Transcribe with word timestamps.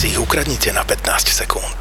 si 0.00 0.08
ich 0.08 0.18
ukradnite 0.18 0.72
na 0.72 0.80
15 0.80 1.28
sekúnd. 1.28 1.80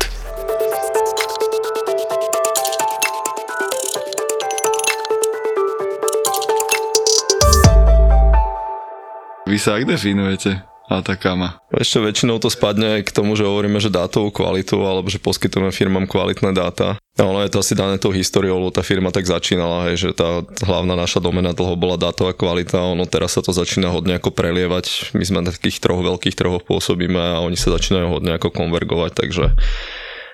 Vy 9.48 9.56
sa 9.56 9.80
ak 9.80 9.88
definujete? 9.88 10.60
Atakama. 10.90 11.62
Ešte 11.70 12.02
väčšinou 12.02 12.42
to 12.42 12.50
spadne 12.50 13.06
k 13.06 13.14
tomu, 13.14 13.38
že 13.38 13.46
hovoríme, 13.46 13.78
že 13.78 13.94
dátovú 13.94 14.34
kvalitu 14.34 14.82
alebo 14.82 15.06
že 15.06 15.22
poskytujeme 15.22 15.70
firmám 15.70 16.10
kvalitné 16.10 16.50
dáta. 16.58 16.98
A 17.14 17.22
ono 17.30 17.46
je 17.46 17.54
to 17.54 17.62
asi 17.62 17.78
dané 17.78 18.02
tou 18.02 18.10
históriou, 18.10 18.58
lebo 18.58 18.74
tá 18.74 18.82
firma 18.82 19.14
tak 19.14 19.30
začínala, 19.30 19.92
hej, 19.92 20.10
že 20.10 20.10
tá 20.18 20.42
hlavná 20.66 20.98
naša 20.98 21.22
domena 21.22 21.54
dlho 21.54 21.78
bola 21.78 21.94
dátová 21.94 22.34
kvalita, 22.34 22.82
ono 22.82 23.06
teraz 23.06 23.38
sa 23.38 23.46
to 23.46 23.54
začína 23.54 23.94
hodne 23.94 24.18
ako 24.18 24.34
prelievať. 24.34 25.14
My 25.14 25.22
sme 25.22 25.46
na 25.46 25.54
takých 25.54 25.78
troch 25.78 26.02
veľkých 26.02 26.34
trhoch 26.34 26.66
pôsobíme 26.66 27.22
a 27.22 27.44
oni 27.46 27.60
sa 27.60 27.76
začínajú 27.76 28.10
hodne 28.10 28.34
ako 28.40 28.50
konvergovať, 28.50 29.14
takže 29.14 29.54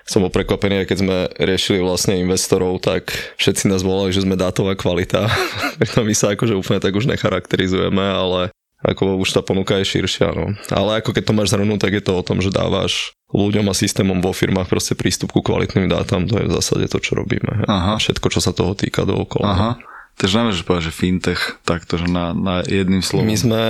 som 0.06 0.22
bol 0.22 0.30
prekvapený, 0.30 0.86
keď 0.86 0.98
sme 1.02 1.16
riešili 1.34 1.82
vlastne 1.82 2.22
investorov, 2.22 2.78
tak 2.78 3.10
všetci 3.42 3.66
nás 3.66 3.82
volali, 3.82 4.14
že 4.14 4.22
sme 4.22 4.38
dátová 4.38 4.78
kvalita. 4.78 5.26
My 6.06 6.14
sa 6.14 6.38
akože 6.38 6.54
úplne 6.54 6.78
tak 6.78 6.94
už 6.94 7.10
necharakterizujeme, 7.10 8.06
ale 8.06 8.54
ako 8.84 9.20
už 9.24 9.32
tá 9.32 9.40
ponuka 9.40 9.80
je 9.80 9.88
širšia. 9.88 10.36
No. 10.36 10.52
Ale 10.68 11.00
ako 11.00 11.16
keď 11.16 11.22
to 11.24 11.36
máš 11.36 11.48
zhrnúť, 11.52 11.80
tak 11.80 11.92
je 11.96 12.02
to 12.04 12.12
o 12.12 12.26
tom, 12.26 12.44
že 12.44 12.52
dávaš 12.52 13.16
ľuďom 13.32 13.72
a 13.72 13.74
systémom 13.74 14.20
vo 14.20 14.36
firmách 14.36 14.68
proste 14.68 14.94
prístup 14.94 15.32
ku 15.32 15.40
kvalitným 15.40 15.90
dátam, 15.90 16.28
to 16.28 16.38
je 16.38 16.46
v 16.46 16.54
zásade 16.54 16.86
to, 16.92 17.00
čo 17.00 17.18
robíme. 17.18 17.66
Aha. 17.66 17.96
A 17.96 18.00
všetko, 18.00 18.28
čo 18.30 18.40
sa 18.44 18.52
toho 18.52 18.76
týka 18.76 19.08
dookola. 19.08 19.48
Aha. 19.48 19.70
Takže 20.16 20.34
nemôžeš 20.40 20.64
povedať, 20.64 20.88
že 20.88 20.96
fintech, 20.96 21.40
takto, 21.68 22.00
že 22.00 22.08
na, 22.08 22.32
na 22.32 22.64
jedným 22.64 23.04
slovom. 23.04 23.28
My 23.28 23.36
sme 23.36 23.62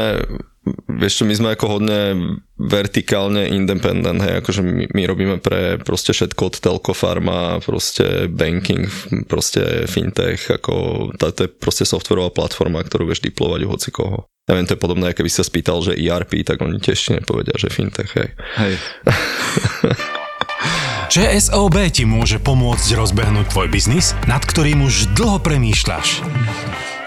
vieš 0.91 1.23
čo, 1.23 1.25
my 1.29 1.35
sme 1.35 1.49
ako 1.55 1.79
hodne 1.79 2.01
vertikálne 2.59 3.47
independent, 3.55 4.19
hej, 4.23 4.43
akože 4.43 4.61
my, 4.67 4.85
my 4.91 5.03
robíme 5.07 5.37
pre 5.39 5.79
proste 5.79 6.11
všetko 6.11 6.43
od 6.43 6.55
telko, 6.59 6.93
farma, 6.97 7.63
proste 7.63 8.27
banking, 8.27 8.89
proste 9.31 9.87
fintech, 9.87 10.51
ako 10.51 10.75
to 11.15 11.47
je 11.47 11.51
proste 11.51 11.87
softwarová 11.87 12.35
platforma, 12.35 12.83
ktorú 12.83 13.07
vieš 13.07 13.23
diplovať 13.23 13.61
u 13.63 13.69
hoci 13.71 13.91
koho. 13.95 14.19
Neviem, 14.47 14.67
to 14.67 14.75
je 14.79 14.83
podobné, 14.83 15.11
keby 15.11 15.31
sa 15.31 15.43
spýtal, 15.43 15.83
že 15.83 15.99
ERP, 15.99 16.47
tak 16.47 16.63
oni 16.63 16.79
tiež 16.79 17.19
nepovedia, 17.19 17.55
že 17.59 17.71
fintech, 17.71 18.11
hej. 18.15 18.29
Hej. 18.59 18.75
ČSOB 21.07 21.87
ti 21.95 22.03
môže 22.03 22.43
pomôcť 22.43 22.99
rozbehnúť 22.99 23.47
tvoj 23.55 23.71
biznis, 23.71 24.19
nad 24.27 24.43
ktorým 24.43 24.83
už 24.83 25.15
dlho 25.15 25.39
premýšľaš. 25.39 26.27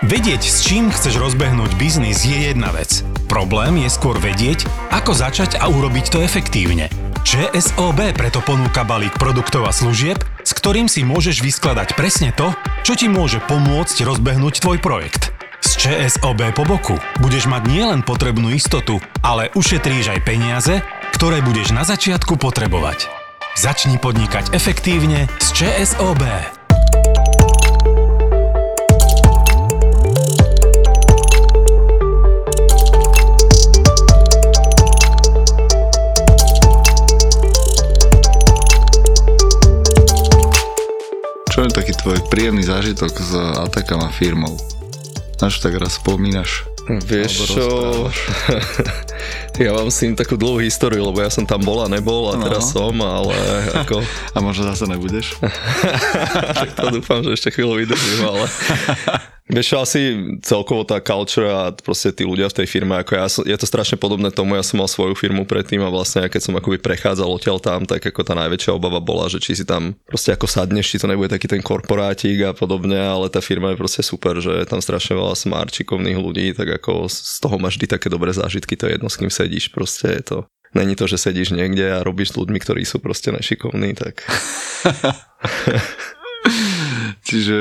Vedieť, 0.08 0.40
s 0.40 0.64
čím 0.64 0.88
chceš 0.88 1.20
rozbehnúť 1.20 1.76
biznis 1.76 2.24
je 2.24 2.48
jedna 2.48 2.72
vec. 2.72 3.04
Problém 3.28 3.84
je 3.84 3.90
skôr 3.92 4.16
vedieť, 4.16 4.64
ako 4.96 5.12
začať 5.12 5.60
a 5.60 5.68
urobiť 5.68 6.16
to 6.16 6.24
efektívne. 6.24 6.88
ČSOB 7.28 8.16
preto 8.16 8.40
ponúka 8.40 8.88
balík 8.88 9.20
produktov 9.20 9.68
a 9.68 9.76
služieb, 9.76 10.16
s 10.48 10.56
ktorým 10.56 10.88
si 10.88 11.04
môžeš 11.04 11.44
vyskladať 11.44 12.00
presne 12.00 12.32
to, 12.32 12.56
čo 12.88 12.96
ti 12.96 13.12
môže 13.12 13.44
pomôcť 13.52 14.08
rozbehnúť 14.08 14.64
tvoj 14.64 14.80
projekt. 14.80 15.36
Z 15.60 15.76
ČSOB 15.76 16.56
po 16.56 16.64
boku 16.64 16.96
budeš 17.20 17.52
mať 17.52 17.68
nielen 17.68 18.08
potrebnú 18.08 18.56
istotu, 18.56 19.04
ale 19.20 19.52
ušetríš 19.60 20.16
aj 20.16 20.20
peniaze, 20.24 20.80
ktoré 21.12 21.44
budeš 21.44 21.76
na 21.76 21.84
začiatku 21.84 22.40
potrebovať. 22.40 23.19
Začni 23.60 24.00
podnikať 24.00 24.56
efektívne 24.56 25.28
s 25.36 25.52
ČSOB. 25.52 26.24
Čo 41.52 41.60
je 41.60 41.76
taký 41.76 41.92
tvoj 42.00 42.24
príjemný 42.32 42.64
zážitok 42.64 43.12
s 43.12 43.36
Atakama 43.60 44.08
firmou? 44.08 44.56
Na 45.44 45.52
tak 45.52 45.76
raz 45.76 46.00
spomínaš? 46.00 46.69
Vieš 46.90 47.54
čo, 47.54 47.68
ja 49.62 49.78
mám 49.78 49.94
s 49.94 50.02
tým 50.02 50.18
takú 50.18 50.42
dlhú 50.42 50.66
históriu, 50.66 51.06
lebo 51.06 51.22
ja 51.22 51.30
som 51.30 51.46
tam 51.46 51.62
bol 51.62 51.86
a 51.86 51.88
nebol 51.92 52.34
a 52.34 52.40
no. 52.40 52.50
teraz 52.50 52.74
som, 52.74 52.98
ale 52.98 53.38
ako... 53.78 54.02
A 54.36 54.38
možno 54.42 54.66
zase 54.74 54.90
nebudeš? 54.90 55.38
tak 56.58 56.74
to 56.74 56.90
dúfam, 56.98 57.22
že 57.22 57.38
ešte 57.38 57.54
chvíľu 57.54 57.86
vydržím, 57.86 58.26
ale... 58.26 58.46
Vieš, 59.50 59.82
asi 59.82 60.02
celkovo 60.46 60.86
tá 60.86 61.02
culture 61.02 61.50
a 61.50 61.74
proste 61.74 62.14
tí 62.14 62.22
ľudia 62.22 62.46
v 62.54 62.62
tej 62.62 62.68
firme, 62.70 63.02
ako 63.02 63.12
ja, 63.18 63.26
je 63.50 63.58
to 63.58 63.66
strašne 63.66 63.98
podobné 63.98 64.30
tomu, 64.30 64.54
ja 64.54 64.62
som 64.62 64.78
mal 64.78 64.86
svoju 64.86 65.18
firmu 65.18 65.42
predtým 65.50 65.82
a 65.82 65.90
vlastne 65.90 66.30
keď 66.30 66.42
som 66.46 66.54
akoby 66.54 66.78
prechádzal 66.78 67.26
odtiaľ 67.26 67.58
tam, 67.58 67.90
tak 67.90 68.06
ako 68.06 68.22
tá 68.22 68.38
najväčšia 68.38 68.78
obava 68.78 69.02
bola, 69.02 69.26
že 69.26 69.42
či 69.42 69.58
si 69.58 69.66
tam 69.66 69.98
proste 70.06 70.38
ako 70.38 70.46
sadneš, 70.46 70.94
či 70.94 71.02
to 71.02 71.10
nebude 71.10 71.34
taký 71.34 71.50
ten 71.50 71.66
korporátik 71.66 72.46
a 72.46 72.54
podobne, 72.54 73.02
ale 73.02 73.26
tá 73.34 73.42
firma 73.42 73.74
je 73.74 73.82
proste 73.82 74.06
super, 74.06 74.38
že 74.38 74.54
je 74.54 74.70
tam 74.70 74.86
strašne 74.86 75.18
veľa 75.18 75.34
smart, 75.34 75.74
šikovných 75.74 76.22
ľudí, 76.22 76.54
tak 76.54 76.70
ako 76.70 77.10
z 77.10 77.42
toho 77.42 77.58
máš 77.58 77.82
vždy 77.82 77.90
také 77.90 78.14
dobré 78.14 78.30
zážitky, 78.30 78.78
to 78.78 78.86
je 78.86 79.02
jedno, 79.02 79.10
s 79.10 79.18
kým 79.18 79.34
sedíš, 79.34 79.74
proste 79.74 80.14
je 80.14 80.24
to 80.30 80.40
Není 80.70 80.94
to, 80.94 81.10
že 81.10 81.18
sedíš 81.18 81.50
niekde 81.50 81.82
a 81.98 82.06
robíš 82.06 82.30
s 82.30 82.38
ľuďmi, 82.38 82.62
ktorí 82.62 82.86
sú 82.86 83.02
proste 83.02 83.34
nešikovní, 83.34 83.98
tak... 83.98 84.22
Čiže 87.30 87.58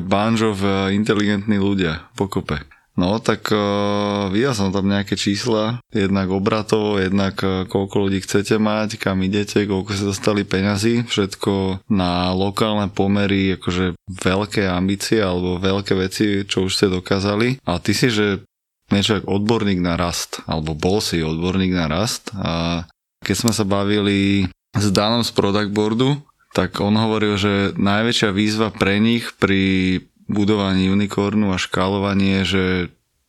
Banžov 0.00 0.64
inteligentní 0.88 1.60
ľudia 1.60 2.08
pokope. 2.16 2.64
No 3.00 3.16
tak 3.16 3.48
uh, 3.48 4.28
videl 4.28 4.52
som 4.52 4.74
tam 4.74 4.90
nejaké 4.90 5.16
čísla, 5.16 5.80
jednak 5.88 6.28
obratov, 6.28 7.00
jednak 7.00 7.38
uh, 7.40 7.64
koľko 7.64 8.08
ľudí 8.08 8.20
chcete 8.20 8.60
mať, 8.60 9.00
kam 9.00 9.24
idete, 9.24 9.64
koľko 9.64 9.96
ste 9.96 10.10
dostali 10.10 10.42
peňazí, 10.44 11.08
všetko 11.08 11.86
na 11.88 12.34
lokálne 12.36 12.92
pomery, 12.92 13.56
akože 13.56 13.96
veľké 14.10 14.68
ambície 14.68 15.22
alebo 15.22 15.56
veľké 15.56 15.96
veci, 15.96 16.44
čo 16.44 16.68
už 16.68 16.72
ste 16.76 16.86
dokázali. 16.92 17.64
A 17.64 17.80
ty 17.80 17.96
si, 17.96 18.12
že 18.12 18.44
niečo 18.92 19.22
odborník 19.24 19.80
na 19.80 19.94
rast, 19.96 20.44
alebo 20.44 20.76
bol 20.76 21.00
si 21.00 21.22
odborník 21.24 21.72
na 21.72 21.86
rast. 21.88 22.34
A 22.36 22.84
keď 23.22 23.36
sme 23.38 23.52
sa 23.54 23.62
bavili 23.64 24.50
s 24.76 24.86
Danom 24.90 25.22
z 25.22 25.30
Product 25.30 25.70
Boardu, 25.70 26.20
tak 26.50 26.82
on 26.82 26.98
hovoril, 26.98 27.38
že 27.38 27.72
najväčšia 27.78 28.30
výzva 28.34 28.74
pre 28.74 28.98
nich 28.98 29.34
pri 29.38 30.02
budovaní 30.26 30.90
unikornu 30.90 31.50
a 31.50 31.58
škálovanie 31.58 32.42
je, 32.42 32.44
že 32.46 32.64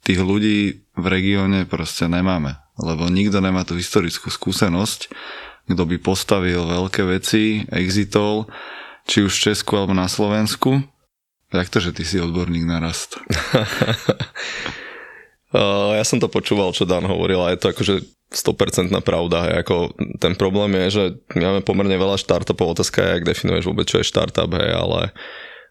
tých 0.01 0.21
ľudí 0.21 0.81
v 0.97 1.05
regióne 1.05 1.69
proste 1.69 2.09
nemáme, 2.09 2.57
lebo 2.81 3.09
nikto 3.09 3.37
nemá 3.41 3.61
tú 3.65 3.77
historickú 3.77 4.33
skúsenosť, 4.33 5.13
kto 5.69 5.83
by 5.85 5.97
postavil 6.01 6.65
veľké 6.65 7.05
veci, 7.05 7.65
exitol, 7.69 8.49
či 9.05 9.25
už 9.25 9.33
v 9.33 9.43
Česku 9.53 9.77
alebo 9.77 9.93
na 9.93 10.09
Slovensku. 10.09 10.81
Jak 11.51 11.67
to, 11.69 11.83
že 11.83 11.91
ty 11.91 12.03
si 12.07 12.17
odborník 12.17 12.65
na 12.65 12.81
rast? 12.81 13.21
ja 15.97 16.03
som 16.07 16.17
to 16.17 16.31
počúval, 16.31 16.73
čo 16.73 16.87
Dan 16.87 17.05
hovoril 17.05 17.43
a 17.43 17.51
je 17.53 17.59
to 17.59 17.67
akože 17.75 17.95
100% 18.31 18.95
pravda. 19.03 19.59
Ako 19.59 19.91
ten 20.17 20.39
problém 20.39 20.71
je, 20.87 20.87
že 20.89 21.03
máme 21.35 21.59
pomerne 21.61 21.99
veľa 21.99 22.15
startupov, 22.15 22.79
otázka 22.79 23.03
je, 23.03 23.11
jak 23.19 23.27
definuješ 23.27 23.67
vôbec, 23.67 23.85
čo 23.91 23.99
je 23.99 24.07
startup, 24.07 24.47
hej, 24.55 24.71
ale 24.71 25.11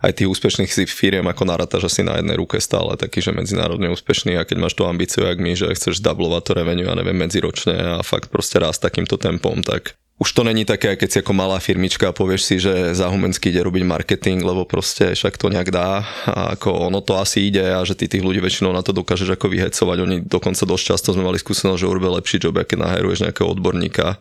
aj 0.00 0.16
tých 0.16 0.32
úspešných 0.32 0.72
si 0.72 0.88
firiem 0.88 1.28
ako 1.28 1.44
narátaš 1.44 1.92
asi 1.92 2.00
na 2.00 2.16
jednej 2.16 2.36
ruke 2.40 2.56
stále 2.56 2.96
taký, 2.96 3.20
že 3.20 3.36
medzinárodne 3.36 3.92
úspešný 3.92 4.36
a 4.40 4.48
keď 4.48 4.56
máš 4.56 4.76
tú 4.76 4.88
ambíciu, 4.88 5.28
jak 5.28 5.36
my, 5.36 5.52
že 5.52 5.76
chceš 5.76 6.00
dublovať 6.00 6.42
to 6.44 6.52
revenue, 6.56 6.88
a 6.88 6.96
neviem, 6.96 7.16
medziročne 7.20 8.00
a 8.00 8.04
fakt 8.04 8.32
proste 8.32 8.56
raz 8.60 8.80
takýmto 8.80 9.20
tempom, 9.20 9.60
tak 9.60 9.99
už 10.20 10.28
to 10.36 10.44
není 10.44 10.68
také, 10.68 11.00
keď 11.00 11.08
si 11.08 11.18
ako 11.24 11.32
malá 11.32 11.56
firmička 11.56 12.12
a 12.12 12.16
povieš 12.16 12.42
si, 12.44 12.60
že 12.60 12.92
za 12.92 13.08
Humenský 13.08 13.48
ide 13.48 13.64
robiť 13.64 13.88
marketing, 13.88 14.44
lebo 14.44 14.68
proste 14.68 15.16
však 15.16 15.40
to 15.40 15.48
nejak 15.48 15.72
dá 15.72 16.04
a 16.28 16.52
ako 16.60 16.92
ono 16.92 17.00
to 17.00 17.16
asi 17.16 17.48
ide 17.48 17.64
a 17.64 17.80
že 17.88 17.96
ty 17.96 18.04
tých 18.04 18.20
ľudí 18.20 18.36
väčšinou 18.44 18.68
na 18.68 18.84
to 18.84 18.92
dokážeš 18.92 19.32
ako 19.32 19.48
vyhecovať. 19.48 19.96
Oni 20.04 20.16
dokonca 20.20 20.68
dosť 20.68 20.84
často 20.84 21.16
sme 21.16 21.24
mali 21.24 21.40
skúsenosť, 21.40 21.80
že 21.80 21.88
urobia 21.88 22.12
lepší 22.20 22.36
job, 22.36 22.52
keď 22.60 22.84
naheruješ 22.84 23.24
nejakého 23.24 23.48
odborníka 23.48 24.20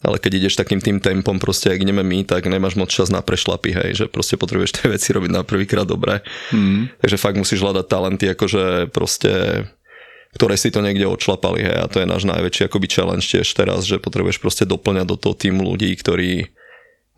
ale 0.00 0.16
keď 0.16 0.32
ideš 0.40 0.56
takým 0.56 0.80
tým 0.80 0.96
tempom, 0.96 1.36
proste 1.36 1.68
ak 1.68 1.84
ideme 1.84 2.00
my, 2.00 2.24
tak 2.24 2.48
nemáš 2.48 2.72
moc 2.72 2.88
čas 2.88 3.12
na 3.12 3.20
prešlapy, 3.20 3.76
hej, 3.76 3.90
že 3.92 4.04
proste 4.08 4.40
potrebuješ 4.40 4.80
tie 4.80 4.86
veci 4.88 5.12
robiť 5.12 5.28
na 5.28 5.44
prvýkrát 5.44 5.84
dobre. 5.84 6.24
Mm. 6.56 6.88
Takže 7.04 7.20
fakt 7.20 7.36
musíš 7.36 7.60
hľadať 7.60 7.84
talenty, 7.84 8.32
akože 8.32 8.88
proste 8.88 9.32
ktoré 10.34 10.54
si 10.54 10.70
to 10.70 10.78
niekde 10.82 11.06
odšlapali, 11.10 11.60
hej, 11.62 11.76
a 11.82 11.90
to 11.90 12.02
je 12.02 12.06
náš 12.06 12.22
najväčší 12.26 12.70
akoby 12.70 12.86
challenge 12.86 13.26
tiež 13.26 13.46
teraz, 13.50 13.82
že 13.86 13.98
potrebuješ 13.98 14.38
proste 14.38 14.64
doplňať 14.66 15.06
do 15.10 15.16
toho 15.18 15.34
tým 15.34 15.58
ľudí, 15.58 15.90
ktorí 15.98 16.50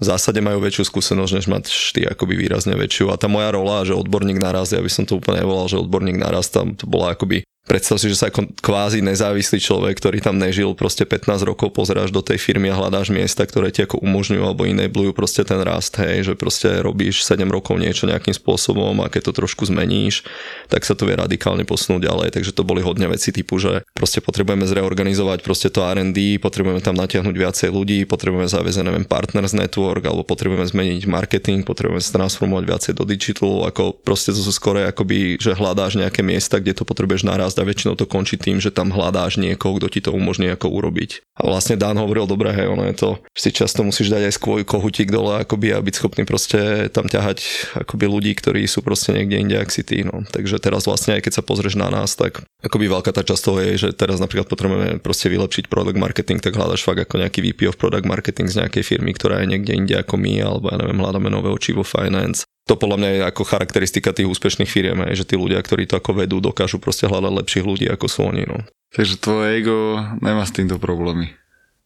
v 0.03 0.05
zásade 0.05 0.43
majú 0.43 0.59
väčšiu 0.59 0.89
skúsenosť, 0.89 1.33
než 1.39 1.47
mať 1.47 1.65
ty 1.95 2.03
akoby 2.03 2.35
výrazne 2.35 2.75
väčšiu. 2.75 3.15
A 3.15 3.21
tá 3.21 3.31
moja 3.31 3.55
rola, 3.55 3.87
že 3.87 3.95
odborník 3.95 4.43
naraz, 4.43 4.75
ja 4.75 4.83
by 4.83 4.91
som 4.91 5.07
to 5.07 5.23
úplne 5.23 5.47
nevolal, 5.47 5.71
že 5.71 5.79
odborník 5.79 6.19
naraz, 6.19 6.51
tam 6.51 6.75
to 6.75 6.91
bola 6.91 7.15
akoby 7.15 7.47
Predstav 7.63 7.95
si, 8.03 8.11
že 8.11 8.19
sa 8.19 8.27
ako 8.27 8.59
kvázi 8.59 9.07
nezávislý 9.07 9.63
človek, 9.63 9.95
ktorý 10.03 10.19
tam 10.19 10.35
nežil 10.35 10.75
proste 10.75 11.07
15 11.07 11.47
rokov, 11.47 11.71
pozeráš 11.71 12.11
do 12.11 12.19
tej 12.19 12.35
firmy 12.43 12.67
a 12.67 12.75
hľadáš 12.75 13.15
miesta, 13.15 13.47
ktoré 13.47 13.71
ti 13.71 13.87
ako 13.87 14.03
umožňujú 14.03 14.43
alebo 14.43 14.67
enablujú 14.67 15.15
proste 15.15 15.47
ten 15.47 15.63
rast, 15.63 15.95
hej, 16.03 16.27
že 16.27 16.35
proste 16.35 16.83
robíš 16.83 17.23
7 17.23 17.47
rokov 17.47 17.79
niečo 17.79 18.11
nejakým 18.11 18.35
spôsobom 18.35 18.99
a 18.99 19.07
keď 19.07 19.31
to 19.31 19.47
trošku 19.47 19.71
zmeníš, 19.71 20.27
tak 20.67 20.83
sa 20.83 20.99
to 20.99 21.07
vie 21.07 21.15
radikálne 21.15 21.63
posunúť 21.63 22.03
ďalej, 22.03 22.29
takže 22.35 22.51
to 22.51 22.67
boli 22.67 22.83
hodne 22.83 23.07
veci 23.07 23.31
typu, 23.31 23.63
že 23.63 23.87
proste 23.95 24.19
potrebujeme 24.19 24.67
zreorganizovať 24.67 25.47
proste 25.47 25.71
to 25.71 25.87
R&D, 25.87 26.43
potrebujeme 26.43 26.83
tam 26.83 26.99
natiahnuť 26.99 27.37
viacej 27.39 27.69
ľudí, 27.71 28.11
potrebujeme 28.11 28.51
zaviesť, 28.51 28.83
neviem, 28.83 29.07
partners 29.07 29.55
network, 29.55 30.03
alebo 30.03 30.27
potrebujeme 30.27 30.67
zmeniť 30.67 31.07
marketing, 31.07 31.63
potrebujeme 31.63 32.03
sa 32.03 32.19
transformovať 32.19 32.65
viacej 32.67 32.93
do 32.99 33.07
digitalu, 33.07 33.71
ako 33.71 34.03
proste 34.03 34.35
to 34.35 34.43
sú 34.43 34.51
skore 34.51 34.83
akoby, 34.83 35.39
že 35.39 35.55
hľadáš 35.55 35.95
nejaké 35.95 36.27
miesta, 36.27 36.59
kde 36.59 36.75
to 36.75 36.83
potrebuješ 36.83 37.23
naraz 37.23 37.52
rast 37.53 37.61
a 37.61 37.69
väčšinou 37.69 38.01
to 38.01 38.09
končí 38.09 38.41
tým, 38.41 38.65
že 38.65 38.73
tam 38.73 38.89
hľadáš 38.89 39.37
niekoho, 39.37 39.77
kto 39.77 39.93
ti 39.93 40.01
to 40.01 40.17
umožní 40.17 40.49
ako 40.49 40.73
urobiť. 40.73 41.21
A 41.37 41.53
vlastne 41.53 41.77
Dan 41.77 42.01
hovoril, 42.01 42.25
dobre, 42.25 42.49
hej, 42.57 42.73
ono 42.73 42.89
je 42.89 42.97
to, 42.97 43.11
si 43.37 43.53
často 43.53 43.85
musíš 43.85 44.09
dať 44.09 44.33
aj 44.33 44.35
skôj 44.41 44.65
kohutík 44.65 45.13
dole 45.13 45.45
akoby 45.45 45.77
a 45.77 45.85
byť 45.85 45.95
schopný 46.01 46.25
proste 46.25 46.89
tam 46.89 47.13
ťahať 47.13 47.45
akoby 47.85 48.09
ľudí, 48.09 48.33
ktorí 48.33 48.65
sú 48.65 48.81
proste 48.81 49.13
niekde 49.13 49.37
inde, 49.37 49.57
ak 49.61 49.69
si 49.69 49.85
ty. 49.85 50.01
No. 50.01 50.25
Takže 50.25 50.57
teraz 50.65 50.89
vlastne 50.89 51.21
aj 51.21 51.29
keď 51.29 51.33
sa 51.37 51.43
pozrieš 51.45 51.77
na 51.77 51.93
nás, 51.93 52.17
tak 52.17 52.41
akoby 52.65 52.89
veľká 52.89 53.13
tá 53.13 53.21
časť 53.21 53.43
toho 53.45 53.59
je, 53.61 53.73
že 53.77 53.89
teraz 53.93 54.17
napríklad 54.17 54.49
potrebujeme 54.49 54.97
proste 55.05 55.29
vylepšiť 55.29 55.69
product 55.69 56.01
marketing, 56.01 56.41
tak 56.41 56.57
hľadaš 56.57 56.81
fakt 56.81 57.05
ako 57.05 57.21
nejaký 57.21 57.45
VP 57.53 57.69
of 57.69 57.77
product 57.77 58.09
marketing 58.09 58.49
z 58.49 58.65
nejakej 58.65 58.85
firmy, 58.89 59.13
ktorá 59.13 59.45
je 59.45 59.53
niekde 59.53 59.77
inde 59.77 59.95
ako 60.01 60.17
my, 60.17 60.41
alebo 60.41 60.73
ja 60.73 60.81
neviem, 60.81 60.97
hľadáme 60.97 61.29
nové 61.29 61.53
oči 61.53 61.77
vo 61.77 61.85
finance 61.85 62.49
to 62.63 62.79
podľa 62.79 62.97
mňa 62.99 63.09
je 63.11 63.21
ako 63.27 63.43
charakteristika 63.43 64.15
tých 64.15 64.31
úspešných 64.31 64.71
firiem, 64.71 65.03
že 65.19 65.27
tí 65.27 65.35
ľudia, 65.35 65.59
ktorí 65.59 65.91
to 65.91 65.99
ako 65.99 66.23
vedú, 66.23 66.39
dokážu 66.39 66.79
proste 66.79 67.11
hľadať 67.11 67.33
lepších 67.43 67.67
ľudí 67.67 67.87
ako 67.91 68.07
sú 68.07 68.21
oni. 68.31 68.47
No. 68.47 68.63
Takže 68.95 69.19
tvoje 69.19 69.59
ego 69.59 69.99
nemá 70.23 70.47
s 70.47 70.55
týmto 70.55 70.79
problémy. 70.79 71.35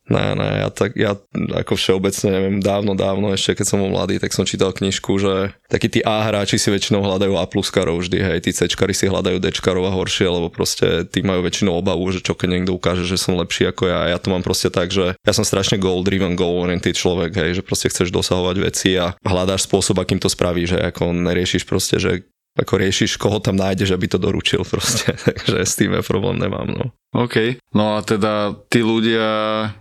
Ne, 0.06 0.38
ne, 0.38 0.62
ja, 0.62 0.68
tak, 0.70 0.94
ja 0.94 1.18
ako 1.34 1.74
všeobecne 1.74 2.28
neviem, 2.30 2.56
dávno, 2.62 2.94
dávno, 2.94 3.34
ešte 3.34 3.58
keď 3.58 3.66
som 3.66 3.82
bol 3.82 3.90
mladý, 3.90 4.22
tak 4.22 4.30
som 4.30 4.46
čítal 4.46 4.70
knižku, 4.70 5.18
že 5.18 5.50
takí 5.66 5.90
tí 5.90 5.98
A 6.06 6.22
hráči 6.22 6.62
si 6.62 6.70
väčšinou 6.70 7.02
hľadajú 7.02 7.34
A 7.34 7.42
pluskarov 7.50 7.98
vždy, 8.06 8.22
hej, 8.22 8.38
tí 8.46 8.54
C 8.54 8.70
si 8.70 9.06
hľadajú 9.10 9.42
D 9.42 9.50
a 9.50 9.90
horšie, 9.90 10.30
lebo 10.30 10.46
proste 10.46 11.02
tí 11.10 11.26
majú 11.26 11.42
väčšinou 11.42 11.74
obavu, 11.82 12.06
že 12.14 12.22
čo 12.22 12.38
keď 12.38 12.48
niekto 12.54 12.78
ukáže, 12.78 13.02
že 13.02 13.18
som 13.18 13.34
lepší 13.34 13.66
ako 13.74 13.90
ja. 13.90 14.14
Ja 14.14 14.18
to 14.22 14.30
mám 14.30 14.46
proste 14.46 14.70
tak, 14.70 14.94
že 14.94 15.18
ja 15.18 15.32
som 15.34 15.42
strašne 15.42 15.82
goal 15.82 16.06
driven, 16.06 16.38
goal 16.38 16.62
oriented 16.62 16.94
človek, 16.94 17.34
hej, 17.34 17.58
že 17.58 17.66
proste 17.66 17.90
chceš 17.90 18.14
dosahovať 18.14 18.56
veci 18.62 18.94
a 18.94 19.18
hľadáš 19.26 19.66
spôsob, 19.66 19.98
akým 19.98 20.22
to 20.22 20.30
spravíš, 20.30 20.78
že 20.78 20.86
ako 20.86 21.18
neriešiš 21.18 21.66
proste, 21.66 21.98
že 21.98 22.22
ako 22.56 22.74
riešiš, 22.80 23.20
koho 23.20 23.38
tam 23.38 23.60
nájdeš, 23.60 23.92
aby 23.92 24.08
to 24.08 24.16
doručil 24.16 24.64
proste. 24.64 25.12
Takže 25.28 25.56
s 25.62 25.76
tým 25.76 25.92
ja 25.92 26.02
problém 26.02 26.40
nemám. 26.40 26.66
No. 26.72 26.84
OK. 27.12 27.60
No 27.76 27.96
a 27.96 28.02
teda 28.02 28.56
tí 28.72 28.80
ľudia, 28.80 29.28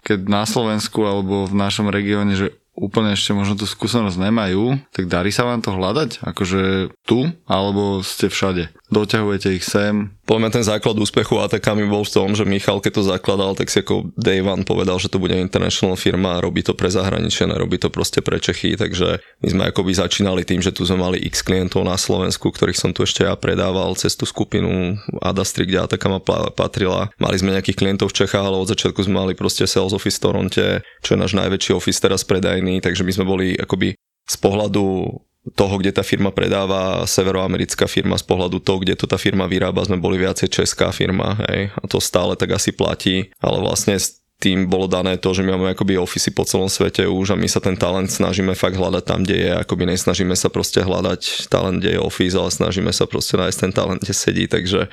keď 0.03 0.19
na 0.27 0.43
Slovensku 0.43 1.01
alebo 1.07 1.47
v 1.47 1.55
našom 1.55 1.87
regióne, 1.87 2.35
že 2.35 2.51
úplne 2.75 3.15
ešte 3.15 3.31
možno 3.31 3.55
tú 3.55 3.63
skúsenosť 3.63 4.19
nemajú, 4.19 4.75
tak 4.91 5.07
darí 5.07 5.31
sa 5.31 5.47
vám 5.47 5.63
to 5.63 5.71
hľadať? 5.71 6.19
Akože 6.27 6.91
tu? 7.07 7.31
Alebo 7.47 8.03
ste 8.03 8.27
všade? 8.27 8.67
Doťahujete 8.85 9.49
ich 9.57 9.65
sem? 9.65 10.13
Poďme 10.29 10.53
ten 10.53 10.61
základ 10.61 10.93
úspechu 10.93 11.41
ATK 11.41 11.73
mi 11.73 11.89
bol 11.89 12.05
v 12.05 12.13
tom, 12.13 12.37
že 12.37 12.45
Michal, 12.45 12.77
keď 12.77 13.01
to 13.01 13.03
zakladal, 13.09 13.57
tak 13.57 13.73
si 13.73 13.81
ako 13.81 14.13
Day 14.13 14.45
One 14.45 14.61
povedal, 14.61 15.01
že 15.01 15.09
to 15.09 15.17
bude 15.17 15.33
international 15.33 15.97
firma 15.97 16.37
a 16.37 16.43
robí 16.45 16.61
to 16.61 16.77
pre 16.77 16.93
zahraničie, 16.93 17.49
nerobí 17.49 17.81
to 17.81 17.89
proste 17.89 18.21
pre 18.21 18.37
Čechy, 18.37 18.77
takže 18.77 19.25
my 19.41 19.47
sme 19.49 19.63
akoby 19.73 19.89
začínali 19.97 20.45
tým, 20.45 20.61
že 20.61 20.69
tu 20.69 20.85
sme 20.85 21.01
mali 21.01 21.17
x 21.25 21.41
klientov 21.41 21.81
na 21.81 21.97
Slovensku, 21.97 22.53
ktorých 22.53 22.77
som 22.77 22.93
tu 22.93 23.01
ešte 23.01 23.25
ja 23.25 23.33
predával 23.33 23.97
cez 23.97 24.13
tú 24.13 24.29
skupinu 24.29 25.01
Adastri, 25.17 25.65
kde 25.65 25.81
ATK 25.89 26.03
ma 26.05 26.21
patrila. 26.53 27.09
Mali 27.17 27.41
sme 27.41 27.57
nejakých 27.57 27.81
klientov 27.81 28.13
v 28.13 28.21
Čechách, 28.21 28.45
ale 28.45 28.61
od 28.61 28.69
začiatku 28.69 29.01
sme 29.01 29.17
mali 29.25 29.33
proste 29.33 29.65
sales 29.65 29.97
office 29.97 30.21
v 30.21 30.25
Toronte, 30.29 30.65
čo 31.01 31.17
je 31.17 31.21
náš 31.21 31.33
najväčší 31.33 31.73
office 31.73 31.97
teraz 31.97 32.21
predajný, 32.21 32.85
takže 32.85 33.01
my 33.01 33.11
sme 33.13 33.25
boli 33.25 33.47
akoby 33.57 33.97
z 34.25 34.35
pohľadu 34.41 35.05
toho, 35.53 35.77
kde 35.77 35.93
tá 35.93 36.01
firma 36.01 36.33
predáva, 36.33 37.05
severoamerická 37.05 37.85
firma 37.85 38.17
z 38.17 38.25
pohľadu 38.25 38.57
toho, 38.65 38.81
kde 38.81 38.97
to 38.97 39.05
tá 39.05 39.21
firma 39.21 39.45
vyrába, 39.45 39.85
sme 39.85 40.01
boli 40.01 40.17
viacej 40.17 40.49
česká 40.49 40.89
firma, 40.89 41.37
hej, 41.45 41.69
a 41.77 41.85
to 41.85 42.01
stále 42.01 42.33
tak 42.33 42.57
asi 42.57 42.73
platí, 42.73 43.29
ale 43.37 43.61
vlastne 43.61 43.93
s 43.93 44.25
tým 44.35 44.67
bolo 44.67 44.89
dané 44.89 45.15
to, 45.15 45.31
že 45.31 45.47
my 45.47 45.55
máme 45.55 45.71
akoby 45.71 45.95
ofisy 45.95 46.35
po 46.35 46.43
celom 46.43 46.67
svete 46.67 47.07
už 47.07 47.33
a 47.33 47.39
my 47.39 47.47
sa 47.47 47.63
ten 47.63 47.79
talent 47.79 48.11
snažíme 48.11 48.51
fakt 48.51 48.75
hľadať 48.75 49.03
tam, 49.07 49.23
kde 49.23 49.35
je, 49.47 49.51
akoby 49.55 49.87
nesnažíme 49.95 50.35
sa 50.35 50.51
proste 50.51 50.83
hľadať 50.83 51.47
talent, 51.47 51.79
kde 51.79 51.95
je 51.95 52.03
office, 52.03 52.35
ale 52.35 52.51
snažíme 52.51 52.91
sa 52.91 53.07
proste 53.07 53.39
nájsť 53.39 53.57
ten 53.57 53.71
talent, 53.71 54.01
kde 54.03 54.11
sedí, 54.11 54.45
takže 54.51 54.91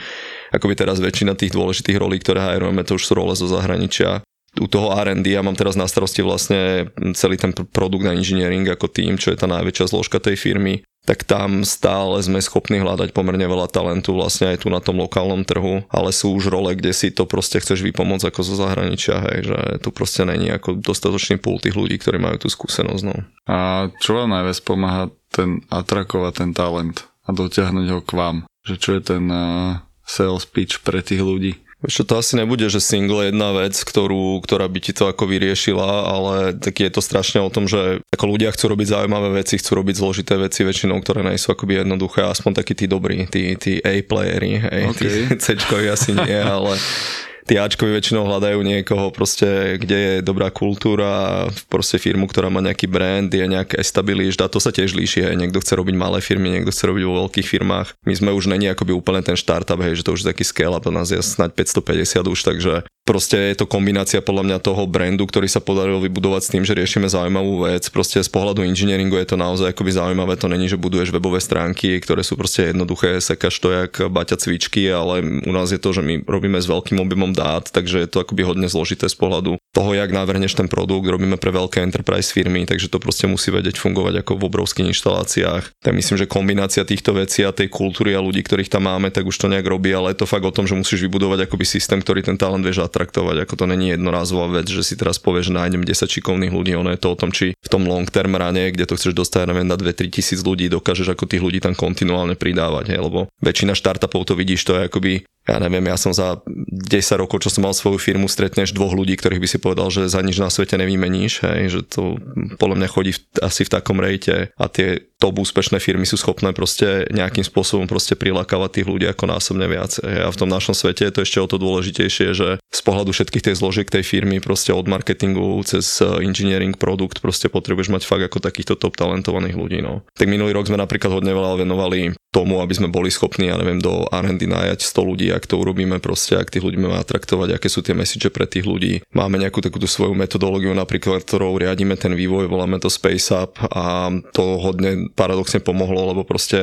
akoby 0.55 0.75
teraz 0.79 1.03
väčšina 1.03 1.35
tých 1.35 1.53
dôležitých 1.53 1.99
rolí, 1.99 2.23
ktoré 2.23 2.39
hajrujeme, 2.39 2.87
to 2.87 2.95
už 2.95 3.03
sú 3.03 3.13
role 3.19 3.35
zo 3.35 3.51
zahraničia 3.51 4.23
u 4.61 4.67
toho 4.69 4.93
R&D 4.93 5.25
ja 5.33 5.41
mám 5.41 5.57
teraz 5.57 5.81
na 5.81 5.89
starosti 5.89 6.21
vlastne 6.21 6.93
celý 7.17 7.41
ten 7.41 7.57
produkt 7.57 8.05
na 8.05 8.13
engineering 8.13 8.69
ako 8.69 8.93
tým, 8.93 9.17
čo 9.17 9.33
je 9.33 9.41
tá 9.41 9.49
najväčšia 9.49 9.89
zložka 9.89 10.21
tej 10.21 10.37
firmy, 10.37 10.85
tak 11.03 11.27
tam 11.27 11.67
stále 11.67 12.23
sme 12.23 12.39
schopní 12.39 12.79
hľadať 12.79 13.11
pomerne 13.11 13.43
veľa 13.43 13.67
talentu 13.73 14.15
vlastne 14.15 14.55
aj 14.55 14.63
tu 14.63 14.69
na 14.71 14.79
tom 14.79 15.03
lokálnom 15.03 15.43
trhu, 15.43 15.83
ale 15.91 16.15
sú 16.15 16.31
už 16.37 16.47
role, 16.53 16.79
kde 16.79 16.95
si 16.95 17.11
to 17.11 17.27
proste 17.27 17.59
chceš 17.59 17.83
vypomôcť 17.83 18.31
ako 18.31 18.41
zo 18.47 18.55
zahraničia, 18.55 19.19
hej, 19.19 19.39
že 19.51 19.59
tu 19.83 19.91
proste 19.91 20.23
není 20.23 20.53
ako 20.53 20.79
dostatočný 20.79 21.43
púl 21.43 21.59
tých 21.59 21.75
ľudí, 21.75 21.99
ktorí 21.99 22.23
majú 22.23 22.47
tú 22.47 22.49
skúsenosť. 22.53 23.03
No. 23.03 23.19
A 23.51 23.89
čo 23.99 24.15
vám 24.15 24.31
najviac 24.31 24.59
pomáha 24.63 25.11
ten 25.35 25.67
atrakovať 25.73 26.33
ten 26.39 26.51
talent 26.55 27.09
a 27.27 27.35
dotiahnuť 27.35 27.87
ho 27.89 28.01
k 28.05 28.13
vám? 28.15 28.37
Že 28.63 28.75
čo 28.79 28.91
je 28.95 29.03
ten 29.03 29.25
uh, 29.27 29.83
sales 30.07 30.47
pitch 30.47 30.87
pre 30.87 31.03
tých 31.03 31.25
ľudí? 31.25 31.59
Čo 31.83 32.07
to 32.07 32.15
asi 32.19 32.39
nebude, 32.39 32.67
že 32.71 32.79
single 32.79 33.31
jedna 33.31 33.51
vec, 33.51 33.75
ktorú, 33.75 34.39
ktorá 34.45 34.71
by 34.71 34.79
ti 34.79 34.93
to 34.95 35.11
ako 35.11 35.27
vyriešila, 35.27 35.91
ale 36.07 36.35
tak 36.55 36.79
je 36.79 36.91
to 36.91 37.03
strašne 37.03 37.43
o 37.43 37.51
tom, 37.51 37.67
že 37.67 38.05
ako 38.15 38.25
ľudia 38.31 38.55
chcú 38.55 38.71
robiť 38.71 38.89
zaujímavé 38.95 39.43
veci, 39.43 39.59
chcú 39.59 39.83
robiť 39.83 39.99
zložité 39.99 40.39
veci 40.39 40.63
väčšinou, 40.63 41.03
ktoré 41.03 41.27
nie 41.27 41.41
sú 41.41 41.51
akoby 41.51 41.83
jednoduché, 41.83 42.23
aspoň 42.23 42.63
takí 42.63 42.79
tí 42.79 42.87
dobrí, 42.87 43.27
tí, 43.27 43.59
tí 43.59 43.83
A-playery, 43.83 44.63
hej, 44.63 44.83
okay. 44.95 44.99
tí 44.99 45.11
C-čkovi 45.43 45.87
asi 45.91 46.15
nie, 46.15 46.39
ale 46.39 46.79
tí 47.47 47.59
Ačkovi 47.59 47.95
väčšinou 47.95 48.27
hľadajú 48.27 48.59
niekoho 48.63 49.11
proste, 49.11 49.79
kde 49.79 49.99
je 49.99 50.15
dobrá 50.25 50.49
kultúra, 50.53 51.47
proste 51.67 51.99
firmu, 51.99 52.31
ktorá 52.31 52.49
má 52.49 52.63
nejaký 52.63 52.87
brand, 52.87 53.29
je 53.29 53.43
nejaké 53.43 53.79
established 53.79 54.41
a 54.41 54.51
to 54.51 54.63
sa 54.63 54.71
tiež 54.71 54.95
líši, 54.95 55.27
hej. 55.27 55.35
niekto 55.35 55.59
chce 55.59 55.75
robiť 55.75 55.97
malé 55.99 56.19
firmy, 56.23 56.55
niekto 56.55 56.71
chce 56.71 56.85
robiť 56.87 57.05
vo 57.07 57.27
veľkých 57.27 57.47
firmách. 57.47 57.89
My 58.07 58.15
sme 58.15 58.31
už 58.35 58.51
není 58.51 58.71
akoby 58.71 58.95
úplne 58.95 59.21
ten 59.23 59.35
startup, 59.35 59.81
hej, 59.83 60.01
že 60.01 60.07
to 60.07 60.15
už 60.15 60.23
je 60.23 60.31
taký 60.31 60.45
scale 60.47 60.75
up, 60.75 60.87
nás 60.93 61.11
je 61.11 61.19
snáď 61.19 61.57
550 61.67 62.33
už, 62.33 62.39
takže 62.45 62.75
proste 63.03 63.35
je 63.51 63.57
to 63.59 63.67
kombinácia 63.67 64.23
podľa 64.23 64.45
mňa 64.47 64.59
toho 64.63 64.87
brandu, 64.87 65.27
ktorý 65.27 65.51
sa 65.51 65.59
podarilo 65.59 65.99
vybudovať 65.99 66.43
s 66.47 66.53
tým, 66.55 66.63
že 66.63 66.77
riešime 66.79 67.11
zaujímavú 67.11 67.67
vec. 67.67 67.83
Proste 67.91 68.23
z 68.23 68.31
pohľadu 68.31 68.63
engineeringu 68.63 69.19
je 69.19 69.35
to 69.35 69.37
naozaj 69.41 69.75
akoby 69.75 69.91
zaujímavé, 69.91 70.39
to 70.39 70.47
není, 70.47 70.71
že 70.71 70.79
buduješ 70.79 71.11
webové 71.11 71.43
stránky, 71.43 71.99
ktoré 71.99 72.23
sú 72.23 72.39
proste 72.39 72.71
jednoduché, 72.71 73.19
sekaš 73.19 73.55
to 73.59 73.69
jak 73.75 73.93
baťa 74.07 74.39
cvičky, 74.39 74.87
ale 74.87 75.25
u 75.25 75.53
nás 75.53 75.75
je 75.75 75.81
to, 75.83 75.91
že 75.91 76.03
my 76.05 76.23
robíme 76.23 76.63
s 76.63 76.71
veľkým 76.71 77.03
objemom 77.03 77.35
dát, 77.43 77.65
takže 77.75 78.07
je 78.07 78.09
to 78.09 78.23
akoby 78.23 78.47
hodne 78.47 78.71
zložité 78.71 79.11
z 79.11 79.19
pohľadu 79.19 79.59
toho, 79.75 79.91
jak 79.99 80.15
navrhneš 80.15 80.55
ten 80.55 80.71
produkt, 80.71 81.11
robíme 81.11 81.35
pre 81.41 81.51
veľké 81.51 81.83
enterprise 81.83 82.31
firmy, 82.31 82.63
takže 82.69 82.87
to 82.87 83.03
proste 83.03 83.27
musí 83.27 83.51
vedieť 83.51 83.83
fungovať 83.83 84.23
ako 84.23 84.39
v 84.39 84.47
obrovských 84.47 84.89
inštaláciách. 84.95 85.65
Tak 85.83 85.93
myslím, 85.97 86.17
že 86.23 86.31
kombinácia 86.31 86.87
týchto 86.87 87.19
vecí 87.19 87.43
a 87.43 87.51
tej 87.51 87.73
kultúry 87.73 88.15
a 88.15 88.23
ľudí, 88.23 88.45
ktorých 88.47 88.71
tam 88.71 88.87
máme, 88.87 89.11
tak 89.11 89.27
už 89.27 89.35
to 89.35 89.51
nejak 89.51 89.67
robí, 89.67 89.91
ale 89.91 90.15
je 90.15 90.23
to 90.23 90.31
fakt 90.31 90.47
o 90.47 90.55
tom, 90.55 90.69
že 90.69 90.79
musíš 90.79 91.03
vybudovať 91.09 91.51
akoby 91.51 91.65
systém, 91.67 91.99
ktorý 91.99 92.23
ten 92.23 92.39
talent 92.39 92.63
vieš 92.63 92.85
atraktovať, 92.85 93.49
ako 93.49 93.55
to 93.59 93.65
není 93.67 93.97
jednorázová 93.97 94.63
vec, 94.63 94.69
že 94.69 94.85
si 94.85 94.95
teraz 94.95 95.17
povieš, 95.17 95.51
že 95.51 95.57
nájdem 95.57 95.83
10 95.83 96.05
šikovných 96.05 96.53
ľudí, 96.53 96.77
ono 96.77 96.93
je 96.93 97.01
to 97.01 97.09
o 97.11 97.19
tom, 97.19 97.33
či 97.33 97.57
v 97.57 97.69
tom 97.73 97.89
long 97.89 98.05
term 98.07 98.37
rane, 98.37 98.71
kde 98.71 98.85
to 98.85 98.95
chceš 99.01 99.17
dostať, 99.17 99.49
neviem, 99.49 99.67
na 99.67 99.81
2-3 99.81 100.13
tisíc 100.13 100.45
ľudí, 100.45 100.69
dokážeš 100.69 101.17
ako 101.17 101.25
tých 101.25 101.43
ľudí 101.43 101.59
tam 101.65 101.73
kontinuálne 101.73 102.37
pridávať, 102.37 102.93
hej, 102.93 103.01
lebo 103.01 103.33
väčšina 103.41 103.73
startupov 103.73 104.29
to 104.29 104.37
vidíš, 104.37 104.69
to 104.69 104.77
je 104.77 104.87
akoby 104.93 105.25
ja 105.43 105.59
neviem, 105.59 105.83
ja 105.91 105.99
som 105.99 106.15
za 106.15 106.39
10 106.47 107.19
rokov, 107.19 107.43
čo 107.43 107.51
som 107.51 107.67
mal 107.67 107.75
svoju 107.75 107.99
firmu, 107.99 108.31
stretneš 108.31 108.71
dvoch 108.71 108.95
ľudí, 108.95 109.19
ktorých 109.19 109.43
by 109.43 109.49
si 109.51 109.59
povedal, 109.59 109.91
že 109.91 110.07
za 110.07 110.23
nič 110.23 110.39
na 110.39 110.47
svete 110.55 110.79
nevymeníš, 110.79 111.43
hej, 111.43 111.63
že 111.67 111.81
to 111.83 112.23
podľa 112.63 112.79
mňa 112.79 112.89
chodí 112.89 113.11
v, 113.11 113.21
asi 113.43 113.67
v 113.67 113.73
takom 113.75 113.99
rejte 113.99 114.55
a 114.55 114.65
tie 114.71 115.03
top 115.23 115.39
úspešné 115.39 115.79
firmy 115.79 116.03
sú 116.03 116.19
schopné 116.19 116.51
proste 116.51 117.07
nejakým 117.15 117.47
spôsobom 117.47 117.87
proste 117.87 118.19
prilákavať 118.19 118.83
tých 118.83 118.87
ľudí 118.91 119.07
ako 119.07 119.31
násobne 119.31 119.71
viac. 119.71 119.95
A 120.03 120.27
v 120.27 120.39
tom 120.39 120.51
našom 120.51 120.75
svete 120.75 121.07
je 121.07 121.15
to 121.15 121.23
ešte 121.23 121.39
o 121.39 121.47
to 121.47 121.63
dôležitejšie, 121.63 122.35
že 122.35 122.49
z 122.59 122.81
pohľadu 122.83 123.15
všetkých 123.15 123.47
tej 123.47 123.55
zložiek 123.55 123.87
tej 123.87 124.03
firmy, 124.03 124.43
proste 124.43 124.75
od 124.75 124.91
marketingu 124.91 125.63
cez 125.63 126.03
e, 126.03 126.27
engineering 126.27 126.75
produkt, 126.75 127.23
proste 127.23 127.47
potrebuješ 127.47 127.95
mať 127.95 128.03
fakt 128.03 128.27
ako 128.27 128.43
takýchto 128.43 128.75
top 128.75 128.99
talentovaných 128.99 129.55
ľudí. 129.55 129.79
No. 129.79 130.03
Tak 130.19 130.27
minulý 130.27 130.59
rok 130.59 130.67
sme 130.67 130.83
napríklad 130.83 131.15
hodne 131.15 131.31
veľa 131.31 131.63
venovali 131.63 132.19
tomu, 132.35 132.59
aby 132.59 132.75
sme 132.75 132.89
boli 132.91 133.13
schopní, 133.13 133.53
ja 133.53 133.61
neviem, 133.61 133.79
do 133.79 134.09
R&D 134.11 134.49
nájať 134.49 134.81
100 134.83 135.05
ľudí, 135.05 135.31
ak 135.33 135.49
to 135.49 135.61
urobíme 135.61 135.99
proste, 135.99 136.39
ak 136.39 136.53
tých 136.53 136.65
ľudí 136.65 136.79
máme 136.79 137.01
atraktovať, 137.01 137.57
aké 137.57 137.69
sú 137.69 137.81
tie 137.81 137.97
message 137.97 138.29
pre 138.31 138.47
tých 138.49 138.65
ľudí. 138.65 139.05
Máme 139.13 139.37
nejakú 139.41 139.61
takúto 139.61 139.91
svoju 139.91 140.15
metodológiu, 140.17 140.73
napríklad, 140.73 141.25
ktorou 141.25 141.59
riadíme 141.59 141.97
ten 141.99 142.13
vývoj, 142.15 142.49
voláme 142.49 142.79
to 142.79 142.93
Space 142.93 143.33
Up 143.35 143.59
a 143.73 144.13
to 144.33 144.61
hodne 144.61 145.13
paradoxne 145.13 145.61
pomohlo, 145.61 146.13
lebo 146.15 146.23
proste 146.23 146.59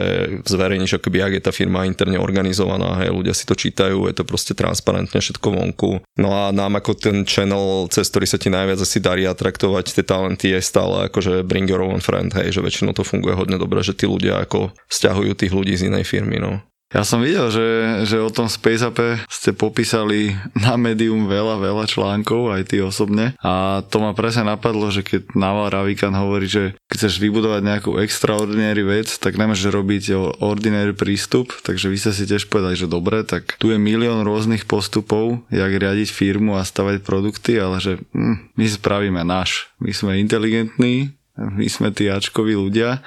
zverejníš, 0.45 1.01
akoby, 1.01 1.17
ak 1.21 1.33
je 1.37 1.43
tá 1.43 1.51
firma 1.51 1.85
interne 1.85 2.17
organizovaná, 2.21 3.01
hej, 3.03 3.13
ľudia 3.13 3.33
si 3.35 3.45
to 3.45 3.57
čítajú, 3.57 4.07
je 4.09 4.15
to 4.15 4.23
proste 4.23 4.53
transparentne 4.55 5.19
všetko 5.19 5.47
vonku. 5.49 5.91
No 6.17 6.29
a 6.33 6.53
nám 6.55 6.79
ako 6.79 6.95
ten 6.97 7.27
channel, 7.27 7.89
cez 7.91 8.07
ktorý 8.09 8.25
sa 8.25 8.37
ti 8.41 8.47
najviac 8.47 8.79
asi 8.81 8.97
darí 9.01 9.25
atraktovať 9.25 9.99
tie 9.99 10.05
talenty 10.05 10.55
je 10.55 10.61
stále 10.63 11.09
akože 11.09 11.43
bring 11.43 11.67
your 11.67 11.83
own 11.83 11.99
friend, 11.99 12.31
hej, 12.37 12.55
že 12.55 12.63
väčšinou 12.63 12.93
to 12.93 13.03
funguje 13.03 13.35
hodne 13.35 13.57
dobre, 13.57 13.81
že 13.81 13.97
tí 13.97 14.05
ľudia 14.05 14.43
ako 14.43 14.71
stiahujú 14.87 15.33
tých 15.35 15.53
ľudí 15.53 15.73
z 15.75 15.89
inej 15.89 16.05
firmy, 16.05 16.37
no. 16.37 16.61
Ja 16.89 17.05
som 17.05 17.21
videl, 17.21 17.53
že, 17.53 17.67
že 18.09 18.17
o 18.17 18.33
tom 18.33 18.49
Space 18.49 18.81
Upe 18.81 19.21
ste 19.29 19.53
popísali 19.53 20.33
na 20.57 20.73
Medium 20.73 21.29
veľa, 21.29 21.61
veľa 21.61 21.85
článkov, 21.85 22.49
aj 22.49 22.73
ty 22.73 22.81
osobne. 22.81 23.37
A 23.45 23.85
to 23.93 24.01
ma 24.01 24.17
presne 24.17 24.49
napadlo, 24.49 24.89
že 24.89 25.05
keď 25.05 25.37
Naval 25.37 25.69
Ravikan 25.69 26.17
hovorí, 26.17 26.49
že 26.49 26.73
keď 26.89 26.97
chceš 26.97 27.21
vybudovať 27.21 27.61
nejakú 27.61 27.91
extraordinary 28.01 28.81
vec, 28.81 29.05
tak 29.21 29.37
nemôžeš 29.37 29.69
robiť 29.69 30.03
ordinary 30.41 30.97
prístup, 30.97 31.53
takže 31.61 31.93
vy 31.93 31.97
ste 32.01 32.09
si 32.09 32.25
tiež 32.25 32.49
povedali, 32.49 32.73
že 32.73 32.89
dobre, 32.89 33.21
tak 33.21 33.53
tu 33.61 33.69
je 33.69 33.77
milión 33.77 34.25
rôznych 34.25 34.65
postupov, 34.65 35.45
jak 35.53 35.69
riadiť 35.69 36.09
firmu 36.09 36.57
a 36.57 36.65
stavať 36.65 37.05
produkty, 37.05 37.61
ale 37.61 37.77
že 37.77 38.01
hm, 38.17 38.57
my 38.57 38.65
spravíme 38.65 39.21
náš. 39.21 39.69
My 39.77 39.93
sme 39.93 40.17
inteligentní, 40.17 41.18
my 41.39 41.67
sme 41.71 41.95
tí 41.95 42.11
Ačkoví 42.11 42.51
ľudia. 42.59 42.99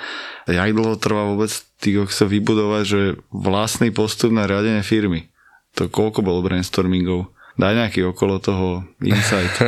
Jak 0.48 0.72
dlho 0.72 0.96
trvá 0.96 1.28
vôbec 1.28 1.52
tých 1.84 2.08
chce 2.08 2.24
vybudovať, 2.24 2.82
že 2.88 3.00
vlastný 3.28 3.92
postup 3.92 4.32
na 4.32 4.48
riadenie 4.48 4.80
firmy? 4.80 5.28
To 5.76 5.92
koľko 5.92 6.24
bolo 6.24 6.40
brainstormingov? 6.40 7.28
Daj 7.60 7.76
nejaký 7.76 8.08
okolo 8.08 8.40
toho 8.40 8.88
insight. 9.04 9.52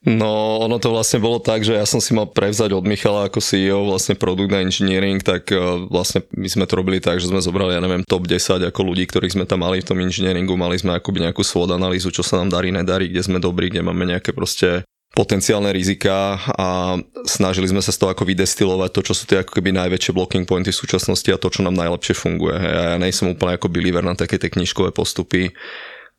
No, 0.00 0.64
ono 0.64 0.80
to 0.80 0.96
vlastne 0.96 1.20
bolo 1.20 1.44
tak, 1.44 1.60
že 1.60 1.76
ja 1.76 1.84
som 1.84 2.00
si 2.00 2.16
mal 2.16 2.24
prevzať 2.24 2.72
od 2.72 2.88
Michala 2.88 3.28
ako 3.28 3.36
CEO 3.36 3.84
vlastne 3.84 4.16
produkt 4.16 4.48
na 4.48 4.64
engineering, 4.64 5.20
tak 5.20 5.52
e, 5.52 5.60
vlastne 5.92 6.24
my 6.32 6.48
sme 6.48 6.64
to 6.64 6.80
robili 6.80 7.04
tak, 7.04 7.20
že 7.20 7.28
sme 7.28 7.44
zobrali, 7.44 7.76
ja 7.76 7.84
neviem, 7.84 8.00
top 8.08 8.24
10 8.24 8.64
ako 8.64 8.80
ľudí, 8.80 9.04
ktorých 9.04 9.36
sme 9.36 9.44
tam 9.44 9.60
mali 9.60 9.84
v 9.84 9.88
tom 9.92 10.00
engineeringu, 10.00 10.56
mali 10.56 10.80
sme 10.80 10.96
akoby 10.96 11.28
nejakú 11.28 11.44
svod 11.44 11.76
analýzu, 11.76 12.08
čo 12.08 12.24
sa 12.24 12.40
nám 12.40 12.48
darí, 12.48 12.72
nedarí, 12.72 13.12
kde 13.12 13.28
sme 13.28 13.44
dobrí, 13.44 13.68
kde 13.68 13.84
máme 13.84 14.08
nejaké 14.08 14.32
proste 14.32 14.88
potenciálne 15.10 15.74
rizika 15.74 16.38
a 16.54 16.94
snažili 17.26 17.66
sme 17.66 17.82
sa 17.82 17.90
z 17.90 17.98
toho 17.98 18.14
ako 18.14 18.22
vydestilovať 18.22 18.90
to, 18.94 19.00
čo 19.10 19.14
sú 19.14 19.24
tie 19.26 19.42
ako 19.42 19.58
keby 19.58 19.74
najväčšie 19.74 20.14
blocking 20.14 20.46
pointy 20.46 20.70
v 20.70 20.80
súčasnosti 20.80 21.26
a 21.34 21.40
to, 21.40 21.50
čo 21.50 21.66
nám 21.66 21.74
najlepšie 21.74 22.14
funguje. 22.14 22.54
A 22.54 22.94
ja 22.94 22.98
nejsem 22.98 23.26
úplne 23.26 23.58
ako 23.58 23.66
believer 23.66 24.06
na 24.06 24.14
také 24.14 24.38
tie 24.38 24.46
knižkové 24.46 24.94
postupy. 24.94 25.50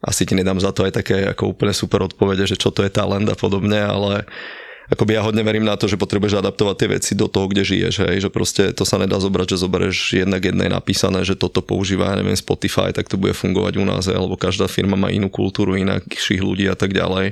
Asi 0.03 0.27
ti 0.27 0.35
nedám 0.35 0.59
za 0.59 0.75
to 0.75 0.83
aj 0.83 0.99
také 0.99 1.23
ako 1.23 1.55
úplne 1.55 1.71
super 1.71 2.03
odpovede, 2.03 2.43
že 2.43 2.59
čo 2.59 2.73
to 2.73 2.83
je 2.83 2.91
talent 2.91 3.31
a 3.31 3.37
podobne, 3.37 3.79
ale 3.79 4.27
akoby 4.91 5.15
ja 5.15 5.23
hodne 5.23 5.39
verím 5.47 5.63
na 5.63 5.79
to, 5.79 5.87
že 5.87 5.95
potrebuješ 5.95 6.43
adaptovať 6.43 6.75
tie 6.75 6.89
veci 6.91 7.11
do 7.15 7.31
toho, 7.31 7.47
kde 7.47 7.63
žiješ, 7.63 7.95
hej, 8.03 8.27
že 8.27 8.29
proste 8.33 8.75
to 8.75 8.83
sa 8.83 8.99
nedá 8.99 9.15
zobrať, 9.23 9.55
že 9.55 9.63
zoberieš 9.63 10.19
jednak 10.19 10.43
jednej 10.43 10.67
napísané, 10.67 11.23
že 11.23 11.39
toto 11.39 11.63
používa, 11.63 12.11
ja 12.11 12.19
neviem, 12.19 12.35
Spotify, 12.35 12.91
tak 12.91 13.07
to 13.07 13.15
bude 13.15 13.31
fungovať 13.31 13.79
u 13.79 13.85
nás, 13.87 14.11
hej, 14.11 14.19
lebo 14.19 14.35
každá 14.35 14.67
firma 14.67 14.99
má 14.99 15.07
inú 15.07 15.31
kultúru, 15.31 15.79
inakších 15.79 16.43
ľudí 16.43 16.67
a 16.67 16.75
tak 16.75 16.91
ďalej. 16.91 17.31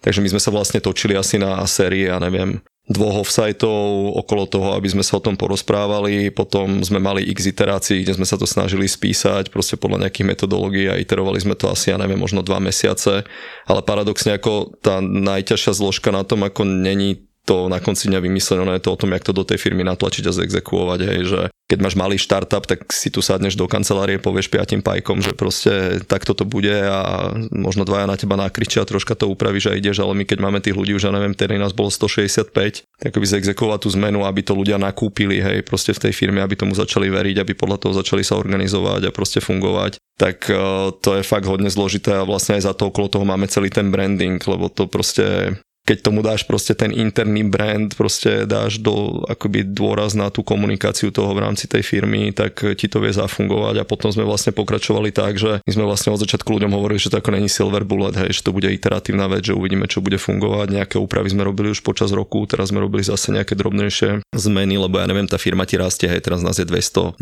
Takže 0.00 0.22
my 0.22 0.28
sme 0.30 0.40
sa 0.42 0.50
vlastne 0.54 0.78
točili 0.82 1.18
asi 1.18 1.38
na 1.38 1.62
série, 1.66 2.08
ja 2.10 2.18
neviem, 2.22 2.62
dvoch 2.88 3.20
offsiteov 3.20 4.16
okolo 4.24 4.48
toho, 4.48 4.68
aby 4.72 4.88
sme 4.88 5.04
sa 5.04 5.20
o 5.20 5.24
tom 5.24 5.36
porozprávali. 5.36 6.32
Potom 6.32 6.80
sme 6.80 6.96
mali 6.96 7.20
x 7.28 7.44
iterácií, 7.52 8.00
kde 8.00 8.16
sme 8.16 8.24
sa 8.24 8.40
to 8.40 8.48
snažili 8.48 8.88
spísať 8.88 9.52
proste 9.52 9.76
podľa 9.76 10.08
nejakých 10.08 10.28
metodológií 10.32 10.88
a 10.88 10.96
iterovali 10.96 11.36
sme 11.36 11.52
to 11.52 11.68
asi, 11.68 11.92
ja 11.92 12.00
neviem, 12.00 12.16
možno 12.16 12.40
dva 12.40 12.56
mesiace. 12.58 13.28
Ale 13.68 13.80
paradoxne 13.84 14.40
ako 14.40 14.80
tá 14.80 15.04
najťažšia 15.04 15.72
zložka 15.76 16.08
na 16.08 16.24
tom, 16.24 16.48
ako 16.48 16.64
není 16.64 17.27
to 17.48 17.72
na 17.72 17.80
konci 17.80 18.12
dňa 18.12 18.20
vymyslené, 18.20 18.60
ono 18.60 18.76
je 18.76 18.84
to 18.84 18.92
o 18.92 19.00
tom, 19.00 19.16
jak 19.16 19.24
to 19.24 19.32
do 19.32 19.40
tej 19.40 19.56
firmy 19.56 19.80
natlačiť 19.88 20.28
a 20.28 20.36
zexekuovať, 20.36 21.00
hej, 21.08 21.20
že 21.24 21.40
keď 21.68 21.78
máš 21.80 21.96
malý 21.96 22.20
startup, 22.20 22.64
tak 22.64 22.92
si 22.92 23.08
tu 23.08 23.24
sadneš 23.24 23.56
do 23.56 23.64
kancelárie, 23.64 24.20
povieš 24.20 24.52
piatim 24.52 24.84
pajkom, 24.84 25.24
že 25.24 25.32
proste 25.32 26.00
takto 26.04 26.36
to 26.36 26.44
bude 26.44 26.72
a 26.72 27.32
možno 27.52 27.88
dvaja 27.88 28.08
na 28.08 28.16
teba 28.20 28.36
nakričia, 28.36 28.88
troška 28.88 29.16
to 29.16 29.28
upravíš 29.28 29.72
a 29.72 29.76
ideš, 29.76 30.04
ale 30.04 30.12
my 30.16 30.24
keď 30.28 30.38
máme 30.44 30.60
tých 30.60 30.76
ľudí 30.76 30.92
už, 30.96 31.08
ja 31.08 31.12
neviem, 31.12 31.32
tedy 31.32 31.56
nás 31.56 31.72
bolo 31.72 31.88
165, 31.88 32.84
tak 32.84 33.12
by 33.12 33.26
zexekovať 33.28 33.78
tú 33.84 33.88
zmenu, 33.96 34.28
aby 34.28 34.40
to 34.44 34.52
ľudia 34.52 34.76
nakúpili, 34.76 35.40
hej, 35.40 35.64
proste 35.64 35.96
v 35.96 36.08
tej 36.08 36.12
firme, 36.12 36.44
aby 36.44 36.56
tomu 36.56 36.76
začali 36.76 37.08
veriť, 37.08 37.36
aby 37.40 37.52
podľa 37.56 37.80
toho 37.84 37.92
začali 37.96 38.24
sa 38.24 38.40
organizovať 38.40 39.08
a 39.08 39.14
proste 39.14 39.40
fungovať, 39.40 40.00
tak 40.16 40.48
uh, 40.48 40.88
to 41.04 41.20
je 41.20 41.22
fakt 41.24 41.44
hodne 41.44 41.68
zložité 41.68 42.16
a 42.16 42.28
vlastne 42.28 42.56
aj 42.56 42.64
za 42.64 42.72
to 42.72 42.88
okolo 42.88 43.12
toho 43.12 43.24
máme 43.28 43.44
celý 43.44 43.68
ten 43.68 43.92
branding, 43.92 44.40
lebo 44.40 44.72
to 44.72 44.88
proste 44.88 45.56
keď 45.88 46.04
tomu 46.04 46.20
dáš 46.20 46.44
proste 46.44 46.76
ten 46.76 46.92
interný 46.92 47.48
brand, 47.48 47.88
proste 47.96 48.44
dáš 48.44 48.76
do 48.76 49.24
akoby 49.24 49.64
dôraz 49.64 50.12
na 50.12 50.28
tú 50.28 50.44
komunikáciu 50.44 51.08
toho 51.08 51.32
v 51.32 51.48
rámci 51.48 51.64
tej 51.64 51.80
firmy, 51.80 52.28
tak 52.36 52.60
ti 52.76 52.92
to 52.92 53.00
vie 53.00 53.08
zafungovať 53.08 53.80
a 53.80 53.88
potom 53.88 54.12
sme 54.12 54.28
vlastne 54.28 54.52
pokračovali 54.52 55.08
tak, 55.16 55.40
že 55.40 55.64
my 55.64 55.70
sme 55.72 55.88
vlastne 55.88 56.12
od 56.12 56.20
začiatku 56.20 56.44
ľuďom 56.44 56.76
hovorili, 56.76 57.00
že 57.00 57.08
to 57.08 57.16
ako 57.16 57.32
není 57.32 57.48
silver 57.48 57.88
bullet, 57.88 58.20
hej, 58.20 58.36
že 58.36 58.44
to 58.44 58.52
bude 58.52 58.68
iteratívna 58.68 59.32
vec, 59.32 59.48
že 59.48 59.56
uvidíme, 59.56 59.88
čo 59.88 60.04
bude 60.04 60.20
fungovať. 60.20 60.76
Nejaké 60.76 60.96
úpravy 61.00 61.32
sme 61.32 61.48
robili 61.48 61.72
už 61.72 61.80
počas 61.80 62.12
roku, 62.12 62.44
teraz 62.44 62.68
sme 62.68 62.84
robili 62.84 63.00
zase 63.00 63.32
nejaké 63.32 63.56
drobnejšie 63.56 64.28
zmeny, 64.36 64.76
lebo 64.76 65.00
ja 65.00 65.08
neviem, 65.08 65.24
tá 65.24 65.40
firma 65.40 65.64
ti 65.64 65.80
rastie, 65.80 66.12
hej, 66.12 66.20
teraz 66.20 66.44
nás 66.44 66.60
je 66.60 66.68
290 66.68 67.16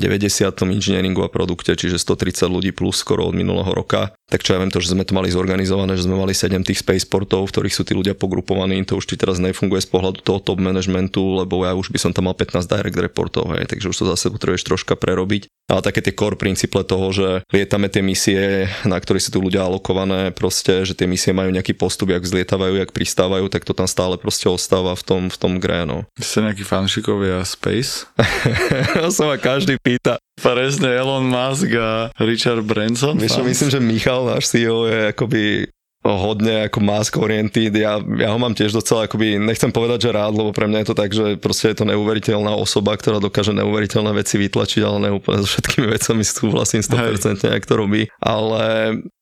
tom 0.58 0.74
inžinieringu 0.74 1.22
a 1.22 1.30
produkte, 1.30 1.78
čiže 1.78 2.02
130 2.02 2.50
ľudí 2.50 2.74
plus 2.74 2.98
skoro 2.98 3.30
od 3.30 3.38
minulého 3.38 3.70
roka. 3.70 4.10
Tak 4.32 4.40
čo 4.42 4.56
ja 4.56 4.58
viem 4.58 4.72
to, 4.72 4.80
že 4.80 4.96
sme 4.96 5.04
to 5.04 5.12
mali 5.12 5.28
zorganizované, 5.28 5.94
že 5.94 6.08
sme 6.08 6.16
mali 6.16 6.32
7 6.32 6.64
tých 6.64 6.80
spaceportov, 6.80 7.46
v 7.46 7.52
ktorých 7.52 7.76
sú 7.76 7.82
tí 7.86 7.92
ľudia 7.92 8.16
pogrupovaní 8.16 8.86
to 8.86 9.02
už 9.02 9.10
ti 9.10 9.18
teraz 9.18 9.42
nefunguje 9.42 9.82
z 9.82 9.90
pohľadu 9.90 10.22
toho 10.22 10.38
top 10.38 10.62
managementu, 10.62 11.42
lebo 11.42 11.66
ja 11.66 11.74
už 11.74 11.90
by 11.90 11.98
som 11.98 12.14
tam 12.14 12.30
mal 12.30 12.38
15 12.38 12.70
direct 12.70 12.98
reportov, 13.02 13.50
hej, 13.58 13.66
takže 13.66 13.90
už 13.90 13.98
to 13.98 14.04
zase 14.14 14.30
potrebuješ 14.30 14.62
troška 14.62 14.94
prerobiť. 14.94 15.50
Ale 15.66 15.82
také 15.82 15.98
tie 15.98 16.14
core 16.14 16.38
princíple 16.38 16.86
toho, 16.86 17.10
že 17.10 17.42
lietame 17.50 17.90
tie 17.90 17.98
misie, 17.98 18.70
na 18.86 19.02
ktoré 19.02 19.18
sú 19.18 19.34
tu 19.34 19.42
ľudia 19.42 19.66
alokované, 19.66 20.30
proste, 20.30 20.86
že 20.86 20.94
tie 20.94 21.10
misie 21.10 21.34
majú 21.34 21.50
nejaký 21.50 21.74
postup, 21.74 22.14
jak 22.14 22.22
zlietávajú, 22.22 22.78
jak 22.78 22.94
pristávajú, 22.94 23.50
tak 23.50 23.66
to 23.66 23.74
tam 23.74 23.90
stále 23.90 24.14
proste 24.14 24.46
ostáva 24.46 24.94
v 24.94 25.02
tom, 25.02 25.22
v 25.26 25.36
tom 25.36 25.58
gré, 25.58 25.82
no. 25.82 26.06
Ste 26.22 26.46
nejakí 26.46 26.62
fanšikovia 26.62 27.42
Space? 27.42 28.06
ja 29.02 29.10
sa 29.10 29.26
ma 29.26 29.36
každý 29.42 29.74
pýta. 29.82 30.22
Presne 30.36 30.92
Elon 30.92 31.26
Musk 31.26 31.72
a 31.80 32.12
Richard 32.20 32.60
Branson. 32.68 33.16
Vieš, 33.16 33.40
myslím, 33.40 33.70
že 33.72 33.80
Michal, 33.80 34.15
náš 34.24 34.48
CEO, 34.48 34.86
je 34.86 35.06
akoby 35.12 35.66
hodne 36.14 36.70
ako 36.70 36.78
mask 36.78 37.18
oriented. 37.18 37.74
Ja, 37.74 37.98
ja 37.98 38.28
ho 38.30 38.38
mám 38.38 38.54
tiež 38.54 38.70
docela, 38.70 39.10
akoby, 39.10 39.42
nechcem 39.42 39.74
povedať, 39.74 40.06
že 40.06 40.10
rád, 40.14 40.38
lebo 40.38 40.54
pre 40.54 40.70
mňa 40.70 40.78
je 40.84 40.88
to 40.88 40.96
tak, 40.96 41.10
že 41.10 41.26
proste 41.42 41.74
je 41.74 41.82
to 41.82 41.88
neuveriteľná 41.90 42.54
osoba, 42.54 42.94
ktorá 42.94 43.18
dokáže 43.18 43.50
neuveriteľné 43.56 44.14
veci 44.14 44.38
vytlačiť, 44.38 44.82
ale 44.86 45.10
neúplne 45.10 45.42
so 45.42 45.48
všetkými 45.50 45.90
vecami 45.90 46.22
súhlasím 46.22 46.82
100%, 46.86 47.42
ak 47.50 47.64
to 47.66 47.74
robí. 47.74 48.06
Ale 48.22 48.62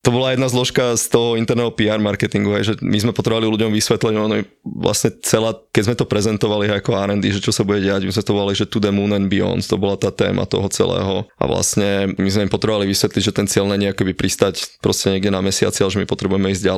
to 0.05 0.13
bola 0.13 0.37
jedna 0.37 0.45
zložka 0.45 0.93
z 0.93 1.05
toho 1.09 1.33
interného 1.33 1.73
PR 1.73 1.97
marketingu, 1.97 2.53
hej, 2.61 2.63
že 2.69 2.73
my 2.85 2.97
sme 3.01 3.11
potrebovali 3.15 3.49
ľuďom 3.49 3.73
vysvetliť, 3.73 4.13
ono 4.13 4.45
vlastne 4.61 5.09
celá, 5.25 5.57
keď 5.73 5.81
sme 5.81 5.95
to 5.97 6.05
prezentovali 6.05 6.69
ako 6.69 6.93
R&D, 6.93 7.25
že 7.33 7.41
čo 7.41 7.49
sa 7.49 7.65
bude 7.65 7.81
diať, 7.81 8.05
my 8.05 8.13
sme 8.13 8.21
to 8.21 8.37
volali, 8.37 8.53
že 8.53 8.69
to 8.69 8.77
the 8.77 8.93
moon 8.93 9.17
and 9.17 9.33
beyond, 9.33 9.65
to 9.65 9.81
bola 9.81 9.97
tá 9.97 10.13
téma 10.13 10.45
toho 10.45 10.69
celého. 10.69 11.25
A 11.41 11.43
vlastne 11.49 12.13
my 12.21 12.29
sme 12.29 12.45
im 12.45 12.53
potrebovali 12.53 12.85
vysvetliť, 12.85 13.23
že 13.25 13.33
ten 13.33 13.49
cieľ 13.49 13.65
není 13.65 13.89
akoby 13.89 14.13
pristať 14.13 14.77
proste 14.77 15.09
niekde 15.09 15.33
na 15.33 15.41
mesiaci, 15.41 15.81
ale 15.81 15.89
že 15.89 16.01
my 16.03 16.07
potrebujeme 16.07 16.53
ísť 16.53 16.61
ďalej. 16.61 16.74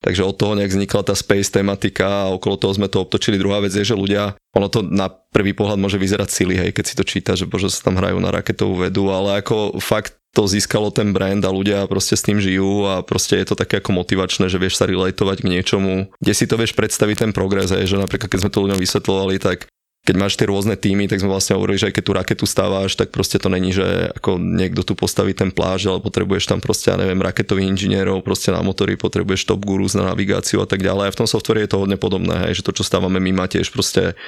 Takže 0.00 0.24
od 0.24 0.32
toho 0.32 0.56
nejak 0.56 0.72
vznikla 0.72 1.02
tá 1.04 1.12
space 1.12 1.52
tematika 1.52 2.08
a 2.08 2.32
okolo 2.32 2.56
toho 2.56 2.72
sme 2.72 2.88
to 2.88 3.04
obtočili. 3.04 3.36
Druhá 3.36 3.60
vec 3.60 3.76
je, 3.76 3.84
že 3.84 3.92
ľudia, 3.92 4.32
ono 4.56 4.72
to 4.72 4.80
na 4.80 5.12
prvý 5.12 5.52
pohľad 5.52 5.76
môže 5.76 6.00
vyzerať 6.00 6.28
silly, 6.32 6.56
hej, 6.56 6.72
keď 6.72 6.84
si 6.88 6.94
to 6.96 7.04
číta, 7.04 7.36
že 7.36 7.44
bože 7.44 7.68
sa 7.68 7.84
tam 7.84 8.00
hrajú 8.00 8.16
na 8.16 8.32
raketovú 8.32 8.88
vedu, 8.88 9.12
ale 9.12 9.44
ako 9.44 9.76
fakt 9.76 10.16
to 10.32 10.48
získalo 10.48 10.88
ten 10.88 11.12
brand 11.12 11.42
a 11.44 11.52
ľudia 11.52 11.84
proste 11.84 12.16
s 12.16 12.24
tým 12.24 12.40
žijú 12.40 12.88
a 12.88 13.04
proste 13.04 13.36
je 13.36 13.52
to 13.52 13.58
také 13.58 13.82
ako 13.82 13.92
motivačné, 13.92 14.48
že 14.48 14.62
vieš 14.62 14.80
sa 14.80 14.88
relatovať 14.88 15.42
k 15.44 15.50
niečomu, 15.52 16.08
kde 16.16 16.32
si 16.32 16.48
to 16.48 16.56
vieš 16.56 16.72
predstaviť 16.72 17.28
ten 17.28 17.32
progres, 17.36 17.68
hej, 17.68 17.84
že 17.84 18.00
napríklad 18.00 18.30
keď 18.30 18.40
sme 18.46 18.54
to 18.54 18.62
ľuďom 18.64 18.80
vysvetlovali, 18.80 19.36
tak 19.36 19.68
keď 20.10 20.18
máš 20.18 20.34
tie 20.34 20.50
rôzne 20.50 20.74
týmy, 20.74 21.06
tak 21.06 21.22
sme 21.22 21.30
vlastne 21.30 21.54
hovorili, 21.54 21.78
že 21.78 21.86
aj 21.86 21.94
keď 21.94 22.02
tú 22.02 22.12
raketu 22.18 22.42
stávaš, 22.42 22.98
tak 22.98 23.14
proste 23.14 23.38
to 23.38 23.46
není, 23.46 23.70
že 23.70 24.10
ako 24.18 24.42
niekto 24.42 24.82
tu 24.82 24.98
postaví 24.98 25.30
ten 25.38 25.54
pláž, 25.54 25.86
ale 25.86 26.02
potrebuješ 26.02 26.50
tam 26.50 26.58
proste, 26.58 26.90
ja 26.90 26.98
neviem, 26.98 27.22
raketových 27.22 27.70
inžinierov, 27.70 28.26
proste 28.26 28.50
na 28.50 28.58
motory, 28.58 28.98
potrebuješ 28.98 29.46
top 29.46 29.62
gurus 29.62 29.94
na 29.94 30.10
navigáciu 30.10 30.58
a 30.58 30.66
tak 30.66 30.82
ďalej. 30.82 31.06
A 31.06 31.14
v 31.14 31.18
tom 31.22 31.30
softvere 31.30 31.62
je 31.62 31.70
to 31.70 31.78
hodne 31.78 31.94
podobné, 31.94 32.50
hej, 32.50 32.58
že 32.58 32.66
to, 32.66 32.74
čo 32.74 32.82
stávame 32.82 33.22
my, 33.22 33.30
má 33.30 33.46
tiež 33.46 33.70
proste 33.70 34.18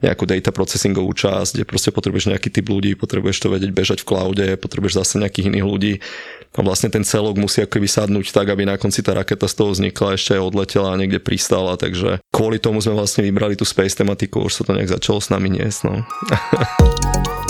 nejakú 0.00 0.24
data 0.24 0.50
processingovú 0.50 1.12
časť, 1.12 1.60
kde 1.60 1.64
proste 1.68 1.90
potrebuješ 1.92 2.32
nejaký 2.32 2.48
typ 2.48 2.66
ľudí, 2.68 2.96
potrebuješ 2.96 3.38
to 3.40 3.48
vedieť 3.52 3.72
bežať 3.72 3.98
v 4.02 4.08
cloude, 4.08 4.46
potrebuješ 4.56 5.04
zase 5.04 5.20
nejakých 5.20 5.52
iných 5.52 5.66
ľudí. 5.66 5.92
A 6.56 6.66
vlastne 6.66 6.90
ten 6.90 7.06
celok 7.06 7.38
musí 7.38 7.62
akoby 7.62 7.86
sadnúť 7.86 8.34
tak, 8.34 8.50
aby 8.50 8.66
na 8.66 8.74
konci 8.74 9.06
tá 9.06 9.14
raketa 9.14 9.46
z 9.46 9.54
toho 9.54 9.70
vznikla, 9.70 10.18
ešte 10.18 10.34
aj 10.34 10.42
odletela 10.42 10.90
a 10.90 10.98
niekde 10.98 11.22
pristála, 11.22 11.78
takže 11.78 12.18
kvôli 12.34 12.58
tomu 12.58 12.82
sme 12.82 12.98
vlastne 12.98 13.22
vybrali 13.22 13.54
tú 13.54 13.62
space 13.62 13.94
tematiku, 13.94 14.42
už 14.50 14.58
sa 14.58 14.62
to 14.66 14.74
nejak 14.74 14.90
začalo 14.90 15.22
s 15.22 15.30
nami 15.30 15.46
niesť. 15.46 15.80
No. 15.86 16.02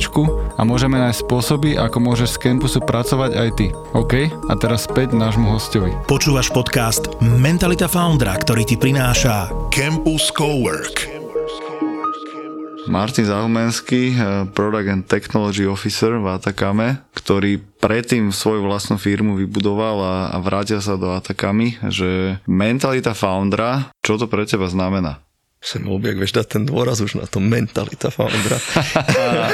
hlavičku 0.01 0.57
a 0.57 0.61
môžeme 0.65 0.97
nájsť 0.97 1.21
spôsoby, 1.21 1.77
ako 1.77 1.97
môžeš 2.01 2.33
z 2.33 2.41
campusu 2.41 2.81
pracovať 2.81 3.31
aj 3.37 3.49
ty. 3.53 3.67
OK? 3.93 4.33
A 4.49 4.53
teraz 4.57 4.89
späť 4.89 5.13
nášmu 5.13 5.53
hostovi. 5.53 5.93
Počúvaš 6.09 6.49
podcast 6.49 7.21
Mentalita 7.21 7.85
Foundra, 7.85 8.33
ktorý 8.33 8.65
ti 8.65 8.81
prináša 8.81 9.53
Campus 9.69 10.33
Cowork. 10.33 11.21
Martin 12.89 13.29
Zahumenský, 13.29 14.17
eh, 14.17 14.49
Product 14.57 14.89
and 14.89 15.05
Technology 15.05 15.69
Officer 15.69 16.17
v 16.17 16.33
Atakame, 16.33 17.05
ktorý 17.13 17.61
predtým 17.77 18.33
svoju 18.33 18.65
vlastnú 18.65 18.97
firmu 18.97 19.37
vybudoval 19.37 20.01
a, 20.01 20.15
a 20.33 20.37
vrátil 20.41 20.81
sa 20.81 20.97
do 20.97 21.13
Atakami, 21.13 21.77
že 21.93 22.41
mentalita 22.49 23.13
foundera, 23.13 23.93
čo 24.01 24.17
to 24.17 24.25
pre 24.25 24.49
teba 24.49 24.65
znamená? 24.65 25.21
Som 25.61 25.85
objak, 25.93 26.17
vieš 26.17 26.33
dať 26.33 26.57
ten 26.57 26.63
dôraz 26.65 27.05
už 27.05 27.21
na 27.21 27.29
to 27.29 27.37
mentalita 27.37 28.09
foundera. 28.09 28.57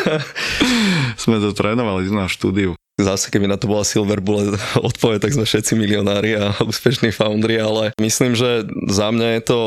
sme 1.22 1.44
to 1.44 1.52
trénovali 1.52 2.08
na 2.08 2.32
štúdiu. 2.32 2.80
Zase, 2.98 3.30
keby 3.30 3.46
na 3.46 3.60
to 3.60 3.70
bola 3.70 3.86
Silver 3.86 4.24
Bullet 4.24 4.56
odpoveď, 4.90 5.20
tak 5.20 5.36
sme 5.36 5.44
všetci 5.44 5.76
milionári 5.76 6.40
a 6.40 6.56
úspešní 6.64 7.12
foundry, 7.12 7.60
ale 7.60 7.92
myslím, 8.00 8.34
že 8.34 8.64
za 8.88 9.12
mňa 9.12 9.28
je 9.38 9.42
to 9.44 9.60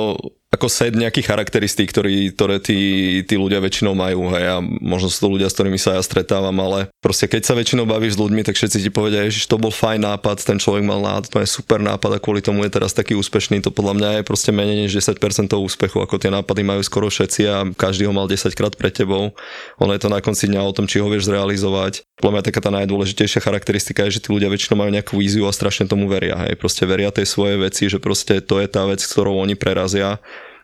ako 0.51 0.67
set 0.67 0.99
nejakých 0.99 1.31
charakteristík, 1.31 1.95
ktorý, 1.95 2.35
ktoré 2.35 2.59
tí, 2.59 2.81
tí 3.23 3.39
ľudia 3.39 3.63
väčšinou 3.63 3.95
majú, 3.95 4.35
hej, 4.35 4.45
a 4.51 4.57
možno 4.83 5.07
sú 5.07 5.23
to 5.23 5.29
ľudia, 5.39 5.47
s 5.47 5.55
ktorými 5.55 5.79
sa 5.79 5.95
ja 5.95 6.03
stretávam, 6.03 6.59
ale 6.59 6.91
proste 6.99 7.31
keď 7.31 7.47
sa 7.47 7.55
väčšinou 7.55 7.87
bavíš 7.87 8.19
s 8.19 8.21
ľuďmi, 8.21 8.43
tak 8.43 8.59
všetci 8.59 8.83
ti 8.83 8.91
povedia, 8.91 9.23
že 9.31 9.47
to 9.47 9.63
bol 9.63 9.71
fajn 9.71 10.03
nápad, 10.03 10.43
ten 10.43 10.59
človek 10.59 10.83
mal 10.83 10.99
nápad, 10.99 11.31
to 11.31 11.39
je 11.39 11.47
super 11.47 11.79
nápad 11.79 12.19
a 12.19 12.23
kvôli 12.23 12.43
tomu 12.43 12.67
je 12.67 12.75
teraz 12.75 12.91
taký 12.91 13.15
úspešný, 13.15 13.63
to 13.63 13.71
podľa 13.71 13.95
mňa 13.95 14.09
je 14.19 14.23
proste 14.27 14.51
menej 14.51 14.91
než 14.91 14.99
10% 14.99 15.23
toho 15.47 15.63
úspechu, 15.63 16.03
ako 16.03 16.19
tie 16.19 16.35
nápady 16.35 16.67
majú 16.67 16.83
skoro 16.83 17.07
všetci 17.07 17.41
a 17.47 17.71
každý 17.79 18.11
ho 18.11 18.13
mal 18.13 18.27
10 18.27 18.51
krát 18.59 18.75
pred 18.75 18.91
tebou. 18.91 19.31
Ono 19.79 19.93
je 19.95 20.03
to 20.03 20.11
na 20.11 20.19
konci 20.19 20.51
dňa 20.51 20.67
o 20.67 20.75
tom, 20.75 20.91
či 20.91 20.99
ho 20.99 21.07
vieš 21.07 21.31
zrealizovať. 21.31 22.03
Podľa 22.19 22.33
mňa 22.35 22.43
taká 22.43 22.59
tá 22.59 22.75
najdôležitejšia 22.75 23.39
charakteristika 23.39 24.03
je, 24.11 24.19
že 24.19 24.27
tí 24.27 24.35
ľudia 24.35 24.51
väčšinou 24.51 24.83
majú 24.83 24.91
nejakú 24.91 25.15
víziu 25.15 25.47
a 25.47 25.55
strašne 25.55 25.87
tomu 25.87 26.11
veria, 26.11 26.35
hej, 26.43 26.59
proste 26.59 26.83
veria 26.91 27.15
tej 27.15 27.31
svojej 27.31 27.57
veci, 27.63 27.87
že 27.87 28.03
proste 28.03 28.43
to 28.43 28.59
je 28.59 28.67
tá 28.67 28.83
vec, 28.85 28.99
ktorou 28.99 29.39
oni 29.39 29.55
prerazia 29.55 30.19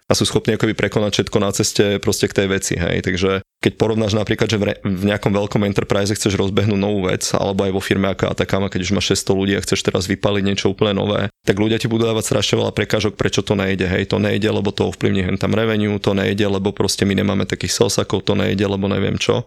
a 0.06 0.12
sú 0.14 0.22
schopní 0.22 0.54
akoby 0.54 0.78
prekonať 0.78 1.10
všetko 1.18 1.38
na 1.42 1.50
ceste 1.50 1.84
proste 1.98 2.30
k 2.30 2.36
tej 2.38 2.46
veci, 2.46 2.74
hej. 2.78 3.02
Takže 3.02 3.42
keď 3.58 3.72
porovnáš 3.74 4.14
napríklad, 4.14 4.46
že 4.46 4.58
v, 4.62 4.64
re, 4.70 4.74
v 4.86 5.02
nejakom 5.10 5.34
veľkom 5.34 5.66
enterprise 5.66 6.14
chceš 6.14 6.38
rozbehnúť 6.38 6.78
novú 6.78 7.10
vec, 7.10 7.26
alebo 7.34 7.66
aj 7.66 7.74
vo 7.74 7.82
firme 7.82 8.14
ako 8.14 8.30
Atakama, 8.30 8.70
keď 8.70 8.86
už 8.86 8.94
máš 8.94 9.18
600 9.18 9.34
ľudí 9.34 9.54
a 9.58 9.64
chceš 9.66 9.82
teraz 9.82 10.06
vypaliť 10.06 10.42
niečo 10.46 10.70
úplne 10.70 10.94
nové, 10.94 11.26
tak 11.42 11.58
ľudia 11.58 11.82
ti 11.82 11.90
budú 11.90 12.06
dávať 12.06 12.22
strašne 12.22 12.62
veľa 12.62 12.70
prekážok, 12.70 13.18
prečo 13.18 13.42
to 13.42 13.58
nejde, 13.58 13.90
hej, 13.90 14.06
to 14.06 14.22
nejde, 14.22 14.46
lebo 14.46 14.70
to 14.70 14.86
ovplyvní 14.86 15.26
hen 15.26 15.42
tam 15.42 15.58
revenue, 15.58 15.98
to 15.98 16.14
nejde, 16.14 16.46
lebo 16.46 16.70
proste 16.70 17.02
my 17.02 17.18
nemáme 17.18 17.42
takých 17.42 17.74
salesakov, 17.74 18.22
to 18.22 18.38
nejde, 18.38 18.62
lebo 18.62 18.86
neviem 18.86 19.18
čo. 19.18 19.42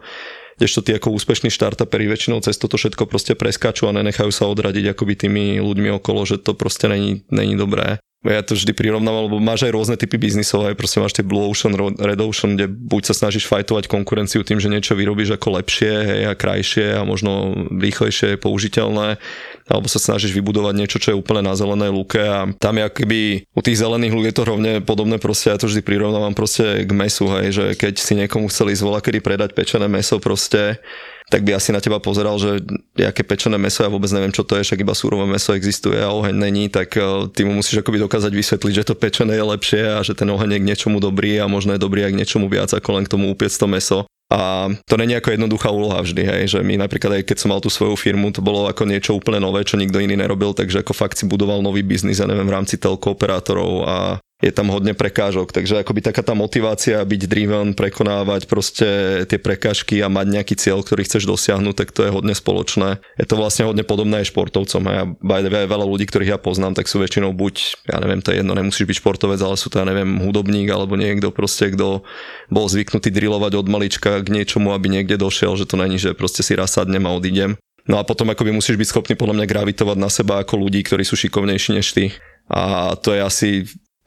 Kdežto 0.59 0.83
tí 0.83 0.91
ako 0.91 1.15
úspešní 1.15 1.47
štartuperi 1.55 2.11
väčšinou 2.11 2.43
cez 2.43 2.59
toto 2.59 2.75
všetko 2.75 3.07
proste 3.07 3.31
preskáču 3.31 3.87
a 3.87 3.95
nenechajú 3.95 4.27
sa 4.27 4.43
odradiť 4.51 4.91
akoby 4.91 5.15
tými 5.15 5.43
ľuďmi 5.63 5.95
okolo, 6.03 6.27
že 6.27 6.35
to 6.35 6.51
proste 6.51 6.91
není, 6.91 7.23
není 7.31 7.55
dobré 7.55 8.03
ja 8.19 8.43
to 8.43 8.51
vždy 8.51 8.75
prirovnávam, 8.75 9.31
lebo 9.31 9.39
máš 9.39 9.63
aj 9.63 9.71
rôzne 9.71 9.95
typy 9.95 10.19
biznisov, 10.19 10.67
aj 10.67 10.75
proste 10.75 10.99
máš 10.99 11.15
tie 11.15 11.23
Blue 11.23 11.47
Ocean, 11.47 11.71
Red 11.95 12.19
Ocean, 12.19 12.59
kde 12.59 12.67
buď 12.67 13.11
sa 13.11 13.15
snažíš 13.15 13.47
fajtovať 13.47 13.87
konkurenciu 13.87 14.43
tým, 14.43 14.59
že 14.59 14.67
niečo 14.67 14.91
vyrobíš 14.91 15.39
ako 15.39 15.55
lepšie 15.55 15.93
hej, 16.03 16.21
a 16.27 16.35
krajšie 16.35 16.99
a 16.99 17.07
možno 17.07 17.55
rýchlejšie 17.71 18.35
použiteľné, 18.35 19.23
alebo 19.71 19.87
sa 19.87 20.03
snažíš 20.03 20.35
vybudovať 20.35 20.73
niečo, 20.75 20.99
čo 20.99 21.15
je 21.15 21.19
úplne 21.19 21.47
na 21.47 21.55
zelenej 21.55 21.95
lúke 21.95 22.19
a 22.19 22.51
tam 22.59 22.75
je 22.75 22.83
akoby 22.91 23.21
u 23.55 23.61
tých 23.63 23.79
zelených 23.79 24.11
ľudí 24.11 24.27
je 24.29 24.37
to 24.37 24.45
rovne 24.45 24.71
podobné 24.83 25.17
proste, 25.17 25.49
ja 25.49 25.57
to 25.57 25.71
vždy 25.71 25.79
prirovnávam 25.79 26.35
proste 26.35 26.83
k 26.83 26.91
mesu, 26.91 27.31
hej, 27.39 27.55
že 27.55 27.65
keď 27.79 27.93
si 28.03 28.13
niekomu 28.19 28.51
chceli 28.51 28.75
zvolať, 28.75 29.09
kedy 29.09 29.19
predať 29.23 29.49
pečené 29.55 29.87
meso 29.87 30.19
proste, 30.19 30.83
tak 31.29 31.45
by 31.45 31.55
asi 31.55 31.69
na 31.69 31.77
teba 31.77 32.01
pozeral, 32.01 32.41
že 32.41 32.59
aké 32.97 33.21
pečené 33.21 33.61
meso, 33.61 33.85
ja 33.85 33.89
vôbec 33.93 34.09
neviem, 34.09 34.33
čo 34.33 34.41
to 34.41 34.57
je, 34.57 34.65
však 34.65 34.81
iba 34.81 34.97
súrové 34.97 35.29
meso 35.29 35.53
existuje 35.53 36.01
a 36.01 36.09
oheň 36.09 36.35
není, 36.35 36.67
tak 36.73 36.97
eh, 36.97 37.05
ty 37.29 37.45
mu 37.45 37.53
musíš 37.53 37.85
akoby 37.85 38.01
dokázať 38.01 38.33
vysvetliť, 38.33 38.73
že 38.81 38.87
to 38.89 38.97
pečené 38.97 39.37
je 39.37 39.45
lepšie 39.45 39.81
a 39.93 40.01
že 40.01 40.17
ten 40.17 40.27
oheň 40.27 40.57
je 40.57 40.59
k 40.59 40.67
niečomu 40.73 40.97
dobrý 40.97 41.37
a 41.37 41.45
možno 41.45 41.77
je 41.77 41.81
dobrý 41.81 42.09
aj 42.09 42.17
k 42.17 42.19
niečomu 42.25 42.49
viac 42.49 42.73
ako 42.73 42.97
len 42.97 43.05
k 43.05 43.13
tomu 43.13 43.29
upiec 43.29 43.53
to 43.53 43.69
meso. 43.69 44.09
A 44.29 44.69
to 44.85 44.93
není 44.93 45.17
ako 45.17 45.33
jednoduchá 45.33 45.73
úloha 45.73 46.05
vždy, 46.05 46.21
hej, 46.21 46.41
že 46.53 46.59
my 46.61 46.77
napríklad 46.77 47.17
aj 47.17 47.23
keď 47.25 47.37
som 47.41 47.49
mal 47.49 47.65
tú 47.65 47.73
svoju 47.73 47.97
firmu, 47.97 48.29
to 48.29 48.45
bolo 48.45 48.69
ako 48.69 48.85
niečo 48.85 49.17
úplne 49.17 49.41
nové, 49.41 49.65
čo 49.65 49.73
nikto 49.73 49.97
iný 49.97 50.13
nerobil, 50.13 50.53
takže 50.53 50.85
ako 50.85 50.93
fakt 50.93 51.17
si 51.17 51.25
budoval 51.25 51.65
nový 51.65 51.81
biznis, 51.81 52.21
ja 52.21 52.29
neviem, 52.29 52.45
v 52.45 52.53
rámci 52.53 52.77
telko 52.77 53.17
operátorov 53.17 53.89
a 53.89 54.21
je 54.39 54.55
tam 54.55 54.71
hodne 54.71 54.95
prekážok, 54.95 55.51
takže 55.51 55.83
akoby 55.83 55.99
taká 55.99 56.23
tá 56.23 56.31
motivácia 56.31 57.03
byť 57.03 57.21
driven, 57.27 57.75
prekonávať 57.75 58.47
proste 58.47 58.87
tie 59.27 59.35
prekážky 59.35 59.99
a 59.99 60.07
mať 60.07 60.27
nejaký 60.31 60.55
cieľ, 60.55 60.79
ktorý 60.79 61.03
chceš 61.03 61.27
dosiahnuť, 61.27 61.75
tak 61.75 61.91
to 61.91 62.07
je 62.07 62.15
hodne 62.15 62.31
spoločné. 62.31 63.03
Je 63.19 63.27
to 63.27 63.35
vlastne 63.35 63.67
hodne 63.67 63.83
podobné 63.83 64.23
aj 64.23 64.31
športovcom. 64.31 64.83
Ja 64.87 65.03
by 65.19 65.43
the 65.43 65.51
way, 65.51 65.67
veľa 65.67 65.83
ľudí, 65.83 66.07
ktorých 66.07 66.35
ja 66.35 66.39
poznám, 66.39 66.79
tak 66.79 66.87
sú 66.87 67.03
väčšinou 67.03 67.35
buď, 67.35 67.83
ja 67.91 67.99
neviem, 67.99 68.23
to 68.23 68.31
je 68.31 68.39
jedno, 68.39 68.55
nemusíš 68.55 68.87
byť 68.87 68.97
športovec, 69.03 69.43
ale 69.43 69.59
sú 69.59 69.67
to, 69.67 69.83
ja 69.83 69.85
neviem, 69.85 70.07
hudobník 70.23 70.71
alebo 70.71 70.95
niekto 70.95 71.35
proste, 71.35 71.75
kto 71.75 72.07
bol 72.47 72.65
zvyknutý 72.71 73.11
drilovať 73.11 73.59
od 73.59 73.67
malička 73.67 74.23
k 74.23 74.31
niečomu, 74.31 74.71
aby 74.71 74.87
niekde 74.87 75.19
došiel, 75.19 75.59
že 75.59 75.67
to 75.67 75.75
není, 75.75 75.99
že 75.99 76.15
proste 76.15 76.47
si 76.47 76.55
raz 76.55 76.79
sadnem 76.79 77.03
a 77.03 77.11
odídem. 77.11 77.59
No 77.91 77.99
a 77.99 78.07
potom 78.07 78.31
akoby 78.31 78.55
musíš 78.55 78.79
byť 78.79 78.87
schopný 78.87 79.13
podľa 79.19 79.43
mňa 79.43 79.51
gravitovať 79.51 79.97
na 79.99 80.07
seba 80.07 80.39
ako 80.39 80.63
ľudí, 80.63 80.85
ktorí 80.85 81.03
sú 81.03 81.19
šikovnejší 81.19 81.75
než 81.75 81.91
ty. 81.91 82.15
A 82.47 82.93
to 82.95 83.17
je 83.17 83.21
asi 83.21 83.49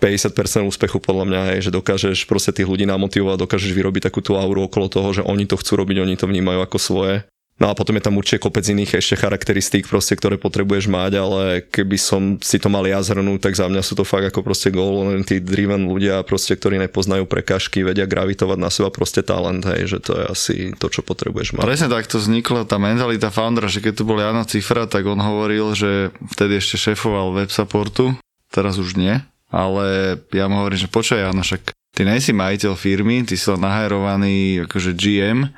50% 0.02 0.66
úspechu 0.66 0.98
podľa 0.98 1.24
mňa 1.30 1.40
je, 1.54 1.70
že 1.70 1.76
dokážeš 1.78 2.26
proste 2.26 2.50
tých 2.50 2.66
ľudí 2.66 2.82
namotivovať, 2.90 3.38
dokážeš 3.38 3.70
vyrobiť 3.70 4.10
takú 4.10 4.18
tú 4.18 4.34
auru 4.34 4.66
okolo 4.66 4.90
toho, 4.90 5.14
že 5.14 5.22
oni 5.22 5.46
to 5.46 5.54
chcú 5.54 5.78
robiť, 5.78 6.02
oni 6.02 6.18
to 6.18 6.26
vnímajú 6.26 6.58
ako 6.58 6.78
svoje. 6.82 7.16
No 7.62 7.70
a 7.70 7.78
potom 7.78 7.94
je 7.94 8.02
tam 8.02 8.18
určite 8.18 8.42
kopec 8.42 8.66
iných 8.66 8.98
ešte 8.98 9.22
charakteristík, 9.22 9.86
proste, 9.86 10.18
ktoré 10.18 10.34
potrebuješ 10.34 10.90
mať, 10.90 11.12
ale 11.14 11.62
keby 11.62 11.94
som 11.94 12.22
si 12.42 12.58
to 12.58 12.66
mal 12.66 12.82
ja 12.82 12.98
zhrnúť, 12.98 13.38
tak 13.38 13.54
za 13.54 13.70
mňa 13.70 13.86
sú 13.86 13.94
to 13.94 14.02
fakt 14.02 14.26
ako 14.26 14.42
proste 14.42 14.74
goal, 14.74 15.14
tí 15.22 15.38
driven 15.38 15.86
ľudia, 15.86 16.26
proste, 16.26 16.58
ktorí 16.58 16.82
nepoznajú 16.82 17.22
prekažky, 17.30 17.86
vedia 17.86 18.10
gravitovať 18.10 18.58
na 18.58 18.66
seba 18.66 18.90
proste 18.90 19.22
talent, 19.22 19.62
hej, 19.62 19.86
že 19.86 19.98
to 20.02 20.10
je 20.18 20.24
asi 20.26 20.54
to, 20.74 20.90
čo 20.90 21.06
potrebuješ 21.06 21.54
mať. 21.54 21.62
Presne 21.62 21.86
tak 21.86 22.10
to 22.10 22.18
vznikla 22.18 22.66
tá 22.66 22.82
mentalita 22.82 23.30
foundera, 23.30 23.70
že 23.70 23.78
keď 23.78 23.94
tu 23.94 24.02
bol 24.10 24.18
Jana 24.18 24.42
Cifra, 24.42 24.90
tak 24.90 25.06
on 25.06 25.22
hovoril, 25.22 25.78
že 25.78 26.10
vtedy 26.34 26.58
ešte 26.58 26.90
šéfoval 26.90 27.30
web 27.36 27.50
supportu, 27.54 28.18
teraz 28.50 28.74
už 28.82 28.98
nie, 28.98 29.22
ale 29.52 30.16
ja 30.32 30.48
mu 30.48 30.64
hovorím, 30.64 30.80
že 30.80 30.88
počkaj, 30.88 31.28
Jano, 31.28 31.44
však 31.44 31.76
ty 31.92 32.08
nejsi 32.08 32.32
majiteľ 32.32 32.72
firmy, 32.72 33.22
ty 33.28 33.36
si 33.36 33.46
len 33.52 33.60
nahajrovaný 33.60 34.64
akože 34.64 34.96
GM 34.96 35.52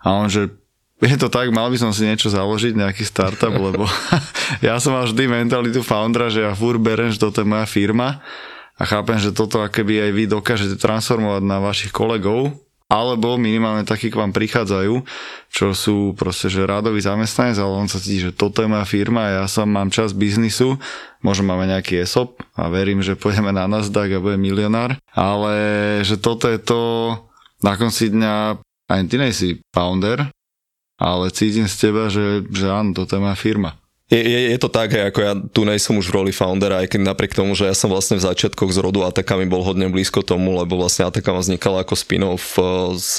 a 0.00 0.06
on, 0.14 0.30
že 0.30 0.54
je 1.00 1.16
to 1.16 1.32
tak, 1.32 1.48
mal 1.50 1.72
by 1.72 1.80
som 1.80 1.90
si 1.90 2.04
niečo 2.04 2.28
založiť, 2.30 2.76
nejaký 2.76 3.02
startup, 3.02 3.52
lebo 3.66 3.84
ja 4.66 4.78
som 4.78 4.94
mal 4.94 5.10
vždy 5.10 5.26
mentalitu 5.26 5.82
foundera, 5.82 6.30
že 6.30 6.46
ja 6.46 6.54
fur 6.54 6.78
berem, 6.78 7.10
že 7.10 7.18
toto 7.18 7.42
je 7.42 7.50
moja 7.50 7.66
firma. 7.66 8.22
A 8.80 8.88
chápem, 8.88 9.20
že 9.20 9.36
toto 9.36 9.60
akéby 9.60 10.00
aj 10.08 10.10
vy 10.16 10.24
dokážete 10.24 10.80
transformovať 10.80 11.44
na 11.44 11.60
vašich 11.60 11.92
kolegov, 11.92 12.56
alebo 12.90 13.38
minimálne 13.38 13.86
takí 13.86 14.10
k 14.10 14.18
vám 14.18 14.34
prichádzajú, 14.34 15.06
čo 15.46 15.66
sú 15.78 16.12
proste, 16.18 16.50
že 16.50 16.66
rádový 16.66 16.98
zamestnanec, 16.98 17.62
ale 17.62 17.86
on 17.86 17.86
sa 17.86 18.02
cíti, 18.02 18.26
že 18.26 18.34
toto 18.34 18.66
je 18.66 18.68
moja 18.68 18.82
firma 18.82 19.30
ja 19.30 19.46
som 19.46 19.70
mám 19.70 19.94
čas 19.94 20.10
biznisu, 20.10 20.74
možno 21.22 21.46
máme 21.46 21.70
nejaký 21.70 22.02
ESOP 22.02 22.42
a 22.58 22.66
verím, 22.66 22.98
že 22.98 23.14
pôjdeme 23.14 23.54
na 23.54 23.70
Nasdaq 23.70 24.18
a 24.18 24.24
bude 24.24 24.34
milionár, 24.34 24.98
ale 25.14 25.54
že 26.02 26.18
toto 26.18 26.50
je 26.50 26.58
to, 26.58 26.80
na 27.62 27.78
konci 27.78 28.10
dňa 28.10 28.58
aj 28.90 29.00
ty 29.06 29.16
nejsi 29.16 29.48
founder, 29.70 30.26
ale 30.98 31.32
cítim 31.32 31.70
z 31.70 31.76
teba, 31.78 32.12
že, 32.12 32.44
že 32.50 32.68
áno, 32.68 32.92
toto 32.92 33.16
je 33.16 33.24
moja 33.24 33.38
firma. 33.38 33.79
Je, 34.10 34.18
je, 34.18 34.40
je 34.50 34.58
to 34.58 34.66
tak, 34.66 34.90
hej, 34.90 35.06
ako 35.06 35.20
ja 35.22 35.32
tu 35.38 35.62
nejsem 35.62 35.94
už 35.94 36.10
v 36.10 36.16
roli 36.18 36.32
foundera, 36.34 36.82
aj 36.82 36.90
keď 36.90 37.00
napriek 37.14 37.30
tomu, 37.30 37.54
že 37.54 37.70
ja 37.70 37.74
som 37.78 37.94
vlastne 37.94 38.18
v 38.18 38.26
začiatkoch 38.26 38.74
z 38.74 38.82
rodu 38.82 39.06
Atakami 39.06 39.46
bol 39.46 39.62
hodne 39.62 39.86
blízko 39.86 40.26
tomu, 40.26 40.58
lebo 40.58 40.74
vlastne 40.74 41.06
Atakama 41.06 41.38
vznikala 41.38 41.86
ako 41.86 41.94
spin-off 41.94 42.58
eh, 42.58 42.66
z 42.98 43.12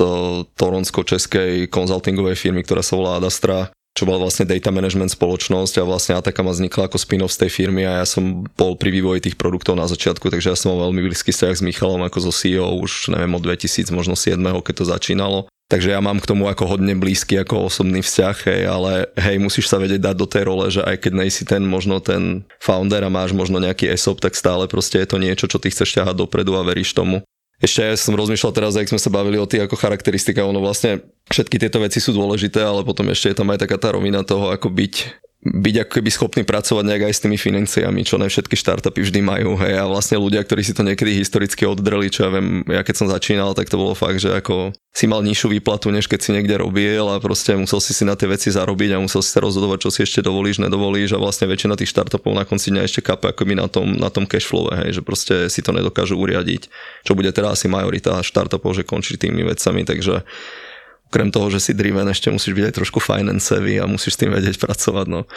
toronsko-českej 0.60 1.72
konzultingovej 1.72 2.36
firmy, 2.36 2.68
ktorá 2.68 2.84
sa 2.84 3.00
volá 3.00 3.24
Adastra 3.24 3.72
čo 3.92 4.08
bola 4.08 4.24
vlastne 4.24 4.48
data 4.48 4.72
management 4.72 5.12
spoločnosť 5.12 5.84
a 5.84 5.88
vlastne 5.88 6.16
Atakama 6.16 6.56
vznikla 6.56 6.88
ako 6.88 6.96
spin-off 6.96 7.36
z 7.36 7.44
tej 7.44 7.52
firmy 7.52 7.84
a 7.84 8.00
ja 8.00 8.08
som 8.08 8.48
bol 8.56 8.80
pri 8.80 8.88
vývoji 8.88 9.20
tých 9.28 9.36
produktov 9.36 9.76
na 9.76 9.84
začiatku, 9.84 10.32
takže 10.32 10.48
ja 10.48 10.56
som 10.56 10.72
mal 10.72 10.88
veľmi 10.88 11.12
blízky 11.12 11.36
vzťah 11.36 11.60
s 11.60 11.66
Michalom 11.66 12.00
ako 12.08 12.32
zo 12.32 12.32
CEO 12.32 12.80
už 12.80 13.12
neviem 13.12 13.36
od 13.36 13.44
2000, 13.44 13.92
možno 13.92 14.16
7, 14.16 14.40
keď 14.64 14.74
to 14.80 14.86
začínalo. 14.88 15.40
Takže 15.72 15.96
ja 15.96 16.04
mám 16.04 16.20
k 16.20 16.28
tomu 16.28 16.52
ako 16.52 16.76
hodne 16.76 16.92
blízky 17.00 17.40
ako 17.40 17.72
osobný 17.72 18.04
vzťah, 18.04 18.38
hej, 18.44 18.62
ale 18.68 19.08
hej, 19.16 19.40
musíš 19.40 19.72
sa 19.72 19.80
vedieť 19.80 20.04
dať 20.04 20.16
do 20.20 20.28
tej 20.28 20.44
role, 20.44 20.68
že 20.68 20.84
aj 20.84 21.08
keď 21.08 21.14
nejsi 21.16 21.48
ten 21.48 21.64
možno 21.64 22.04
ten 22.04 22.44
founder 22.60 23.08
a 23.08 23.10
máš 23.10 23.32
možno 23.32 23.56
nejaký 23.56 23.88
ESOP, 23.88 24.20
tak 24.20 24.36
stále 24.36 24.68
proste 24.68 25.00
je 25.00 25.08
to 25.08 25.16
niečo, 25.16 25.48
čo 25.48 25.64
ty 25.64 25.72
chceš 25.72 25.96
ťahať 25.96 26.28
dopredu 26.28 26.60
a 26.60 26.68
veríš 26.68 26.92
tomu. 26.92 27.24
Ešte 27.64 27.88
ja 27.88 27.96
som 27.96 28.20
rozmýšľal 28.20 28.52
teraz, 28.52 28.76
ak 28.76 28.92
sme 28.92 29.00
sa 29.00 29.14
bavili 29.14 29.40
o 29.40 29.48
tých 29.48 29.64
ako 29.64 29.80
charakteristikách, 29.80 30.44
ono 30.44 30.60
vlastne 30.60 31.08
všetky 31.32 31.56
tieto 31.56 31.80
veci 31.80 32.04
sú 32.04 32.12
dôležité, 32.12 32.60
ale 32.60 32.84
potom 32.84 33.08
ešte 33.08 33.32
je 33.32 33.38
tam 33.40 33.48
aj 33.56 33.64
taká 33.64 33.80
tá 33.80 33.96
rovina 33.96 34.28
toho, 34.28 34.52
ako 34.52 34.68
byť 34.68 34.94
byť 35.42 35.76
ako 35.86 35.92
keby 35.98 36.10
schopný 36.14 36.42
pracovať 36.46 36.86
nejak 36.86 37.04
aj 37.10 37.14
s 37.18 37.24
tými 37.26 37.34
financiami, 37.34 38.06
čo 38.06 38.22
ne 38.22 38.30
všetky 38.30 38.54
startupy 38.54 39.02
vždy 39.02 39.26
majú. 39.26 39.58
Hej. 39.58 39.74
A 39.82 39.90
vlastne 39.90 40.22
ľudia, 40.22 40.46
ktorí 40.46 40.62
si 40.62 40.78
to 40.78 40.86
niekedy 40.86 41.18
historicky 41.18 41.66
oddreli, 41.66 42.14
čo 42.14 42.30
ja 42.30 42.38
viem, 42.38 42.62
ja 42.70 42.86
keď 42.86 42.96
som 43.02 43.08
začínal, 43.10 43.58
tak 43.58 43.66
to 43.66 43.82
bolo 43.82 43.98
fakt, 43.98 44.22
že 44.22 44.30
ako 44.30 44.70
si 44.94 45.10
mal 45.10 45.26
nižšiu 45.26 45.50
výplatu, 45.58 45.90
než 45.90 46.06
keď 46.06 46.20
si 46.22 46.30
niekde 46.30 46.62
robil 46.62 47.10
a 47.10 47.18
proste 47.18 47.58
musel 47.58 47.82
si 47.82 47.98
si 47.98 48.06
na 48.06 48.14
tie 48.14 48.30
veci 48.30 48.54
zarobiť 48.54 48.94
a 48.94 49.02
musel 49.02 49.26
si 49.26 49.34
sa 49.34 49.42
rozhodovať, 49.42 49.88
čo 49.88 49.90
si 49.90 50.00
ešte 50.06 50.22
dovolíš, 50.22 50.62
nedovolíš 50.62 51.18
a 51.18 51.18
vlastne 51.18 51.50
väčšina 51.50 51.74
tých 51.74 51.90
startupov 51.90 52.38
na 52.38 52.46
konci 52.46 52.70
dňa 52.70 52.86
ešte 52.86 53.02
kape 53.02 53.34
akoby 53.34 53.58
na 53.58 53.66
tom, 53.66 53.98
na 53.98 54.14
tom 54.14 54.30
cashflow, 54.30 54.70
hej, 54.78 55.00
že 55.00 55.02
proste 55.02 55.50
si 55.50 55.66
to 55.66 55.74
nedokážu 55.74 56.22
uriadiť, 56.22 56.70
čo 57.02 57.18
bude 57.18 57.34
teraz 57.34 57.58
asi 57.58 57.66
majorita 57.66 58.20
startupov, 58.22 58.78
že 58.78 58.86
končí 58.86 59.18
tými 59.18 59.42
vecami, 59.42 59.88
takže 59.90 60.22
Okrem 61.12 61.28
toho, 61.28 61.52
že 61.52 61.60
si 61.60 61.72
driven, 61.76 62.08
ešte 62.08 62.32
musíš 62.32 62.56
byť 62.56 62.72
trošku 62.72 63.04
finance 63.04 63.52
a 63.52 63.84
musíš 63.84 64.16
s 64.16 64.20
tým 64.24 64.32
vedieť 64.32 64.56
pracovať. 64.64 65.06
No. 65.12 65.28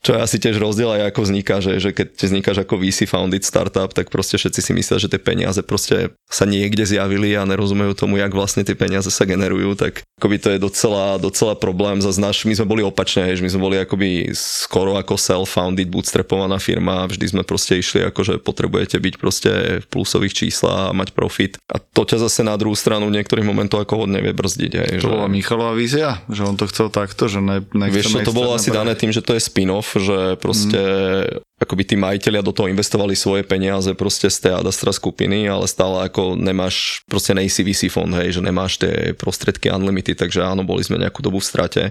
Čo 0.00 0.16
je 0.16 0.24
asi 0.24 0.36
tiež 0.40 0.56
rozdiel 0.56 0.88
aj 0.96 1.12
ako 1.12 1.20
vzniká, 1.28 1.60
že, 1.60 1.76
že 1.76 1.92
keď 1.92 2.16
vznikáš 2.16 2.64
ako 2.64 2.80
VC 2.80 3.04
founded 3.04 3.44
startup, 3.44 3.92
tak 3.92 4.08
proste 4.08 4.40
všetci 4.40 4.60
si 4.64 4.72
myslia, 4.72 4.96
že 4.96 5.12
tie 5.12 5.20
peniaze 5.20 5.60
proste 5.60 6.16
sa 6.24 6.48
niekde 6.48 6.88
zjavili 6.88 7.36
a 7.36 7.44
nerozumejú 7.44 7.92
tomu, 7.92 8.16
jak 8.16 8.32
vlastne 8.32 8.64
tie 8.64 8.72
peniaze 8.72 9.12
sa 9.12 9.28
generujú, 9.28 9.76
tak 9.76 10.00
akoby 10.16 10.36
to 10.40 10.48
je 10.56 10.58
docela, 10.60 11.20
docela 11.20 11.52
problém. 11.52 12.00
Za 12.00 12.16
náš, 12.16 12.48
my 12.48 12.56
sme 12.56 12.64
boli 12.68 12.82
opačne, 12.84 13.28
že 13.36 13.44
my 13.44 13.50
sme 13.52 13.60
boli 13.60 13.76
akoby 13.76 14.32
skoro 14.32 14.96
ako 14.96 15.20
self-founded, 15.20 15.92
bootstrapovaná 15.92 16.56
firma, 16.56 17.04
vždy 17.04 17.36
sme 17.36 17.42
proste 17.44 17.76
išli 17.76 18.00
ako, 18.08 18.20
že 18.24 18.34
potrebujete 18.40 18.96
byť 18.96 19.14
proste 19.20 19.52
v 19.84 19.86
plusových 19.92 20.32
číslach 20.32 20.92
a 20.92 20.96
mať 20.96 21.12
profit. 21.12 21.60
A 21.68 21.76
to 21.76 22.08
ťa 22.08 22.24
zase 22.24 22.40
na 22.40 22.56
druhú 22.56 22.72
stranu 22.72 23.12
v 23.12 23.20
niektorých 23.20 23.44
momentoch 23.44 23.84
ako 23.84 24.08
hodne 24.08 24.24
vie 24.24 24.32
brzdiť. 24.32 24.72
Hej, 24.76 24.88
to 25.04 25.08
že... 25.08 25.12
bola 25.12 25.28
Michalová 25.28 25.76
vízia, 25.76 26.24
že 26.32 26.46
on 26.46 26.56
to 26.56 26.64
chcel 26.68 26.88
takto, 26.88 27.28
že 27.28 27.44
ne, 27.44 27.60
Vieš, 27.90 28.24
to 28.24 28.32
bolo 28.32 28.56
asi 28.56 28.72
dané 28.72 28.96
tým, 28.96 29.12
že 29.12 29.20
to 29.20 29.34
je 29.34 29.42
spin-off, 29.42 29.89
že 29.96 30.38
proste 30.38 30.80
mm. 31.26 31.64
akoby 31.64 31.82
tí 31.82 31.96
majiteľia 31.98 32.44
do 32.44 32.54
toho 32.54 32.70
investovali 32.70 33.18
svoje 33.18 33.42
peniaze 33.42 33.90
proste 33.98 34.30
z 34.30 34.46
tej 34.46 34.52
Adastra 34.60 34.94
skupiny, 34.94 35.48
ale 35.50 35.66
stále 35.66 36.06
ako 36.06 36.38
nemáš, 36.38 37.02
proste 37.10 37.34
nejsi 37.34 37.66
VC 37.66 37.90
fond, 37.90 38.10
hej, 38.14 38.38
že 38.38 38.40
nemáš 38.44 38.78
tie 38.78 39.16
prostriedky 39.16 39.72
unlimited, 39.72 40.20
takže 40.20 40.44
áno, 40.44 40.62
boli 40.62 40.84
sme 40.84 41.00
nejakú 41.00 41.24
dobu 41.24 41.42
v 41.42 41.48
strate 41.48 41.84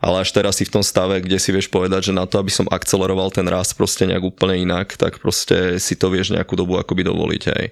ale 0.00 0.24
až 0.24 0.32
teraz 0.32 0.56
si 0.56 0.64
v 0.64 0.72
tom 0.72 0.80
stave, 0.80 1.20
kde 1.20 1.36
si 1.36 1.52
vieš 1.52 1.68
povedať, 1.68 2.08
že 2.08 2.16
na 2.16 2.24
to, 2.24 2.40
aby 2.40 2.48
som 2.48 2.64
akceleroval 2.72 3.28
ten 3.36 3.44
rast 3.44 3.76
proste 3.76 4.08
nejak 4.08 4.24
úplne 4.24 4.56
inak, 4.56 4.96
tak 4.96 5.20
proste 5.20 5.76
si 5.76 5.92
to 5.92 6.08
vieš 6.08 6.32
nejakú 6.32 6.56
dobu 6.56 6.80
akoby 6.80 7.04
dovoliť, 7.04 7.42
hej 7.52 7.68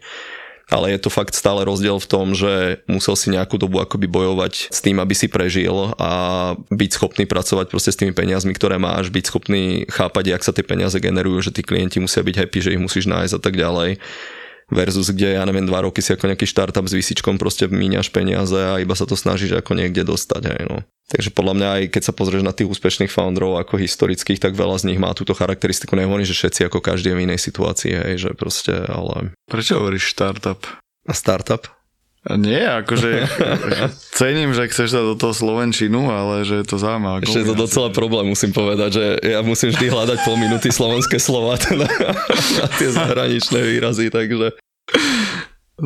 ale 0.68 0.92
je 0.92 1.00
to 1.00 1.08
fakt 1.08 1.32
stále 1.32 1.64
rozdiel 1.64 1.96
v 1.96 2.10
tom, 2.10 2.36
že 2.36 2.84
musel 2.84 3.16
si 3.16 3.32
nejakú 3.32 3.56
dobu 3.56 3.80
akoby 3.80 4.04
bojovať 4.04 4.68
s 4.68 4.78
tým, 4.84 5.00
aby 5.00 5.16
si 5.16 5.26
prežil 5.26 5.96
a 5.96 6.10
byť 6.68 6.90
schopný 6.92 7.24
pracovať 7.24 7.72
proste 7.72 7.90
s 7.92 7.98
tými 7.98 8.12
peniazmi, 8.12 8.52
ktoré 8.52 8.76
máš, 8.76 9.08
byť 9.08 9.24
schopný 9.32 9.88
chápať, 9.88 10.36
jak 10.36 10.42
sa 10.44 10.52
tie 10.52 10.64
peniaze 10.64 10.96
generujú, 11.00 11.48
že 11.48 11.54
tí 11.56 11.64
klienti 11.64 12.04
musia 12.04 12.20
byť 12.20 12.36
happy, 12.36 12.58
že 12.60 12.72
ich 12.76 12.82
musíš 12.82 13.08
nájsť 13.08 13.34
a 13.36 13.40
tak 13.40 13.56
ďalej 13.56 13.96
versus 14.68 15.08
kde, 15.08 15.40
ja 15.40 15.44
neviem, 15.48 15.64
dva 15.64 15.80
roky 15.80 16.04
si 16.04 16.12
ako 16.12 16.28
nejaký 16.28 16.44
startup 16.44 16.84
s 16.84 16.92
výsičkom 16.92 17.40
proste 17.40 17.72
míňaš 17.72 18.12
peniaze 18.12 18.56
a 18.56 18.76
iba 18.76 18.92
sa 18.92 19.08
to 19.08 19.16
snažíš 19.16 19.56
ako 19.56 19.72
niekde 19.72 20.04
dostať. 20.04 20.42
Hej, 20.44 20.62
no. 20.68 20.84
Takže 21.08 21.32
podľa 21.32 21.54
mňa 21.56 21.68
aj 21.72 21.82
keď 21.88 22.02
sa 22.04 22.12
pozrieš 22.12 22.44
na 22.44 22.52
tých 22.52 22.68
úspešných 22.68 23.08
founderov 23.08 23.56
ako 23.56 23.80
historických, 23.80 24.44
tak 24.44 24.52
veľa 24.52 24.76
z 24.76 24.92
nich 24.92 25.00
má 25.00 25.16
túto 25.16 25.32
charakteristiku. 25.32 25.96
Nehovorím, 25.96 26.28
že 26.28 26.36
všetci 26.36 26.68
ako 26.68 26.84
každý 26.84 27.12
je 27.12 27.16
v 27.16 27.24
inej 27.24 27.40
situácii, 27.40 27.92
hej, 27.96 28.14
že 28.28 28.30
proste, 28.36 28.76
ale... 28.76 29.32
Prečo 29.48 29.80
hovoríš 29.80 30.12
startup? 30.12 30.68
A 31.08 31.16
startup? 31.16 31.64
Nie, 32.28 32.84
akože 32.84 33.24
cením, 34.20 34.52
že 34.52 34.68
chceš 34.68 34.92
dať 34.92 35.04
do 35.06 35.16
toho 35.16 35.32
Slovenčinu, 35.32 36.12
ale 36.12 36.44
že 36.44 36.60
je 36.60 36.66
to 36.68 36.76
zaujímavé. 36.76 37.24
Ešte 37.24 37.40
je 37.40 37.48
to 37.48 37.56
docela 37.56 37.88
problém, 37.88 38.28
musím 38.28 38.52
povedať, 38.52 38.90
že 39.00 39.04
ja 39.24 39.40
musím 39.40 39.72
vždy 39.72 39.88
hľadať 39.88 40.18
pol 40.28 40.36
minúty 40.36 40.68
slovenské 40.68 41.16
slova 41.16 41.56
teda, 41.64 41.88
na 42.60 42.66
tie 42.76 42.88
zahraničné 42.92 43.60
výrazy, 43.64 44.12
takže... 44.12 44.60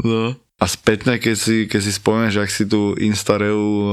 No. 0.02 0.34
A 0.62 0.70
spätne, 0.70 1.18
keď 1.18 1.34
si, 1.34 1.56
keď 1.66 1.80
si 1.82 1.90
spomínaš, 1.90 2.38
ak 2.38 2.50
si 2.54 2.70
tu 2.70 2.94
Instareu 3.02 3.58
e, 3.58 3.86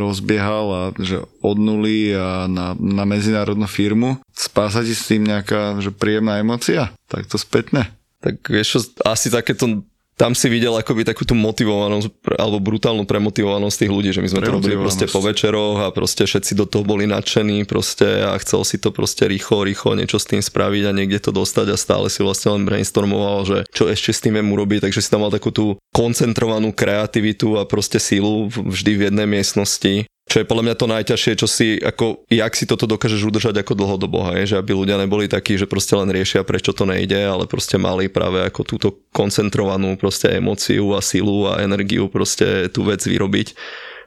rozbiehal 0.00 0.66
a 0.72 0.82
že 0.96 1.20
od 1.44 1.60
nuly 1.60 2.16
a 2.16 2.48
na, 2.48 2.72
na 2.80 3.04
medzinárodnú 3.04 3.68
firmu, 3.68 4.16
spása 4.32 4.80
ti 4.80 4.96
s 4.96 5.04
tým 5.04 5.28
nejaká 5.28 5.84
že 5.84 5.92
príjemná 5.92 6.40
emocia? 6.40 6.96
Tak 7.12 7.28
to 7.28 7.36
spätne. 7.36 7.92
Tak 8.24 8.40
vieš 8.48 8.88
asi 9.04 9.28
takéto 9.28 9.84
tam 10.14 10.32
si 10.38 10.46
videl 10.46 10.70
akoby 10.78 11.02
takú 11.02 11.26
tú 11.26 11.34
motivovanosť 11.34 12.38
alebo 12.38 12.62
brutálnu 12.62 13.02
premotivovanosť 13.02 13.76
tých 13.82 13.92
ľudí, 13.92 14.10
že 14.14 14.22
my 14.22 14.28
sme 14.30 14.40
to 14.46 14.54
robili 14.54 14.78
proste 14.78 15.10
po 15.10 15.18
večeroch 15.18 15.82
a 15.82 15.86
proste 15.90 16.22
všetci 16.22 16.54
do 16.54 16.70
toho 16.70 16.86
boli 16.86 17.10
nadšení 17.10 17.66
proste 17.66 18.22
a 18.22 18.38
chcel 18.38 18.62
si 18.62 18.78
to 18.78 18.94
proste 18.94 19.26
rýchlo, 19.26 19.66
rýchlo 19.66 19.98
niečo 19.98 20.22
s 20.22 20.30
tým 20.30 20.38
spraviť 20.38 20.82
a 20.86 20.96
niekde 20.96 21.18
to 21.18 21.30
dostať 21.34 21.74
a 21.74 21.76
stále 21.76 22.06
si 22.06 22.22
vlastne 22.22 22.54
len 22.54 22.62
brainstormoval, 22.62 23.38
že 23.42 23.58
čo 23.74 23.90
ešte 23.90 24.14
s 24.14 24.22
tým 24.22 24.38
mu 24.38 24.54
robiť, 24.54 24.86
takže 24.86 25.02
si 25.02 25.10
tam 25.10 25.26
mal 25.26 25.34
takú 25.34 25.50
tú 25.50 25.78
koncentrovanú 25.90 26.70
kreativitu 26.70 27.58
a 27.58 27.66
proste 27.66 27.98
sílu 27.98 28.46
vždy 28.50 28.92
v 28.94 29.04
jednej 29.10 29.26
miestnosti 29.26 30.06
čo 30.34 30.42
je 30.42 30.50
podľa 30.50 30.66
mňa 30.66 30.74
to 30.74 30.90
najťažšie, 30.90 31.32
čo 31.38 31.46
si, 31.46 31.78
ako, 31.78 32.26
jak 32.26 32.58
si 32.58 32.66
toto 32.66 32.90
dokážeš 32.90 33.22
udržať 33.22 33.54
ako 33.62 33.78
dlhodobo, 33.78 34.34
hej? 34.34 34.50
že 34.50 34.56
aby 34.58 34.74
ľudia 34.74 34.98
neboli 34.98 35.30
takí, 35.30 35.54
že 35.54 35.70
proste 35.70 35.94
len 35.94 36.10
riešia, 36.10 36.42
prečo 36.42 36.74
to 36.74 36.82
nejde, 36.82 37.22
ale 37.22 37.46
proste 37.46 37.78
mali 37.78 38.10
práve 38.10 38.42
ako 38.42 38.66
túto 38.66 38.88
koncentrovanú 39.14 39.94
proste 39.94 40.34
emóciu 40.34 40.90
a 40.90 41.00
silu 41.06 41.46
a 41.46 41.62
energiu 41.62 42.10
proste 42.10 42.66
tú 42.74 42.82
vec 42.82 42.98
vyrobiť. 43.06 43.54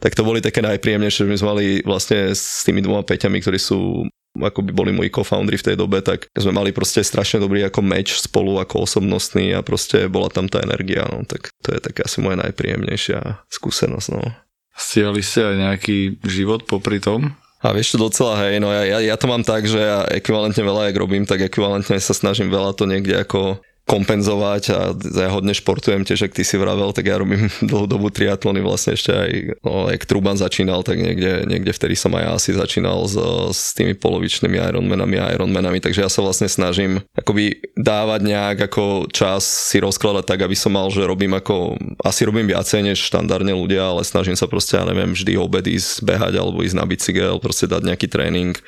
Tak 0.04 0.20
to 0.20 0.28
boli 0.28 0.44
také 0.44 0.60
najpríjemnejšie, 0.68 1.24
že 1.24 1.32
my 1.32 1.38
sme 1.40 1.48
mali 1.48 1.66
vlastne 1.88 2.36
s 2.36 2.68
tými 2.68 2.84
dvoma 2.84 3.08
Peťami, 3.08 3.40
ktorí 3.40 3.56
sú 3.56 4.04
ako 4.38 4.70
by 4.70 4.72
boli 4.76 4.92
moji 4.94 5.10
co-foundry 5.10 5.58
v 5.58 5.66
tej 5.66 5.76
dobe, 5.82 5.98
tak 6.06 6.30
sme 6.38 6.54
mali 6.54 6.70
proste 6.70 7.02
strašne 7.02 7.42
dobrý 7.42 7.66
ako 7.66 7.82
meč 7.82 8.22
spolu 8.22 8.62
ako 8.62 8.86
osobnostný 8.86 9.58
a 9.58 9.66
proste 9.66 10.06
bola 10.06 10.30
tam 10.30 10.46
tá 10.46 10.62
energia, 10.62 11.10
no 11.10 11.26
tak 11.26 11.50
to 11.66 11.74
je 11.74 11.82
také 11.82 12.06
asi 12.06 12.22
moja 12.22 12.38
najpríjemnejšia 12.46 13.50
skúsenosť, 13.50 14.10
no. 14.14 14.47
Stiali 14.78 15.26
ste 15.26 15.42
aj 15.42 15.56
nejaký 15.58 15.98
život 16.22 16.70
popri 16.70 17.02
tom? 17.02 17.34
A 17.66 17.74
vieš 17.74 17.98
to 17.98 18.08
docela, 18.08 18.38
hej, 18.46 18.62
no 18.62 18.70
ja, 18.70 18.86
ja, 18.86 19.00
ja 19.02 19.16
to 19.18 19.26
mám 19.26 19.42
tak, 19.42 19.66
že 19.66 19.82
ja 19.82 20.06
ekvivalentne 20.06 20.62
veľa, 20.62 20.94
jak 20.94 21.02
robím, 21.02 21.26
tak 21.26 21.42
ekvivalentne 21.42 21.98
sa 21.98 22.14
snažím 22.14 22.54
veľa 22.54 22.78
to 22.78 22.86
niekde 22.86 23.18
ako 23.18 23.58
kompenzovať 23.88 24.64
a 24.76 24.80
ja 24.92 25.32
hodne 25.32 25.56
športujem 25.56 26.04
tiež, 26.04 26.28
ak 26.28 26.36
ty 26.36 26.44
si 26.44 26.60
vravel, 26.60 26.92
tak 26.92 27.08
ja 27.08 27.16
robím 27.16 27.48
dlhú 27.72 27.88
dobu 27.88 28.12
triatlony 28.12 28.60
vlastne 28.60 29.00
ešte 29.00 29.12
aj, 29.16 29.32
no, 29.64 29.88
jak 29.88 30.04
Truban 30.04 30.36
začínal, 30.36 30.84
tak 30.84 31.00
niekde, 31.00 31.48
niekde 31.48 31.72
vtedy 31.72 31.96
som 31.96 32.12
aj 32.20 32.36
asi 32.36 32.52
začínal 32.52 33.08
s, 33.08 33.16
s 33.56 33.72
tými 33.72 33.96
polovičnými 33.96 34.60
Ironmanami 34.60 35.18
a 35.24 35.32
Ironmanami, 35.32 35.80
takže 35.80 36.04
ja 36.04 36.12
sa 36.12 36.20
vlastne 36.20 36.52
snažím 36.52 37.00
akoby 37.16 37.64
dávať 37.80 38.22
nejak 38.28 38.58
ako 38.68 39.08
čas 39.08 39.48
si 39.48 39.80
rozkladať 39.80 40.28
tak, 40.28 40.44
aby 40.44 40.54
som 40.54 40.76
mal, 40.76 40.92
že 40.92 41.08
robím 41.08 41.40
ako, 41.40 41.80
asi 42.04 42.28
robím 42.28 42.52
viacej 42.52 42.92
než 42.92 43.00
štandardne 43.08 43.56
ľudia, 43.56 43.96
ale 43.96 44.04
snažím 44.04 44.36
sa 44.36 44.52
proste, 44.52 44.76
ja 44.76 44.84
neviem, 44.84 45.16
vždy 45.16 45.40
obed 45.40 45.64
ísť 45.64 46.04
behať 46.04 46.34
alebo 46.36 46.60
ísť 46.60 46.76
na 46.76 46.84
bicykel, 46.84 47.40
proste 47.40 47.72
dať 47.72 47.88
nejaký 47.88 48.08
tréning, 48.12 48.60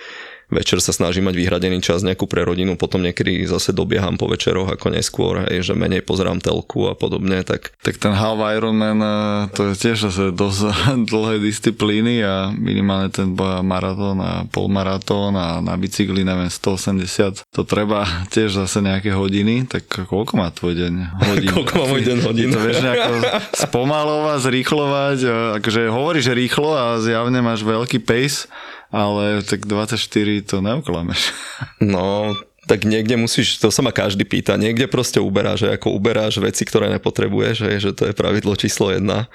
večer 0.49 0.81
sa 0.81 0.91
snažím 0.91 1.29
mať 1.29 1.35
vyhradený 1.37 1.79
čas 1.79 2.01
nejakú 2.01 2.25
pre 2.25 2.41
rodinu, 2.41 2.75
potom 2.75 3.05
niekedy 3.05 3.45
zase 3.45 3.71
dobieham 3.71 4.17
po 4.17 4.25
večeroch 4.27 4.69
ako 4.73 4.93
neskôr, 4.93 5.45
hej, 5.47 5.71
že 5.71 5.73
menej 5.77 6.01
pozerám 6.01 6.41
telku 6.41 6.89
a 6.89 6.97
podobne. 6.97 7.45
Tak, 7.45 7.77
tak 7.79 8.01
ten 8.01 8.13
half 8.17 8.41
Ironman 8.41 8.99
eh, 8.99 9.13
to 9.53 9.71
je 9.71 9.73
tiež 9.77 10.09
zase 10.09 10.33
dosť 10.33 10.73
dlhé 11.11 11.39
disciplíny 11.39 12.25
a 12.25 12.49
minimálne 12.51 13.13
ten 13.13 13.31
maratón 13.63 14.19
a 14.19 14.43
polmaratón 14.49 15.37
a 15.37 15.61
na 15.61 15.77
bicykli 15.77 16.25
neviem 16.25 16.49
180 16.49 17.45
to 17.53 17.61
treba 17.63 18.03
tiež 18.33 18.57
zase 18.65 18.81
nejaké 18.81 19.13
hodiny, 19.13 19.69
tak 19.69 19.85
koľko 19.85 20.33
má 20.35 20.49
tvoj 20.49 20.73
deň 20.75 20.93
hodín? 21.29 21.49
koľko 21.53 21.73
má 21.77 21.85
môj 21.93 22.03
deň 22.03 22.17
hodín? 22.25 22.49
To 22.51 22.59
vieš 22.59 22.81
nejako 22.81 23.11
spomalovať, 23.53 24.37
zrýchlovať, 24.49 25.17
akože 25.61 25.81
hovoríš 25.93 26.33
rýchlo 26.33 26.73
a 26.73 26.97
zjavne 26.97 27.39
máš 27.45 27.61
veľký 27.61 28.01
pace, 28.01 28.49
ale 28.89 29.45
tak 29.45 29.65
24 29.65 29.97
to 30.45 30.61
neoklameš. 30.61 31.33
No, 31.81 32.33
tak 32.69 32.85
niekde 32.85 33.17
musíš, 33.17 33.57
to 33.57 33.73
sa 33.73 33.81
ma 33.81 33.89
každý 33.89 34.29
pýta, 34.29 34.53
niekde 34.53 34.85
proste 34.85 35.17
uberáš, 35.17 35.65
že 35.65 35.73
ako 35.73 35.97
uberáš 35.97 36.37
veci, 36.37 36.65
ktoré 36.69 36.89
nepotrebuješ, 36.93 37.55
že, 37.65 37.69
že 37.81 37.91
to 37.97 38.03
je 38.09 38.13
pravidlo 38.13 38.53
číslo 38.53 38.93
jedna. 38.93 39.25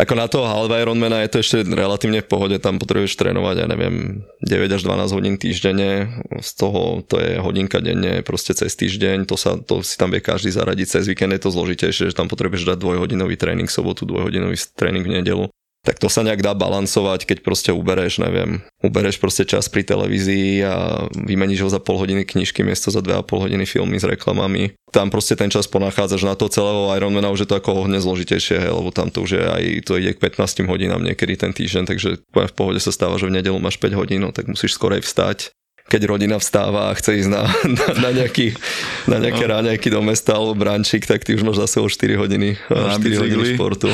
Ako 0.00 0.16
na 0.16 0.24
toho 0.24 0.48
half 0.48 0.72
Ironmana 0.72 1.20
je 1.20 1.36
to 1.36 1.38
ešte 1.44 1.56
relatívne 1.68 2.24
v 2.24 2.30
pohode, 2.32 2.56
tam 2.56 2.80
potrebuješ 2.80 3.12
trénovať, 3.12 3.56
ja 3.60 3.66
neviem, 3.68 4.24
9 4.40 4.76
až 4.80 4.80
12 4.88 5.12
hodín 5.12 5.36
týždenne, 5.36 6.24
z 6.40 6.50
toho 6.56 7.04
to 7.04 7.20
je 7.20 7.36
hodinka 7.36 7.76
denne, 7.84 8.24
proste 8.24 8.56
cez 8.56 8.72
týždeň, 8.72 9.28
to, 9.28 9.36
sa, 9.36 9.60
to 9.60 9.84
si 9.84 10.00
tam 10.00 10.08
vie 10.08 10.24
každý 10.24 10.48
zaradiť, 10.48 10.96
cez 10.96 11.04
víkend 11.04 11.36
je 11.36 11.44
to 11.44 11.52
zložitejšie, 11.52 12.08
že 12.08 12.16
tam 12.16 12.32
potrebuješ 12.32 12.72
dať 12.72 12.78
dvojhodinový 12.80 13.36
tréning 13.36 13.68
sobotu, 13.68 14.08
dvojhodinový 14.08 14.56
tréning 14.72 15.04
v 15.04 15.20
nedelu 15.20 15.44
tak 15.82 15.98
to 15.98 16.06
sa 16.06 16.22
nejak 16.22 16.46
dá 16.46 16.54
balancovať, 16.54 17.26
keď 17.26 17.38
proste 17.42 17.70
ubereš, 17.74 18.22
neviem, 18.22 18.62
ubereš 18.86 19.18
proste 19.18 19.42
čas 19.42 19.66
pri 19.66 19.82
televízii 19.82 20.62
a 20.62 21.06
vymeníš 21.10 21.66
ho 21.66 21.70
za 21.74 21.82
pol 21.82 21.98
hodiny 21.98 22.22
knižky 22.22 22.62
miesto 22.62 22.94
za 22.94 23.02
2,5 23.02 23.26
hodiny 23.26 23.66
filmy 23.66 23.98
s 23.98 24.06
reklamami. 24.06 24.78
Tam 24.94 25.10
proste 25.10 25.34
ten 25.34 25.50
čas 25.50 25.66
ponachádzaš 25.66 26.22
na 26.22 26.38
to 26.38 26.46
celého 26.46 26.86
Ironmana 26.94 27.34
už 27.34 27.44
je 27.44 27.48
to 27.50 27.58
ako 27.58 27.82
hodne 27.82 27.98
zložitejšie, 27.98 28.62
hej, 28.62 28.70
lebo 28.70 28.94
tam 28.94 29.10
to 29.10 29.26
už 29.26 29.30
je 29.34 29.42
aj, 29.42 29.62
to 29.82 29.98
ide 29.98 30.14
k 30.14 30.22
15 30.22 30.70
hodinám 30.70 31.02
niekedy 31.02 31.34
ten 31.34 31.50
týždeň, 31.50 31.90
takže 31.90 32.22
v 32.22 32.54
pohode 32.54 32.78
sa 32.78 32.94
stáva, 32.94 33.18
že 33.18 33.26
v 33.26 33.42
nedelu 33.42 33.58
máš 33.58 33.82
5 33.82 33.98
hodín, 33.98 34.22
no, 34.22 34.30
tak 34.30 34.46
musíš 34.46 34.78
skorej 34.78 35.02
vstať 35.02 35.50
keď 35.92 36.08
rodina 36.08 36.40
vstáva 36.40 36.88
a 36.88 36.96
chce 36.96 37.20
ísť 37.20 37.30
na, 37.30 37.44
na, 37.76 37.86
na, 38.00 38.10
nejaký, 38.16 38.56
na 39.04 39.20
nejaké 39.20 39.44
no. 39.44 39.50
ráňajky 39.52 39.92
do 39.92 40.00
mesta 40.00 40.32
alebo 40.32 40.56
brančík, 40.56 41.04
tak 41.04 41.20
ty 41.20 41.36
už 41.36 41.44
máš 41.44 41.60
zase 41.68 41.84
o 41.84 41.88
4 41.88 42.16
hodiny, 42.16 42.56
na 42.72 42.96
4 42.96 43.20
hodiny 43.20 43.44
športu. 43.52 43.92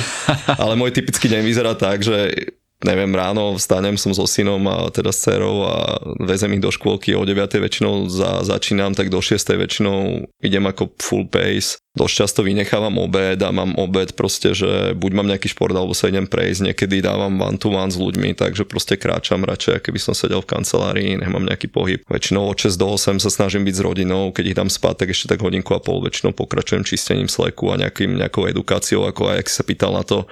Ale 0.55 0.79
môj 0.79 0.95
typický 0.95 1.27
deň 1.27 1.43
vyzerá 1.43 1.75
tak, 1.75 2.07
že 2.07 2.55
neviem, 2.85 3.11
ráno 3.11 3.59
vstanem 3.59 3.99
som 3.99 4.15
so 4.15 4.23
synom 4.23 4.63
a 4.71 4.87
teda 4.95 5.11
s 5.11 5.27
dcerou 5.27 5.67
a 5.67 5.99
vezem 6.23 6.55
ich 6.55 6.63
do 6.63 6.71
škôlky, 6.71 7.11
o 7.19 7.27
9 7.27 7.59
väčšinou 7.59 8.07
za, 8.07 8.47
začínam, 8.47 8.95
tak 8.95 9.11
do 9.11 9.19
6 9.19 9.35
väčšinou 9.35 10.31
idem 10.39 10.65
ako 10.67 10.95
full 11.03 11.27
pace. 11.27 11.83
Dosť 11.99 12.15
často 12.15 12.41
vynechávam 12.47 12.95
obed 13.03 13.43
a 13.43 13.51
mám 13.51 13.75
obed 13.75 14.15
proste, 14.15 14.55
že 14.55 14.95
buď 14.95 15.11
mám 15.19 15.27
nejaký 15.27 15.51
šport 15.51 15.75
alebo 15.75 15.99
sa 15.99 16.07
idem 16.07 16.31
prejsť, 16.31 16.71
niekedy 16.71 17.03
dávam 17.03 17.35
one 17.43 17.59
to 17.59 17.75
one 17.75 17.91
s 17.91 17.99
ľuďmi, 17.99 18.39
takže 18.39 18.63
proste 18.63 18.95
kráčam 18.95 19.43
radšej, 19.43 19.83
keby 19.83 19.99
som 19.99 20.15
sedel 20.15 20.39
v 20.39 20.51
kancelárii, 20.55 21.19
nemám 21.19 21.43
nejaký 21.43 21.67
pohyb. 21.67 22.07
Väčšinou 22.07 22.47
od 22.47 22.55
6 22.55 22.79
do 22.79 22.95
8 22.95 23.19
sa 23.19 23.31
snažím 23.35 23.67
byť 23.67 23.75
s 23.75 23.83
rodinou, 23.83 24.31
keď 24.31 24.45
ich 24.47 24.59
dám 24.59 24.71
spať, 24.71 25.03
tak 25.03 25.09
ešte 25.11 25.35
tak 25.35 25.43
hodinku 25.43 25.75
a 25.75 25.83
pol 25.83 25.99
väčšinou 26.07 26.31
pokračujem 26.31 26.87
čistením 26.87 27.27
sleku 27.27 27.75
a 27.75 27.83
nejakým, 27.83 28.15
nejakou 28.15 28.47
edukáciou, 28.47 29.03
ako 29.03 29.35
aj 29.35 29.37
ak 29.43 29.49
sa 29.51 29.67
pýtal 29.67 29.91
na 29.91 30.07
to, 30.07 30.31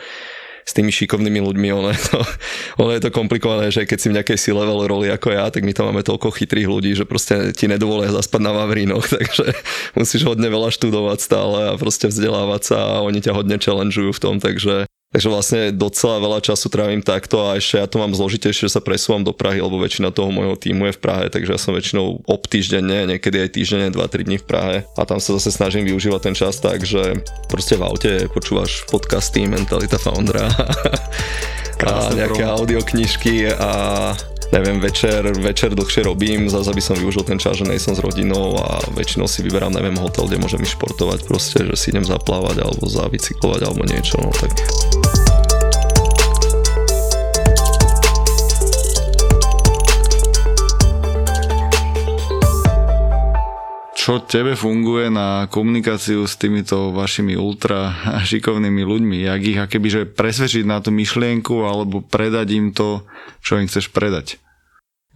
s 0.67 0.75
tými 0.75 0.91
šikovnými 0.91 1.39
ľuďmi, 1.39 1.69
ono 1.71 1.95
je 1.95 2.01
to, 2.11 2.19
ono 2.83 2.91
je 2.91 3.03
to 3.07 3.15
komplikované, 3.15 3.71
že 3.71 3.87
keď 3.87 3.99
si 4.03 4.11
v 4.11 4.17
nejakej 4.19 4.39
si 4.39 4.51
level 4.51 4.83
roli 4.83 5.07
ako 5.15 5.31
ja, 5.31 5.47
tak 5.47 5.63
my 5.63 5.71
tam 5.71 5.95
máme 5.95 6.03
toľko 6.03 6.35
chytrých 6.35 6.67
ľudí, 6.67 6.99
že 6.99 7.07
proste 7.07 7.55
ti 7.55 7.71
nedovolia 7.71 8.11
zaspať 8.11 8.43
na 8.43 8.51
Vavrínoch, 8.51 9.07
takže 9.17 9.55
musíš 9.95 10.27
hodne 10.27 10.51
veľa 10.51 10.75
študovať 10.75 11.19
stále 11.23 11.59
a 11.71 11.79
proste 11.79 12.11
vzdelávať 12.11 12.63
sa 12.75 12.79
a 12.99 13.07
oni 13.07 13.23
ťa 13.23 13.33
hodne 13.39 13.57
challengeujú 13.63 14.11
v 14.11 14.23
tom, 14.23 14.43
takže 14.43 14.91
Takže 15.17 15.33
vlastne 15.33 15.63
docela 15.73 16.21
veľa 16.21 16.45
času 16.45 16.69
trávim 16.69 17.01
takto 17.01 17.41
a 17.41 17.57
ešte 17.57 17.81
ja 17.81 17.89
to 17.89 17.97
mám 17.97 18.13
zložitejšie, 18.13 18.69
že 18.69 18.77
sa 18.77 18.85
presúvam 18.85 19.25
do 19.25 19.33
Prahy, 19.33 19.65
lebo 19.65 19.81
väčšina 19.81 20.13
toho 20.13 20.29
môjho 20.29 20.61
týmu 20.61 20.93
je 20.93 20.93
v 20.93 21.01
Prahe, 21.01 21.33
takže 21.33 21.57
ja 21.57 21.61
som 21.63 21.73
väčšinou 21.73 22.29
ob 22.29 22.45
týždenne, 22.45 23.09
niekedy 23.09 23.49
aj 23.49 23.57
týždenne, 23.57 23.89
2-3 23.97 24.29
dní 24.29 24.37
v 24.37 24.45
Prahe 24.45 24.77
a 24.85 25.03
tam 25.09 25.17
sa 25.17 25.33
zase 25.41 25.57
snažím 25.57 25.89
využívať 25.89 26.21
ten 26.21 26.37
čas 26.37 26.61
tak, 26.61 26.85
že 26.85 27.17
proste 27.49 27.81
v 27.81 27.89
aute 27.89 28.13
počúvaš 28.29 28.85
podcasty 28.93 29.49
Mentalita 29.49 29.97
Foundera 29.97 30.53
a 31.89 32.13
nejaké 32.13 32.45
audioknižky 32.45 33.57
a 33.57 33.73
neviem, 34.53 34.79
večer, 34.85 35.33
večer 35.41 35.73
dlhšie 35.73 36.05
robím, 36.07 36.47
zase 36.53 36.77
by 36.77 36.83
som 36.85 36.97
využil 37.01 37.25
ten 37.25 37.41
čas, 37.41 37.57
že 37.57 37.65
nejsem 37.65 37.97
s 37.97 38.05
rodinou 38.05 38.55
a 38.61 38.85
väčšinou 38.95 39.27
si 39.27 39.43
vyberám, 39.43 39.75
neviem, 39.75 39.97
hotel, 39.97 40.29
kde 40.29 40.45
môžem 40.45 40.63
športovať 40.63 41.25
proste, 41.25 41.65
že 41.65 41.75
si 41.75 41.91
idem 41.91 42.05
zaplávať 42.05 42.63
alebo 42.63 42.85
zabicyklovať 42.85 43.61
alebo 43.65 43.83
niečo, 43.89 44.21
no 44.21 44.31
tak 44.37 44.53
čo 54.07 54.23
tebe 54.23 54.55
funguje 54.55 55.11
na 55.11 55.51
komunikáciu 55.51 56.31
s 56.31 56.39
týmito 56.39 56.95
vašimi 56.95 57.35
ultra 57.35 57.91
šikovnými 58.31 58.87
ľuďmi? 58.87 59.27
Jak 59.27 59.41
ich 59.43 59.59
akéby, 59.59 60.15
presvedčiť 60.15 60.63
na 60.63 60.79
tú 60.79 60.95
myšlienku 60.95 61.67
alebo 61.67 62.07
predať 62.07 62.55
im 62.55 62.71
to, 62.71 63.03
čo 63.43 63.59
im 63.59 63.67
chceš 63.67 63.91
predať? 63.91 64.39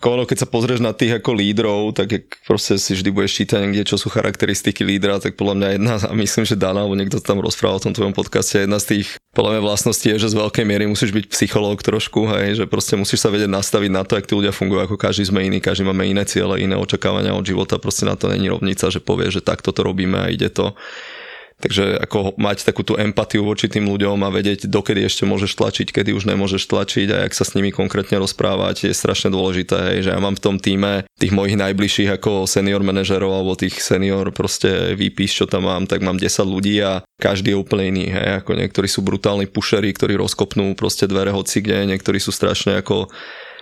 Ono, 0.09 0.25
keď 0.25 0.45
sa 0.45 0.49
pozrieš 0.49 0.81
na 0.81 0.97
tých 0.97 1.21
ako 1.21 1.37
lídrov, 1.37 1.93
tak 1.93 2.25
proste 2.49 2.81
si 2.81 2.97
vždy 2.97 3.13
budeš 3.13 3.45
čítať 3.45 3.61
niekde, 3.61 3.85
čo 3.85 4.01
sú 4.01 4.09
charakteristiky 4.09 4.81
lídra, 4.81 5.21
tak 5.21 5.37
podľa 5.37 5.55
mňa 5.61 5.69
jedna, 5.77 5.95
a 6.11 6.13
myslím, 6.17 6.49
že 6.49 6.57
Dana, 6.57 6.81
alebo 6.81 6.97
niekto 6.97 7.21
tam 7.21 7.45
rozprával 7.45 7.77
o 7.77 7.85
tom 7.85 7.93
tvojom 7.93 8.17
podcaste, 8.17 8.65
jedna 8.65 8.81
z 8.81 8.97
tých 8.97 9.21
podľa 9.31 9.59
mňa 9.59 9.63
vlastností 9.63 10.11
je, 10.11 10.27
že 10.27 10.33
z 10.33 10.41
veľkej 10.41 10.65
miery 10.67 10.85
musíš 10.91 11.15
byť 11.15 11.31
psychológ 11.31 11.85
trošku, 11.85 12.27
hej, 12.35 12.59
že 12.59 12.65
proste 12.67 12.99
musíš 12.99 13.23
sa 13.23 13.31
vedieť 13.31 13.47
nastaviť 13.47 13.91
na 13.93 14.03
to, 14.03 14.19
ak 14.19 14.27
tí 14.27 14.35
ľudia 14.35 14.51
fungujú, 14.51 14.83
ako 14.83 14.97
každý 14.99 15.29
sme 15.29 15.47
iný, 15.47 15.63
každý 15.63 15.87
máme 15.87 16.03
iné 16.09 16.27
ciele, 16.27 16.59
iné 16.59 16.75
očakávania 16.75 17.37
od 17.37 17.47
života, 17.47 17.79
proste 17.79 18.09
na 18.09 18.19
to 18.19 18.27
není 18.27 18.51
rovnica, 18.51 18.91
že 18.91 18.99
povie, 18.99 19.31
že 19.31 19.45
takto 19.45 19.71
to 19.71 19.87
robíme 19.87 20.19
a 20.19 20.33
ide 20.33 20.51
to. 20.51 20.75
Takže 21.61 22.01
ako 22.01 22.41
mať 22.41 22.65
takú 22.65 22.81
tú 22.81 22.97
empatiu 22.97 23.45
voči 23.45 23.69
tým 23.69 23.85
ľuďom 23.85 24.17
a 24.25 24.33
vedieť, 24.33 24.65
dokedy 24.65 25.05
ešte 25.05 25.29
môžeš 25.29 25.53
tlačiť, 25.61 25.93
kedy 25.93 26.17
už 26.17 26.25
nemôžeš 26.25 26.65
tlačiť 26.65 27.09
a 27.13 27.17
jak 27.29 27.37
sa 27.37 27.45
s 27.45 27.53
nimi 27.53 27.69
konkrétne 27.69 28.17
rozprávať 28.17 28.89
je 28.89 28.95
strašne 28.97 29.29
dôležité. 29.29 29.77
Hej, 29.93 30.09
že 30.09 30.11
ja 30.17 30.21
mám 30.25 30.41
v 30.41 30.45
tom 30.45 30.57
týme 30.57 31.05
tých 31.21 31.37
mojich 31.37 31.61
najbližších 31.61 32.17
ako 32.17 32.49
senior 32.49 32.81
manažerov 32.81 33.29
alebo 33.29 33.61
tých 33.61 33.77
senior 33.77 34.33
proste 34.33 34.97
VPs, 34.97 35.45
čo 35.45 35.47
tam 35.47 35.69
mám, 35.69 35.85
tak 35.85 36.01
mám 36.01 36.17
10 36.17 36.33
ľudí 36.49 36.81
a 36.81 37.05
každý 37.21 37.53
je 37.53 37.61
úplne 37.61 37.93
iný. 37.93 38.07
Hej, 38.09 38.41
ako 38.41 38.57
niektorí 38.57 38.89
sú 38.89 39.05
brutálni 39.05 39.45
pušery, 39.45 39.93
ktorí 39.93 40.17
rozkopnú 40.17 40.73
proste 40.73 41.05
dvere 41.05 41.29
hoci 41.31 41.61
kde, 41.61 41.85
niektorí 41.93 42.17
sú 42.17 42.33
strašne 42.33 42.81
ako 42.81 43.13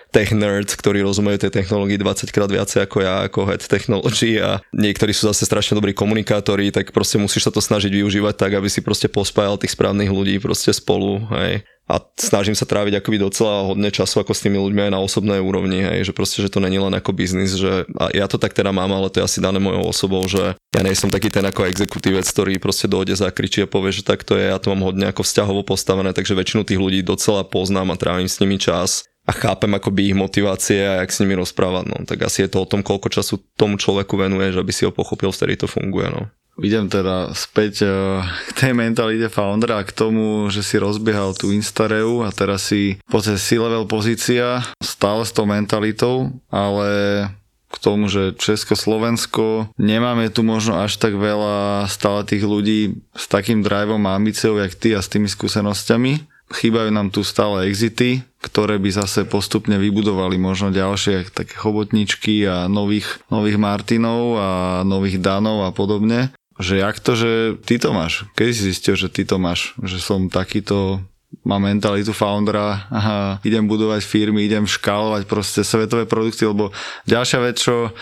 tech 0.08 0.32
nerds, 0.32 0.72
ktorí 0.72 1.04
rozumejú 1.04 1.44
tej 1.44 1.52
technológii 1.62 2.00
20 2.00 2.32
krát 2.32 2.48
viacej 2.48 2.88
ako 2.88 2.96
ja, 3.04 3.28
ako 3.28 3.44
head 3.44 3.62
technology 3.64 4.40
a 4.40 4.60
niektorí 4.72 5.12
sú 5.12 5.28
zase 5.28 5.44
strašne 5.44 5.76
dobrí 5.76 5.92
komunikátori, 5.92 6.72
tak 6.72 6.96
proste 6.96 7.20
musíš 7.20 7.48
sa 7.48 7.52
to 7.52 7.60
snažiť 7.60 7.92
využívať 7.92 8.34
tak, 8.36 8.56
aby 8.56 8.68
si 8.72 8.80
proste 8.80 9.12
pospájal 9.12 9.60
tých 9.60 9.76
správnych 9.76 10.08
ľudí 10.08 10.40
proste 10.40 10.72
spolu, 10.72 11.24
hej. 11.36 11.64
A 11.88 12.04
snažím 12.20 12.52
sa 12.52 12.68
tráviť 12.68 13.00
akoby 13.00 13.16
docela 13.16 13.64
hodne 13.64 13.88
času 13.88 14.20
ako 14.20 14.36
s 14.36 14.44
tými 14.44 14.60
ľuďmi 14.60 14.88
aj 14.88 14.92
na 14.92 15.00
osobnej 15.00 15.40
úrovni, 15.40 15.80
hej, 15.80 16.04
že 16.04 16.12
proste, 16.12 16.44
že 16.44 16.52
to 16.52 16.60
není 16.60 16.76
len 16.76 16.92
ako 16.92 17.16
biznis, 17.16 17.56
že 17.56 17.88
a 17.96 18.12
ja 18.12 18.28
to 18.28 18.36
tak 18.36 18.52
teda 18.52 18.76
mám, 18.76 18.92
ale 18.92 19.08
to 19.08 19.24
je 19.24 19.28
asi 19.28 19.40
dané 19.40 19.56
mojou 19.56 19.88
osobou, 19.88 20.20
že 20.28 20.52
ja 20.76 20.80
nie 20.84 20.92
som 20.92 21.08
taký 21.08 21.32
ten 21.32 21.44
ako 21.48 21.64
exekutívec, 21.64 22.28
ktorý 22.28 22.60
proste 22.60 22.92
dojde, 22.92 23.16
zakričí 23.16 23.64
a 23.64 23.72
povie, 23.72 23.96
že 23.96 24.04
tak 24.04 24.20
to 24.20 24.36
je, 24.36 24.52
ja 24.52 24.60
to 24.60 24.68
mám 24.76 24.84
hodne 24.84 25.08
ako 25.08 25.24
vzťahovo 25.24 25.64
postavené, 25.64 26.12
takže 26.12 26.36
väčšinu 26.36 26.68
tých 26.68 26.76
ľudí 26.76 27.00
docela 27.00 27.40
poznám 27.40 27.96
a 27.96 28.00
trávim 28.00 28.28
s 28.28 28.36
nimi 28.36 28.60
čas 28.60 29.08
a 29.28 29.32
chápem 29.36 29.68
akoby 29.76 30.08
ich 30.08 30.16
motivácie 30.16 30.80
a 30.88 31.04
jak 31.04 31.12
s 31.12 31.20
nimi 31.20 31.36
rozprávať, 31.36 31.84
no. 31.84 31.98
Tak 32.08 32.24
asi 32.24 32.48
je 32.48 32.50
to 32.50 32.64
o 32.64 32.70
tom, 32.70 32.80
koľko 32.80 33.12
času 33.12 33.36
tomu 33.60 33.76
človeku 33.76 34.16
venuješ, 34.16 34.56
aby 34.56 34.72
si 34.72 34.88
ho 34.88 34.92
pochopil, 34.92 35.28
vtedy 35.28 35.60
to 35.60 35.68
funguje, 35.68 36.08
no. 36.08 36.32
Idem 36.58 36.90
teda 36.90 37.30
späť 37.38 37.86
eh, 37.86 37.92
k 38.24 38.50
tej 38.56 38.72
mentalite 38.74 39.30
foundera 39.30 39.78
a 39.78 39.86
k 39.86 39.94
tomu, 39.94 40.50
že 40.50 40.66
si 40.66 40.80
rozbiehal 40.80 41.36
tú 41.38 41.54
Instareu 41.54 42.26
a 42.26 42.34
teraz 42.34 42.72
si 42.72 42.98
podstate 43.06 43.38
C-level 43.38 43.86
pozícia 43.86 44.66
stále 44.82 45.22
s 45.22 45.30
tou 45.30 45.46
mentalitou, 45.46 46.34
ale 46.50 46.88
k 47.68 47.76
tomu, 47.78 48.08
že 48.08 48.34
Česko-Slovensko 48.34 49.70
nemáme 49.76 50.32
tu 50.32 50.40
možno 50.40 50.80
až 50.80 50.96
tak 50.96 51.14
veľa 51.14 51.86
stále 51.86 52.24
tých 52.24 52.42
ľudí 52.42 52.96
s 53.12 53.28
takým 53.28 53.60
driveom 53.60 54.00
a 54.08 54.16
ambíciou, 54.16 54.56
jak 54.56 54.72
ty 54.72 54.96
a 54.96 55.04
s 55.04 55.12
tými 55.12 55.28
skúsenosťami 55.28 56.37
chýbajú 56.48 56.88
nám 56.92 57.12
tu 57.12 57.20
stále 57.24 57.68
exity, 57.68 58.24
ktoré 58.40 58.80
by 58.80 58.90
zase 58.92 59.26
postupne 59.28 59.76
vybudovali 59.76 60.40
možno 60.40 60.72
ďalšie 60.72 61.32
také 61.34 61.54
chobotničky 61.58 62.46
a 62.48 62.70
nových, 62.70 63.20
nových 63.28 63.58
Martinov 63.60 64.38
a 64.38 64.50
nových 64.86 65.20
Danov 65.20 65.68
a 65.68 65.70
podobne. 65.74 66.32
Že 66.58 66.74
jak 66.82 66.96
to, 66.98 67.12
že 67.14 67.30
ty 67.62 67.78
to 67.78 67.94
máš? 67.94 68.26
Kedy 68.34 68.50
si 68.50 68.62
zistil, 68.74 68.94
že 68.98 69.12
ty 69.12 69.22
to 69.22 69.38
máš? 69.38 69.78
Že 69.78 69.98
som 70.02 70.20
takýto 70.26 71.02
mám 71.44 71.60
mentalitu 71.60 72.16
foundera, 72.16 72.88
aha, 72.88 73.36
idem 73.44 73.68
budovať 73.68 74.00
firmy, 74.00 74.48
idem 74.48 74.64
škálovať 74.64 75.28
proste 75.28 75.60
svetové 75.60 76.08
produkty, 76.08 76.48
lebo 76.48 76.72
ďalšia 77.04 77.38
vec, 77.44 77.56
čo 77.60 77.92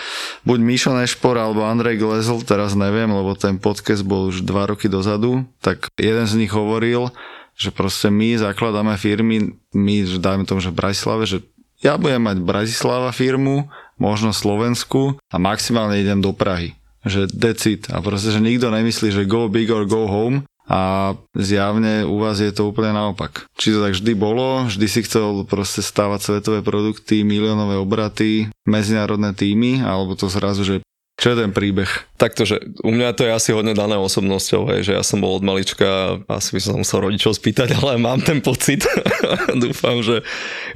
buď 0.46 0.58
Mišo 0.62 0.94
Nešpor 0.94 1.34
alebo 1.34 1.66
Andrej 1.66 1.98
Glezl, 1.98 2.38
teraz 2.46 2.78
neviem, 2.78 3.10
lebo 3.10 3.34
ten 3.34 3.58
podcast 3.58 4.06
bol 4.06 4.30
už 4.30 4.46
dva 4.46 4.70
roky 4.70 4.86
dozadu, 4.86 5.42
tak 5.58 5.90
jeden 5.98 6.26
z 6.26 6.38
nich 6.38 6.54
hovoril, 6.54 7.10
že 7.56 7.72
proste 7.72 8.12
my 8.12 8.36
zakladáme 8.36 8.94
firmy, 9.00 9.56
my 9.72 9.94
dajme 10.20 10.44
tomu, 10.44 10.60
že 10.60 10.70
v 10.70 10.78
Bratislave, 10.78 11.24
že 11.24 11.40
ja 11.80 11.96
budem 11.96 12.20
mať 12.20 12.44
Bratislava 12.44 13.10
firmu, 13.12 13.68
možno 13.96 14.36
Slovensku 14.36 15.16
a 15.32 15.36
maximálne 15.40 15.96
idem 15.96 16.20
do 16.20 16.36
Prahy. 16.36 16.76
Že 17.04 17.32
decid 17.32 17.88
a 17.88 18.04
proste, 18.04 18.32
že 18.32 18.44
nikto 18.44 18.68
nemyslí, 18.68 19.08
že 19.12 19.28
go 19.28 19.48
big 19.48 19.72
or 19.72 19.88
go 19.88 20.04
home, 20.04 20.44
a 20.66 21.14
zjavne 21.38 22.02
u 22.02 22.18
vás 22.18 22.42
je 22.42 22.50
to 22.50 22.66
úplne 22.66 22.90
naopak. 22.90 23.46
Či 23.54 23.70
to 23.70 23.86
tak 23.86 23.94
vždy 23.94 24.12
bolo, 24.18 24.66
vždy 24.66 24.86
si 24.90 25.00
chcel 25.06 25.46
proste 25.46 25.78
stávať 25.78 26.26
svetové 26.26 26.58
produkty, 26.66 27.22
miliónové 27.22 27.78
obraty, 27.78 28.50
medzinárodné 28.66 29.30
týmy, 29.30 29.86
alebo 29.86 30.18
to 30.18 30.26
zrazu, 30.26 30.66
že 30.66 30.76
čo 31.16 31.32
je 31.32 31.40
ten 31.40 31.48
príbeh? 31.48 31.88
Takto, 32.20 32.44
u 32.84 32.92
mňa 32.92 33.16
to 33.16 33.24
je 33.24 33.32
asi 33.32 33.48
hodne 33.56 33.72
dané 33.72 33.96
osobnosťou, 33.96 34.68
hej, 34.68 34.80
že 34.84 34.92
ja 34.92 35.00
som 35.00 35.24
bol 35.24 35.40
od 35.40 35.44
malička, 35.48 36.20
asi 36.28 36.52
by 36.52 36.60
som 36.60 36.84
sa 36.84 37.00
rodičov 37.00 37.32
spýtať, 37.40 37.72
ale 37.80 37.96
mám 37.96 38.20
ten 38.20 38.44
pocit. 38.44 38.84
Dúfam, 39.64 40.04
že 40.04 40.20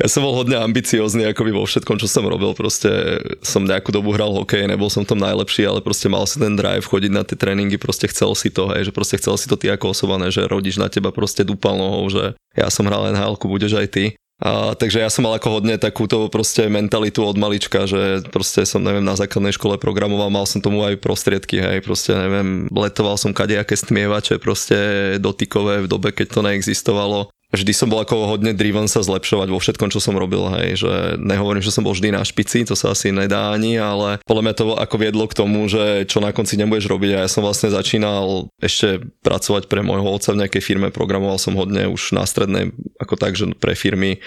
ja 0.01 0.09
som 0.09 0.25
bol 0.25 0.33
hodne 0.33 0.57
ambiciózny 0.57 1.29
akoby 1.29 1.53
vo 1.53 1.69
všetkom, 1.69 2.01
čo 2.01 2.09
som 2.09 2.25
robil. 2.25 2.57
Proste 2.57 3.21
som 3.45 3.69
nejakú 3.69 3.93
dobu 3.93 4.17
hral 4.17 4.33
hokej, 4.33 4.65
nebol 4.65 4.89
som 4.89 5.05
tom 5.05 5.21
najlepší, 5.21 5.69
ale 5.69 5.85
proste 5.85 6.09
mal 6.09 6.25
si 6.25 6.41
ten 6.41 6.57
drive 6.57 6.89
chodiť 6.89 7.13
na 7.13 7.21
tie 7.21 7.37
tréningy, 7.37 7.77
proste 7.77 8.09
chcel 8.09 8.33
si 8.33 8.49
to, 8.49 8.73
hej, 8.73 8.89
že 8.89 8.97
proste 8.97 9.21
chcel 9.21 9.37
si 9.37 9.45
to 9.45 9.61
ty 9.61 9.69
ako 9.69 9.93
osoba, 9.93 10.17
že 10.33 10.49
rodič 10.49 10.81
na 10.81 10.89
teba 10.89 11.13
proste 11.13 11.45
dúpal 11.45 11.77
nohou, 11.77 12.09
že 12.09 12.33
ja 12.57 12.73
som 12.73 12.89
hral 12.89 13.13
nhl 13.13 13.37
budeš 13.37 13.77
aj 13.77 13.89
ty. 13.93 14.05
A, 14.41 14.73
takže 14.73 15.05
ja 15.05 15.13
som 15.13 15.29
mal 15.29 15.37
ako 15.37 15.61
hodne 15.61 15.77
takúto 15.77 16.33
proste 16.33 16.65
mentalitu 16.73 17.21
od 17.21 17.37
malička, 17.37 17.85
že 17.85 18.25
proste 18.33 18.65
som, 18.65 18.81
neviem, 18.81 19.05
na 19.05 19.13
základnej 19.13 19.53
škole 19.53 19.77
programoval, 19.77 20.33
mal 20.33 20.49
som 20.49 20.65
tomu 20.65 20.81
aj 20.81 20.97
prostriedky, 20.97 21.61
hej, 21.61 21.85
proste 21.85 22.17
neviem, 22.17 22.65
letoval 22.73 23.21
som 23.21 23.37
kadejaké 23.37 23.77
stmievače, 23.77 24.41
proste 24.41 24.77
dotykové 25.21 25.85
v 25.85 25.91
dobe, 25.93 26.09
keď 26.17 26.27
to 26.33 26.41
neexistovalo 26.41 27.29
vždy 27.51 27.73
som 27.75 27.91
bol 27.91 27.99
ako 28.03 28.31
hodne 28.37 28.55
driven 28.55 28.87
sa 28.87 29.03
zlepšovať 29.03 29.49
vo 29.51 29.59
všetkom, 29.59 29.91
čo 29.91 29.99
som 29.99 30.15
robil, 30.15 30.47
hej, 30.59 30.87
že 30.87 30.93
nehovorím, 31.19 31.63
že 31.63 31.75
som 31.75 31.83
bol 31.83 31.95
vždy 31.95 32.15
na 32.15 32.23
špici, 32.23 32.63
to 32.63 32.79
sa 32.79 32.95
asi 32.95 33.11
nedá 33.11 33.51
ani, 33.51 33.75
ale 33.77 34.23
podľa 34.23 34.43
mňa 34.47 34.55
to 34.55 34.65
ako 34.79 34.97
viedlo 34.99 35.25
k 35.27 35.37
tomu, 35.37 35.67
že 35.67 36.07
čo 36.07 36.23
na 36.23 36.31
konci 36.31 36.55
nebudeš 36.55 36.87
robiť. 36.87 37.11
A 37.19 37.19
ja 37.27 37.29
som 37.31 37.43
vlastne 37.43 37.75
začínal 37.75 38.49
ešte 38.63 39.03
pracovať 39.27 39.67
pre 39.67 39.83
môjho 39.83 40.07
otca 40.07 40.31
v 40.31 40.47
nejakej 40.47 40.63
firme, 40.63 40.95
programoval 40.95 41.43
som 41.43 41.59
hodne 41.59 41.91
už 41.91 42.15
na 42.15 42.23
strednej, 42.23 42.71
ako 43.03 43.15
tak, 43.19 43.35
že 43.35 43.51
pre 43.59 43.75
firmy. 43.75 44.23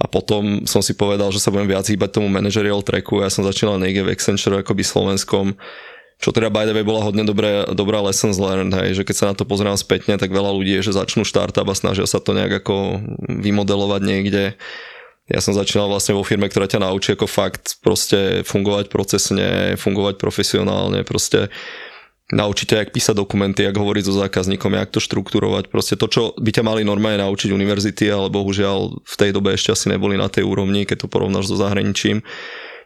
A 0.00 0.08
potom 0.08 0.64
som 0.66 0.80
si 0.82 0.96
povedal, 0.96 1.30
že 1.30 1.38
sa 1.38 1.52
budem 1.52 1.68
viac 1.68 1.86
hýbať 1.86 2.18
tomu 2.18 2.26
managerial 2.26 2.82
tracku. 2.82 3.22
Ja 3.22 3.30
som 3.30 3.46
začínal 3.46 3.78
na 3.78 3.86
v 3.86 4.10
Accenture 4.10 4.64
akoby 4.64 4.82
slovenskom 4.82 5.54
čo 6.22 6.30
teda 6.30 6.54
by 6.54 6.70
the 6.70 6.72
way 6.72 6.86
bola 6.86 7.02
hodne 7.02 7.26
dobré, 7.26 7.66
dobrá 7.74 7.98
lessons 7.98 8.38
learned, 8.38 8.70
hej, 8.70 8.94
že 8.94 9.02
keď 9.02 9.16
sa 9.18 9.28
na 9.28 9.34
to 9.34 9.42
pozerám 9.42 9.74
spätne, 9.74 10.14
tak 10.14 10.30
veľa 10.30 10.54
ľudí 10.54 10.78
je, 10.78 10.86
že 10.86 10.94
začnú 10.94 11.26
startup 11.26 11.66
a 11.66 11.74
snažia 11.74 12.06
sa 12.06 12.22
to 12.22 12.30
nejak 12.30 12.62
ako 12.62 13.02
vymodelovať 13.26 14.02
niekde. 14.06 14.54
Ja 15.26 15.42
som 15.42 15.50
začínal 15.50 15.90
vlastne 15.90 16.14
vo 16.14 16.22
firme, 16.22 16.46
ktorá 16.46 16.70
ťa 16.70 16.86
naučí 16.86 17.18
ako 17.18 17.26
fakt 17.26 17.82
proste 17.82 18.46
fungovať 18.46 18.86
procesne, 18.86 19.74
fungovať 19.74 20.22
profesionálne, 20.22 21.02
proste 21.02 21.50
naučiť 22.30 22.66
ťa, 22.70 22.78
jak 22.78 22.94
písať 22.94 23.18
dokumenty, 23.18 23.66
jak 23.66 23.74
hovoriť 23.74 24.04
so 24.06 24.14
zákazníkom, 24.22 24.78
jak 24.78 24.94
to 24.94 25.02
štruktúrovať. 25.02 25.74
Proste 25.74 25.98
to, 25.98 26.06
čo 26.06 26.22
by 26.38 26.50
ťa 26.54 26.62
mali 26.62 26.86
normálne 26.86 27.20
naučiť 27.26 27.50
univerzity, 27.50 28.06
ale 28.08 28.30
bohužiaľ 28.30 29.02
v 29.02 29.14
tej 29.18 29.30
dobe 29.34 29.58
ešte 29.58 29.74
asi 29.74 29.90
neboli 29.90 30.14
na 30.14 30.30
tej 30.30 30.46
úrovni, 30.46 30.86
keď 30.86 31.06
to 31.06 31.12
porovnáš 31.12 31.50
so 31.50 31.58
zahraničím 31.58 32.22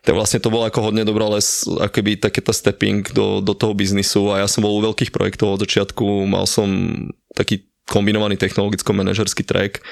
tak 0.07 0.15
vlastne 0.15 0.39
to 0.39 0.55
bolo 0.55 0.71
ako 0.71 0.87
hodne 0.87 1.03
dobrá 1.03 1.27
les, 1.27 1.67
akoby 1.67 2.15
takéto 2.15 2.55
stepping 2.55 3.03
do, 3.11 3.43
do 3.43 3.59
toho 3.59 3.75
biznisu 3.75 4.31
a 4.31 4.47
ja 4.47 4.47
som 4.47 4.63
bol 4.63 4.79
u 4.79 4.87
veľkých 4.87 5.11
projektov 5.11 5.59
od 5.59 5.67
začiatku, 5.67 6.31
mal 6.31 6.47
som 6.47 6.71
taký 7.35 7.67
kombinovaný 7.91 8.39
technologicko-manažerský 8.39 9.43
track, 9.43 9.83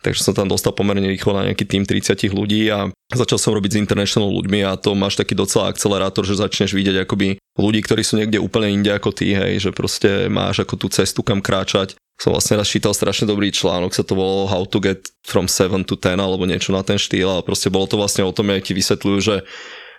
takže 0.00 0.24
som 0.24 0.32
tam 0.32 0.48
dostal 0.48 0.72
pomerne 0.72 1.04
rýchlo 1.12 1.36
na 1.36 1.52
nejaký 1.52 1.68
tým 1.68 1.84
30 1.84 2.16
ľudí 2.32 2.72
a 2.72 2.88
začal 3.12 3.36
som 3.36 3.52
robiť 3.52 3.76
s 3.76 3.80
international 3.84 4.32
ľuďmi 4.32 4.64
a 4.64 4.80
to 4.80 4.96
máš 4.96 5.20
taký 5.20 5.36
docela 5.36 5.68
akcelerátor, 5.68 6.24
že 6.24 6.40
začneš 6.40 6.72
vidieť 6.72 7.04
akoby 7.04 7.36
ľudí, 7.60 7.84
ktorí 7.84 8.00
sú 8.00 8.16
niekde 8.16 8.40
úplne 8.40 8.72
inde 8.72 8.88
ako 8.88 9.12
ty, 9.12 9.36
hej, 9.36 9.68
že 9.68 9.70
proste 9.76 10.32
máš 10.32 10.64
ako 10.64 10.80
tú 10.80 10.88
cestu 10.88 11.20
kam 11.20 11.44
kráčať 11.44 11.92
som 12.18 12.34
vlastne 12.34 12.58
raz 12.58 12.66
čítal 12.66 12.90
strašne 12.90 13.30
dobrý 13.30 13.54
článok, 13.54 13.94
sa 13.94 14.02
to 14.02 14.18
volalo 14.18 14.50
How 14.50 14.66
to 14.66 14.82
get 14.82 15.06
from 15.22 15.46
7 15.46 15.86
to 15.86 15.94
10 15.94 16.18
alebo 16.18 16.50
niečo 16.50 16.74
na 16.74 16.82
ten 16.82 16.98
štýl 16.98 17.30
a 17.30 17.46
proste 17.46 17.70
bolo 17.70 17.86
to 17.86 17.94
vlastne 17.94 18.26
o 18.26 18.34
tom, 18.34 18.50
jak 18.50 18.66
ti 18.66 18.74
vysvetľujú, 18.74 19.18
že 19.22 19.36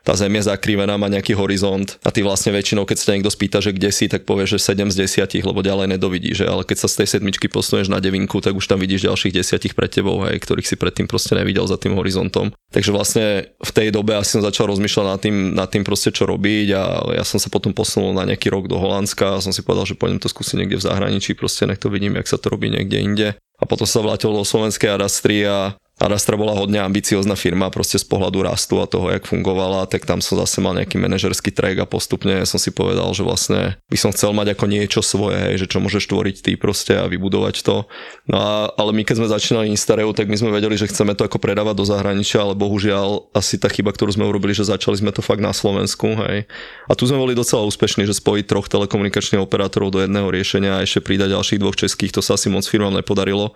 tá 0.04 0.16
zem 0.16 0.32
je 0.40 0.48
zakrivená, 0.48 0.96
má 0.96 1.12
nejaký 1.12 1.36
horizont 1.36 2.00
a 2.04 2.10
ty 2.10 2.24
vlastne 2.24 2.56
väčšinou, 2.56 2.88
keď 2.88 2.98
sa 2.98 3.14
niekto 3.16 3.32
spýta, 3.32 3.60
že 3.60 3.76
kde 3.76 3.90
si, 3.92 4.06
tak 4.08 4.24
povieš, 4.24 4.60
že 4.60 4.76
7 4.76 4.94
z 4.94 5.28
10, 5.28 5.48
lebo 5.48 5.60
ďalej 5.60 5.88
nedovidíš, 5.96 6.44
že? 6.44 6.48
ale 6.48 6.64
keď 6.64 6.78
sa 6.86 6.88
z 6.88 7.04
tej 7.04 7.08
sedmičky 7.20 7.52
posuneš 7.52 7.92
na 7.92 8.00
devinku, 8.00 8.40
tak 8.40 8.56
už 8.56 8.66
tam 8.66 8.80
vidíš 8.80 9.08
ďalších 9.08 9.36
desiatich 9.36 9.74
pred 9.76 9.92
tebou, 9.92 10.24
hej, 10.28 10.40
ktorých 10.40 10.68
si 10.68 10.76
predtým 10.80 11.06
proste 11.06 11.36
nevidel 11.36 11.68
za 11.68 11.76
tým 11.76 11.96
horizontom. 12.00 12.52
Takže 12.70 12.92
vlastne 12.94 13.26
v 13.60 13.72
tej 13.74 13.90
dobe 13.90 14.16
asi 14.16 14.40
som 14.40 14.46
začal 14.46 14.70
rozmýšľať 14.70 15.06
nad 15.06 15.20
tým, 15.20 15.36
nad 15.58 15.70
tým 15.70 15.84
proste 15.84 16.14
čo 16.14 16.30
robiť 16.30 16.68
a 16.76 16.84
ja 17.20 17.24
som 17.26 17.42
sa 17.42 17.50
potom 17.52 17.74
posunul 17.74 18.14
na 18.14 18.24
nejaký 18.30 18.48
rok 18.54 18.70
do 18.70 18.78
Holandska 18.78 19.38
a 19.38 19.44
som 19.44 19.52
si 19.52 19.66
povedal, 19.66 19.90
že 19.90 19.98
pôjdem 19.98 20.22
to 20.22 20.30
skúsiť 20.30 20.56
niekde 20.60 20.78
v 20.80 20.86
zahraničí, 20.86 21.34
proste 21.34 21.66
nech 21.66 21.82
to 21.82 21.90
vidím, 21.90 22.16
jak 22.16 22.30
sa 22.30 22.38
to 22.38 22.54
robí 22.54 22.70
niekde 22.70 22.98
inde. 23.02 23.28
A 23.60 23.68
potom 23.68 23.84
sa 23.84 24.00
vrátil 24.00 24.32
do 24.32 24.48
slovenskej 24.48 24.96
Arastry 24.96 25.44
a 25.44 25.76
Arastra 26.00 26.40
bola 26.40 26.56
hodne 26.56 26.80
ambiciozná 26.80 27.36
firma 27.36 27.68
proste 27.68 28.00
z 28.00 28.08
pohľadu 28.08 28.48
rastu 28.48 28.80
a 28.80 28.88
toho, 28.88 29.12
jak 29.12 29.28
fungovala, 29.28 29.84
tak 29.84 30.08
tam 30.08 30.24
som 30.24 30.40
zase 30.40 30.64
mal 30.64 30.72
nejaký 30.72 30.96
manažerský 30.96 31.52
track 31.52 31.84
a 31.84 31.86
postupne 31.86 32.40
som 32.48 32.56
si 32.56 32.72
povedal, 32.72 33.12
že 33.12 33.28
vlastne 33.28 33.76
by 33.92 33.98
som 34.00 34.16
chcel 34.16 34.32
mať 34.32 34.56
ako 34.56 34.66
niečo 34.72 35.04
svoje, 35.04 35.36
hej, 35.36 35.56
že 35.60 35.68
čo 35.68 35.84
môžeš 35.84 36.08
tvoriť 36.08 36.36
ty 36.40 36.52
proste 36.56 36.96
a 36.96 37.04
vybudovať 37.12 37.68
to. 37.68 37.84
No 38.32 38.38
a, 38.40 38.72
ale 38.80 38.96
my 38.96 39.04
keď 39.04 39.16
sme 39.20 39.28
začínali 39.28 39.68
Instareu, 39.68 40.16
tak 40.16 40.32
my 40.32 40.40
sme 40.40 40.56
vedeli, 40.56 40.80
že 40.80 40.88
chceme 40.88 41.12
to 41.20 41.28
ako 41.28 41.36
predávať 41.36 41.76
do 41.76 41.84
zahraničia, 41.84 42.48
ale 42.48 42.56
bohužiaľ 42.56 43.36
asi 43.36 43.60
tá 43.60 43.68
chyba, 43.68 43.92
ktorú 43.92 44.16
sme 44.16 44.24
urobili, 44.24 44.56
že 44.56 44.72
začali 44.72 44.96
sme 44.96 45.12
to 45.12 45.20
fakt 45.20 45.44
na 45.44 45.52
Slovensku, 45.52 46.16
hej. 46.16 46.48
A 46.88 46.96
tu 46.96 47.12
sme 47.12 47.20
boli 47.20 47.36
docela 47.36 47.68
úspešní, 47.68 48.08
že 48.08 48.16
spojiť 48.16 48.48
troch 48.48 48.72
telekomunikačných 48.72 49.44
operátorov 49.44 49.92
do 49.92 50.00
jedného 50.00 50.32
riešenia 50.32 50.80
a 50.80 50.84
ešte 50.88 51.04
pridať 51.04 51.36
ďalších 51.36 51.60
dvoch 51.60 51.76
českých, 51.76 52.16
to 52.16 52.24
sa 52.24 52.40
asi 52.40 52.48
moc 52.48 52.64
firmám 52.64 52.96
nepodarilo 52.96 53.52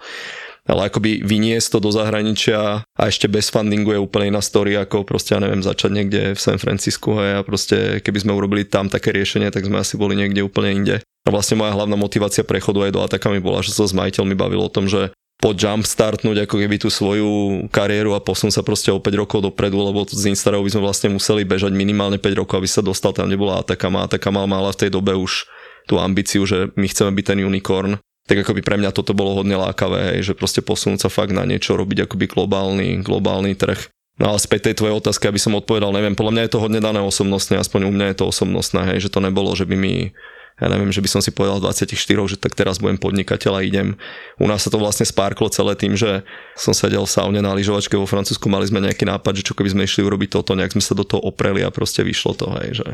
ale 0.63 0.87
akoby 0.87 1.19
vyniesť 1.27 1.75
to 1.75 1.79
do 1.83 1.91
zahraničia 1.91 2.87
a 2.87 3.01
ešte 3.03 3.27
bez 3.27 3.51
fundingu 3.51 3.91
je 3.91 3.99
úplne 3.99 4.31
iná 4.31 4.39
story, 4.39 4.79
ako 4.79 5.03
proste, 5.03 5.35
ja 5.35 5.43
neviem, 5.43 5.59
začať 5.59 5.91
niekde 5.91 6.21
v 6.33 6.39
San 6.39 6.55
Francisku 6.55 7.19
hej, 7.19 7.39
a 7.39 7.41
proste 7.43 7.99
keby 7.99 8.23
sme 8.23 8.31
urobili 8.31 8.63
tam 8.63 8.87
také 8.87 9.11
riešenie, 9.11 9.51
tak 9.51 9.67
sme 9.67 9.83
asi 9.83 9.99
boli 9.99 10.15
niekde 10.15 10.39
úplne 10.39 10.71
inde. 10.71 10.95
A 11.23 11.29
vlastne 11.31 11.59
moja 11.59 11.75
hlavná 11.75 11.99
motivácia 11.99 12.47
prechodu 12.47 12.83
aj 12.87 12.91
do 12.95 13.03
Atakami 13.03 13.43
bola, 13.43 13.63
že 13.63 13.75
sa 13.75 13.87
s 13.87 13.95
majiteľmi 13.95 14.35
bavil 14.35 14.63
o 14.63 14.71
tom, 14.71 14.87
že 14.87 15.11
po 15.43 15.51
jumpstartnúť 15.51 16.47
ako 16.47 16.55
keby 16.55 16.79
tú 16.79 16.87
svoju 16.87 17.67
kariéru 17.67 18.15
a 18.15 18.23
posun 18.23 18.47
sa 18.47 18.63
proste 18.63 18.95
o 18.95 19.03
5 19.03 19.11
rokov 19.27 19.43
dopredu, 19.43 19.75
lebo 19.75 20.07
z 20.07 20.31
Instarov 20.31 20.63
by 20.63 20.71
sme 20.71 20.87
vlastne 20.87 21.09
museli 21.11 21.43
bežať 21.43 21.75
minimálne 21.75 22.15
5 22.15 22.39
rokov, 22.39 22.63
aby 22.63 22.69
sa 22.71 22.79
dostal 22.79 23.11
tam, 23.11 23.27
kde 23.27 23.35
bola 23.35 23.59
Atakama. 23.59 24.07
Atakama 24.07 24.47
mala 24.47 24.71
v 24.71 24.87
tej 24.87 24.89
dobe 24.95 25.11
už 25.11 25.43
tú 25.91 25.99
ambíciu, 25.99 26.47
že 26.47 26.71
my 26.79 26.87
chceme 26.87 27.11
byť 27.11 27.25
ten 27.35 27.39
unicorn 27.43 27.99
tak 28.23 28.39
akoby 28.39 28.63
pre 28.63 28.79
mňa 28.79 28.95
toto 28.95 29.11
bolo 29.11 29.35
hodne 29.35 29.59
lákavé, 29.59 30.15
hej, 30.15 30.31
že 30.31 30.33
proste 30.37 30.63
posunúť 30.63 31.07
sa 31.07 31.09
fakt 31.11 31.35
na 31.35 31.43
niečo, 31.43 31.75
robiť 31.75 32.07
akoby 32.07 32.25
globálny, 32.31 33.03
globálny 33.03 33.53
trh. 33.59 33.91
No 34.21 34.31
ale 34.31 34.39
späť 34.39 34.69
tej 34.69 34.79
tvojej 34.79 34.95
otázky, 35.01 35.25
aby 35.27 35.41
som 35.41 35.57
odpovedal, 35.57 35.89
neviem, 35.89 36.13
podľa 36.13 36.33
mňa 36.37 36.43
je 36.45 36.53
to 36.53 36.61
hodne 36.61 36.79
dané 36.79 37.01
osobnostne, 37.01 37.57
aspoň 37.57 37.89
u 37.89 37.91
mňa 37.91 38.13
je 38.13 38.17
to 38.21 38.25
osobnostné, 38.29 38.93
hej, 38.93 39.09
že 39.09 39.13
to 39.13 39.19
nebolo, 39.19 39.51
že 39.57 39.65
by 39.65 39.75
mi 39.75 40.13
ja 40.61 40.69
neviem, 40.69 40.93
že 40.93 41.01
by 41.01 41.09
som 41.09 41.21
si 41.21 41.33
povedal 41.33 41.57
24, 41.57 41.97
že 42.29 42.37
tak 42.37 42.53
teraz 42.53 42.77
budem 42.77 43.01
podnikateľ 43.01 43.57
a 43.57 43.65
idem. 43.65 43.97
U 44.37 44.45
nás 44.45 44.61
sa 44.61 44.69
to 44.69 44.77
vlastne 44.77 45.01
spárklo 45.01 45.49
celé 45.49 45.73
tým, 45.73 45.97
že 45.97 46.21
som 46.53 46.77
sedel 46.77 47.01
v 47.09 47.09
saune 47.09 47.41
na 47.41 47.57
lyžovačke 47.57 47.97
vo 47.97 48.05
Francúzsku, 48.05 48.45
mali 48.53 48.69
sme 48.69 48.85
nejaký 48.85 49.09
nápad, 49.09 49.41
že 49.41 49.49
čo 49.49 49.57
keby 49.57 49.73
sme 49.73 49.83
išli 49.89 50.05
urobiť 50.05 50.29
toto, 50.37 50.53
nejak 50.53 50.77
sme 50.77 50.83
sa 50.85 50.93
do 50.93 51.01
toho 51.01 51.25
opreli 51.25 51.65
a 51.65 51.73
proste 51.73 52.05
vyšlo 52.05 52.37
to, 52.37 52.53
hej, 52.61 52.85
že... 52.85 52.87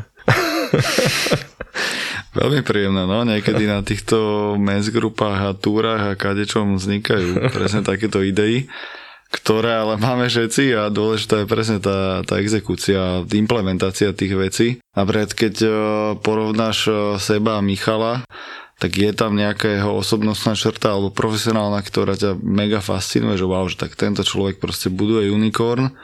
Veľmi 2.30 2.62
príjemné, 2.62 3.10
no. 3.10 3.26
Niekedy 3.26 3.66
na 3.66 3.82
týchto 3.82 4.54
mens 4.54 4.86
grupách 4.86 5.38
a 5.50 5.58
túrach 5.58 6.14
a 6.14 6.18
kadečom 6.18 6.78
vznikajú 6.78 7.50
presne 7.50 7.82
takéto 7.82 8.22
idei, 8.22 8.70
ktoré 9.34 9.82
ale 9.82 9.98
máme 9.98 10.30
všetci 10.30 10.78
a 10.78 10.94
dôležitá 10.94 11.42
je 11.42 11.50
presne 11.50 11.78
tá, 11.82 12.22
tá 12.22 12.38
exekúcia, 12.38 13.26
implementácia 13.34 14.14
tých 14.14 14.34
vecí. 14.38 14.68
Napríklad, 14.94 15.30
keď 15.34 15.54
e, 15.62 15.70
porovnáš 16.22 16.78
e, 16.86 16.92
seba 17.18 17.58
a 17.58 17.64
Michala, 17.66 18.22
tak 18.78 18.94
je 18.94 19.10
tam 19.10 19.34
nejakého 19.34 19.90
osobnostná 19.90 20.54
črta 20.54 20.94
alebo 20.94 21.10
profesionálna, 21.10 21.82
ktorá 21.82 22.14
ťa 22.14 22.38
mega 22.42 22.78
fascinuje, 22.78 23.38
že 23.38 23.46
wow, 23.46 23.66
že 23.66 23.76
tak 23.78 23.98
tento 23.98 24.22
človek 24.22 24.62
proste 24.62 24.86
buduje 24.86 25.34
unicorn 25.34 25.94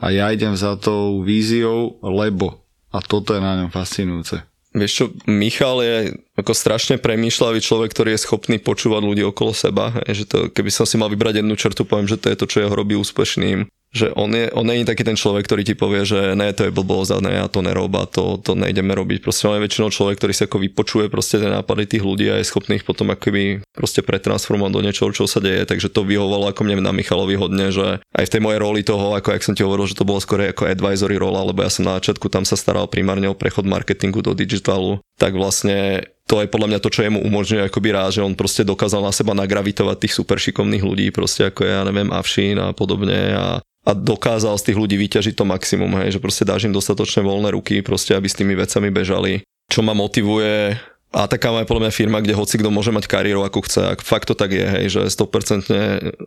a 0.00 0.06
ja 0.12 0.28
idem 0.28 0.56
za 0.56 0.76
tou 0.76 1.24
víziou, 1.24 2.00
lebo 2.04 2.64
a 2.90 2.98
toto 3.00 3.32
je 3.32 3.40
na 3.40 3.60
ňom 3.60 3.70
fascinujúce. 3.70 4.49
Vieš 4.70 4.92
čo, 4.94 5.04
Michal 5.26 5.82
je 5.82 5.96
ako 6.38 6.54
strašne 6.54 6.94
premýšľavý 7.02 7.58
človek, 7.58 7.90
ktorý 7.90 8.14
je 8.14 8.22
schopný 8.22 8.62
počúvať 8.62 9.02
ľudí 9.02 9.26
okolo 9.26 9.50
seba. 9.50 9.90
Hej, 10.06 10.22
že 10.22 10.24
to, 10.30 10.38
keby 10.54 10.70
som 10.70 10.86
si 10.86 10.94
mal 10.94 11.10
vybrať 11.10 11.42
jednu 11.42 11.58
črtu, 11.58 11.82
poviem, 11.82 12.06
že 12.06 12.22
to 12.22 12.30
je 12.30 12.38
to, 12.38 12.46
čo 12.46 12.62
jeho 12.62 12.74
robí 12.74 12.94
úspešným 12.94 13.66
že 13.90 14.14
on, 14.14 14.30
je, 14.30 14.46
on 14.54 14.62
není 14.62 14.86
taký 14.86 15.02
ten 15.02 15.18
človek, 15.18 15.50
ktorý 15.50 15.62
ti 15.66 15.74
povie, 15.74 16.06
že 16.06 16.38
ne, 16.38 16.54
to 16.54 16.70
je 16.70 16.74
blbosť 16.74 17.10
a 17.10 17.18
ne, 17.18 17.32
ja 17.42 17.46
to 17.50 17.58
nerob 17.58 17.90
a 17.98 18.06
to, 18.06 18.38
to 18.38 18.54
nejdeme 18.54 18.94
robiť. 18.94 19.18
Proste 19.18 19.50
on 19.50 19.58
je 19.58 19.66
väčšinou 19.66 19.90
človek, 19.90 20.14
ktorý 20.22 20.32
si 20.32 20.46
ako 20.46 20.62
vypočuje 20.62 21.06
proste 21.10 21.42
tie 21.42 21.50
nápady 21.50 21.98
tých 21.98 22.06
ľudí 22.06 22.30
a 22.30 22.38
je 22.38 22.46
schopný 22.46 22.78
ich 22.78 22.86
potom 22.86 23.10
akoby 23.10 23.66
proste 23.74 24.06
pretransformovať 24.06 24.70
do 24.70 24.84
niečoho, 24.86 25.10
čo 25.10 25.26
sa 25.26 25.42
deje. 25.42 25.66
Takže 25.66 25.90
to 25.90 26.06
vyhovalo 26.06 26.46
ako 26.54 26.62
mne 26.62 26.86
na 26.86 26.94
Michalovi 26.94 27.34
hodne, 27.34 27.74
že 27.74 27.98
aj 28.14 28.24
v 28.30 28.32
tej 28.38 28.40
mojej 28.46 28.62
roli 28.62 28.86
toho, 28.86 29.18
ako 29.18 29.34
jak 29.34 29.42
som 29.42 29.58
ti 29.58 29.66
hovoril, 29.66 29.90
že 29.90 29.98
to 29.98 30.06
bolo 30.06 30.22
skôr 30.22 30.46
ako 30.46 30.70
advisory 30.70 31.18
rola, 31.18 31.42
lebo 31.42 31.66
ja 31.66 31.70
som 31.74 31.82
na 31.82 31.98
začiatku 31.98 32.30
tam 32.30 32.46
sa 32.46 32.54
staral 32.54 32.86
primárne 32.86 33.26
o 33.26 33.34
prechod 33.34 33.66
marketingu 33.66 34.22
do 34.22 34.38
digitalu, 34.38 35.02
tak 35.18 35.34
vlastne 35.34 36.06
to 36.30 36.38
je 36.38 36.46
podľa 36.46 36.70
mňa 36.70 36.78
to, 36.78 36.94
čo 36.94 37.02
jemu 37.02 37.26
umožňuje 37.26 37.66
akoby 37.66 37.90
rád, 37.90 38.14
že 38.14 38.22
on 38.22 38.38
proste 38.38 38.62
dokázal 38.62 39.02
na 39.02 39.10
seba 39.10 39.34
nagravitovať 39.34 40.06
tých 40.06 40.14
super 40.14 40.38
šikovných 40.38 40.86
ľudí, 40.86 41.10
proste 41.10 41.50
ako 41.50 41.66
ja 41.66 41.82
neviem, 41.82 42.14
Avšín 42.14 42.54
a 42.62 42.70
podobne 42.70 43.34
a 43.34 43.58
a 43.86 43.96
dokázal 43.96 44.56
z 44.60 44.70
tých 44.70 44.78
ľudí 44.78 44.96
vyťažiť 45.00 45.34
to 45.36 45.44
maximum, 45.48 46.04
hej, 46.04 46.18
že 46.18 46.22
proste 46.22 46.44
dáš 46.44 46.68
im 46.68 46.74
dostatočne 46.74 47.24
voľné 47.24 47.56
ruky, 47.56 47.80
proste 47.80 48.12
aby 48.12 48.28
s 48.28 48.36
tými 48.36 48.52
vecami 48.52 48.92
bežali. 48.92 49.40
Čo 49.70 49.80
ma 49.80 49.96
motivuje, 49.96 50.76
a 51.10 51.26
taká 51.26 51.50
je 51.58 51.66
podľa 51.66 51.90
mňa 51.90 51.94
firma, 51.94 52.22
kde 52.22 52.38
hoci 52.38 52.54
kto 52.54 52.70
môže 52.70 52.94
mať 52.94 53.10
kariéru 53.10 53.42
ako 53.42 53.66
chce. 53.66 53.82
A 53.82 53.98
fakt 53.98 54.30
to 54.30 54.38
tak 54.38 54.54
je, 54.54 54.62
hej, 54.62 54.86
že 54.94 55.02
100% 55.10 55.66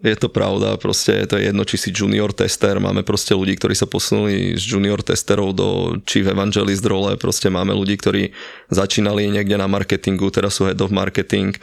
je 0.04 0.16
to 0.20 0.28
pravda. 0.28 0.76
Proste 0.76 1.24
je 1.24 1.28
to 1.32 1.40
jedno, 1.40 1.64
či 1.64 1.80
si 1.80 1.96
junior 1.96 2.36
tester. 2.36 2.84
Máme 2.84 3.00
proste 3.08 3.32
ľudí, 3.32 3.56
ktorí 3.56 3.80
sa 3.80 3.88
posunuli 3.88 4.60
z 4.60 4.64
junior 4.76 5.00
testerov 5.00 5.56
do 5.56 5.96
chief 6.04 6.28
evangelist 6.28 6.84
role. 6.84 7.16
Proste 7.16 7.48
máme 7.48 7.72
ľudí, 7.72 7.96
ktorí 7.96 8.36
začínali 8.68 9.32
niekde 9.32 9.56
na 9.56 9.72
marketingu, 9.72 10.28
teraz 10.36 10.60
sú 10.60 10.68
head 10.68 10.84
of 10.84 10.92
marketing. 10.92 11.56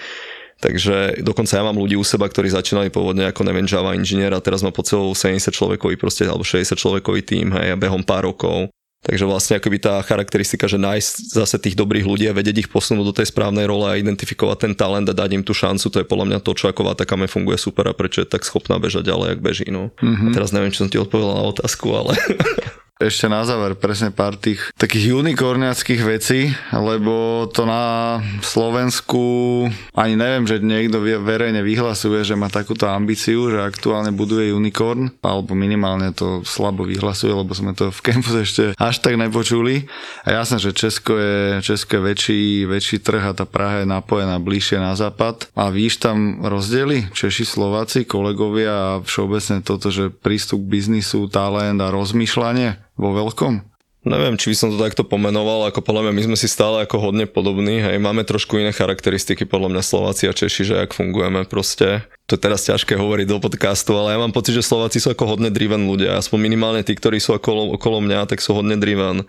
Takže 0.60 1.24
dokonca 1.24 1.56
ja 1.56 1.64
mám 1.64 1.80
ľudí 1.80 1.96
u 1.96 2.04
seba, 2.04 2.28
ktorí 2.28 2.52
začínali 2.52 2.92
pôvodne 2.92 3.24
ako 3.32 3.48
neviem 3.48 3.64
Java 3.64 3.96
inžinier 3.96 4.36
a 4.36 4.44
teraz 4.44 4.60
má 4.60 4.68
pod 4.68 4.84
sebou 4.84 5.08
70 5.16 5.48
človekový 5.48 5.96
proste, 5.96 6.28
alebo 6.28 6.44
60 6.44 6.76
človekový 6.76 7.24
tým, 7.24 7.56
hej, 7.56 7.72
a 7.72 7.80
behom 7.80 8.04
pár 8.04 8.28
rokov 8.28 8.68
Takže 9.00 9.24
vlastne 9.24 9.56
akoby 9.56 9.80
tá 9.80 9.96
charakteristika, 10.04 10.68
že 10.68 10.76
nájsť 10.76 11.32
zase 11.32 11.56
tých 11.56 11.72
dobrých 11.72 12.04
ľudí 12.04 12.28
a 12.28 12.36
vedieť 12.36 12.68
ich 12.68 12.68
posunúť 12.68 13.06
do 13.08 13.16
tej 13.16 13.32
správnej 13.32 13.64
role 13.64 13.88
a 13.88 13.96
identifikovať 13.96 14.68
ten 14.68 14.72
talent 14.76 15.08
a 15.08 15.16
dať 15.16 15.40
im 15.40 15.44
tú 15.44 15.56
šancu, 15.56 15.88
to 15.88 16.00
je 16.04 16.06
podľa 16.06 16.28
mňa 16.28 16.38
to, 16.44 16.52
čo 16.52 16.68
ako 16.68 16.84
Vatakame 16.84 17.24
funguje 17.24 17.56
super 17.56 17.88
a 17.88 17.96
prečo 17.96 18.20
je 18.20 18.28
tak 18.28 18.44
schopná 18.44 18.76
bežať 18.76 19.08
ďalej, 19.08 19.28
ak 19.32 19.40
beží. 19.40 19.66
No. 19.72 19.88
Mm-hmm. 20.04 20.28
A 20.28 20.36
teraz 20.36 20.52
neviem, 20.52 20.68
či 20.68 20.84
som 20.84 20.92
ti 20.92 21.00
odpovedal 21.00 21.32
na 21.32 21.48
otázku, 21.48 21.88
ale... 21.96 22.12
ešte 23.00 23.32
na 23.32 23.40
záver 23.48 23.72
presne 23.80 24.12
pár 24.12 24.36
tých 24.36 24.60
takých 24.76 25.16
unikorniackých 25.16 26.02
vecí, 26.04 26.52
lebo 26.68 27.48
to 27.48 27.64
na 27.64 28.20
Slovensku 28.44 29.64
ani 29.96 30.20
neviem, 30.20 30.44
že 30.44 30.60
niekto 30.60 31.00
verejne 31.00 31.64
vyhlasuje, 31.64 32.20
že 32.22 32.36
má 32.36 32.52
takúto 32.52 32.84
ambíciu, 32.84 33.48
že 33.48 33.64
aktuálne 33.64 34.12
buduje 34.12 34.52
unicorn, 34.52 35.08
alebo 35.24 35.56
minimálne 35.56 36.12
to 36.12 36.44
slabo 36.44 36.84
vyhlasuje, 36.84 37.32
lebo 37.32 37.56
sme 37.56 37.72
to 37.72 37.88
v 37.88 38.00
campus 38.04 38.36
ešte 38.36 38.76
až 38.76 39.00
tak 39.00 39.16
nepočuli. 39.16 39.88
A 40.28 40.44
jasné, 40.44 40.60
že 40.60 40.76
Česko 40.76 41.16
je, 41.16 41.64
Česko 41.64 41.96
je 41.96 42.02
väčší, 42.04 42.40
väčší 42.68 43.00
trh 43.00 43.32
a 43.32 43.36
tá 43.36 43.48
Praha 43.48 43.82
je 43.82 43.88
napojená 43.88 44.36
bližšie 44.36 44.76
na 44.76 44.92
západ. 44.92 45.48
A 45.56 45.72
víš 45.72 45.96
tam 45.96 46.44
rozdiely? 46.44 47.08
Češi, 47.16 47.48
Slováci, 47.48 48.04
kolegovia 48.04 49.00
a 49.00 49.00
všeobecne 49.00 49.64
toto, 49.64 49.88
že 49.88 50.12
prístup 50.12 50.68
k 50.68 50.76
biznisu, 50.76 51.32
talent 51.32 51.80
a 51.80 51.88
rozmýšľanie 51.88 52.89
vo 53.00 53.16
veľkom? 53.16 53.70
Neviem, 54.00 54.40
či 54.40 54.48
by 54.48 54.56
som 54.56 54.68
to 54.72 54.80
takto 54.80 55.04
pomenoval, 55.04 55.68
ako 55.68 55.84
podľa 55.84 56.08
mňa 56.08 56.12
my 56.16 56.22
sme 56.32 56.36
si 56.40 56.48
stále 56.48 56.88
ako 56.88 57.12
hodne 57.12 57.28
podobní, 57.28 57.84
hej, 57.84 58.00
máme 58.00 58.24
trošku 58.24 58.56
iné 58.56 58.72
charakteristiky, 58.72 59.44
podľa 59.44 59.76
mňa 59.76 59.82
Slováci 59.84 60.24
a 60.24 60.32
Češi, 60.32 60.72
že 60.72 60.76
ak 60.80 60.96
fungujeme 60.96 61.44
proste. 61.44 62.08
To 62.24 62.32
je 62.32 62.40
teraz 62.40 62.64
ťažké 62.64 62.96
hovoriť 62.96 63.28
do 63.28 63.44
podcastu, 63.44 63.92
ale 64.00 64.16
ja 64.16 64.18
mám 64.24 64.32
pocit, 64.32 64.56
že 64.56 64.64
Slováci 64.64 65.04
sú 65.04 65.12
ako 65.12 65.36
hodne 65.36 65.52
driven 65.52 65.84
ľudia, 65.84 66.16
aspoň 66.16 66.38
minimálne 66.40 66.80
tí, 66.80 66.96
ktorí 66.96 67.20
sú 67.20 67.36
okolo, 67.36 67.76
okolo 67.76 68.00
mňa, 68.00 68.24
tak 68.24 68.40
sú 68.40 68.56
hodne 68.56 68.80
driven 68.80 69.28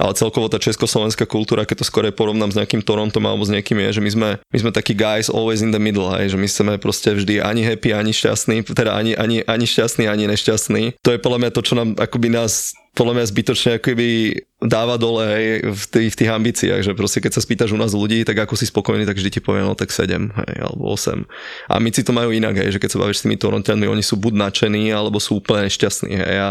ale 0.00 0.16
celkovo 0.16 0.48
tá 0.48 0.56
československá 0.56 1.28
kultúra, 1.28 1.68
keď 1.68 1.84
to 1.84 1.88
skôr 1.88 2.08
porovnám 2.08 2.54
s 2.54 2.56
nejakým 2.56 2.80
Torontom 2.80 3.20
alebo 3.28 3.44
s 3.44 3.52
niekým 3.52 3.76
je, 3.84 4.00
že 4.00 4.02
my 4.02 4.10
sme, 4.10 4.28
my 4.40 4.58
sme 4.58 4.70
takí 4.72 4.96
guys 4.96 5.28
always 5.28 5.60
in 5.60 5.76
the 5.76 5.82
middle, 5.82 6.08
hej, 6.16 6.32
že 6.32 6.38
my 6.40 6.48
sme 6.48 6.72
proste 6.80 7.12
vždy 7.12 7.44
ani 7.44 7.60
happy, 7.60 7.92
ani 7.92 8.16
šťastný, 8.16 8.64
teda 8.64 8.96
ani, 8.96 9.12
ani, 9.12 9.44
ani 9.44 9.66
šťastný, 9.68 10.08
ani 10.08 10.24
nešťastný. 10.32 11.04
To 11.04 11.12
je 11.12 11.20
podľa 11.20 11.38
mňa 11.44 11.50
to, 11.52 11.60
čo 11.60 11.74
nám 11.76 11.88
akoby 12.00 12.32
nás 12.32 12.72
podľa 12.90 13.22
mňa 13.22 13.30
zbytočne 13.30 13.70
akoby 13.78 14.08
dáva 14.60 14.98
dole 14.98 15.22
hej, 15.24 15.46
v, 15.62 15.84
tých, 15.88 16.10
v 16.12 16.18
tých 16.20 16.30
ambíciách, 16.30 16.80
že 16.82 16.92
proste 16.92 17.22
keď 17.22 17.32
sa 17.38 17.40
spýtaš 17.40 17.70
u 17.72 17.78
nás 17.78 17.94
ľudí, 17.94 18.26
tak 18.26 18.42
ako 18.42 18.58
si 18.58 18.66
spokojný, 18.66 19.06
tak 19.06 19.14
vždy 19.16 19.30
ti 19.38 19.40
poviem, 19.40 19.64
no 19.70 19.78
tak 19.78 19.94
7 19.94 20.10
hej, 20.10 20.54
alebo 20.58 20.90
8. 20.92 21.22
A 21.70 21.74
my 21.78 21.88
si 21.94 22.02
to 22.02 22.10
majú 22.10 22.34
inak, 22.34 22.58
hej, 22.58 22.76
že 22.76 22.80
keď 22.82 22.90
sa 22.90 23.00
bavíš 23.00 23.22
s 23.22 23.24
tými 23.24 23.38
Torontianmi, 23.38 23.86
oni 23.86 24.02
sú 24.02 24.18
buď 24.18 24.34
nadšení, 24.50 24.90
alebo 24.90 25.22
sú 25.22 25.38
úplne 25.38 25.70
nešťastní. 25.70 26.12
Hej, 26.18 26.36
a 26.42 26.48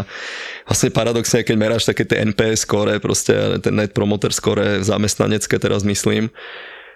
vlastne 0.64 0.88
paradoxne, 0.90 1.44
keď 1.44 1.56
meráš 1.60 1.84
také 1.84 2.08
tie 2.08 2.24
NPS 2.24 2.64
score, 2.64 2.96
proste 3.04 3.60
ten 3.60 3.76
Net 3.76 3.92
Promoter 3.92 4.32
score 4.32 4.80
zamestnanecké 4.80 5.60
teraz 5.60 5.84
myslím, 5.84 6.32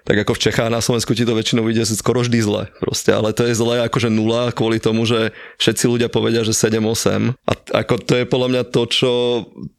tak 0.04 0.16
ako 0.20 0.36
v 0.36 0.42
Čechách 0.48 0.68
na 0.68 0.84
Slovensku 0.84 1.16
ti 1.16 1.24
to 1.24 1.32
väčšinou 1.32 1.64
vyjde 1.64 1.96
skoro 1.96 2.20
vždy 2.20 2.38
zle. 2.44 2.62
Proste, 2.76 3.16
ale 3.16 3.32
to 3.32 3.48
je 3.48 3.56
zle 3.56 3.80
akože 3.88 4.12
nula 4.12 4.52
kvôli 4.52 4.76
tomu, 4.76 5.08
že 5.08 5.32
všetci 5.56 5.84
ľudia 5.88 6.08
povedia, 6.12 6.44
že 6.44 6.52
7-8. 6.52 7.32
A 7.48 7.52
ako 7.72 7.94
to 8.04 8.12
je 8.20 8.28
podľa 8.28 8.48
mňa 8.52 8.62
to, 8.68 8.82
čo, 8.84 9.12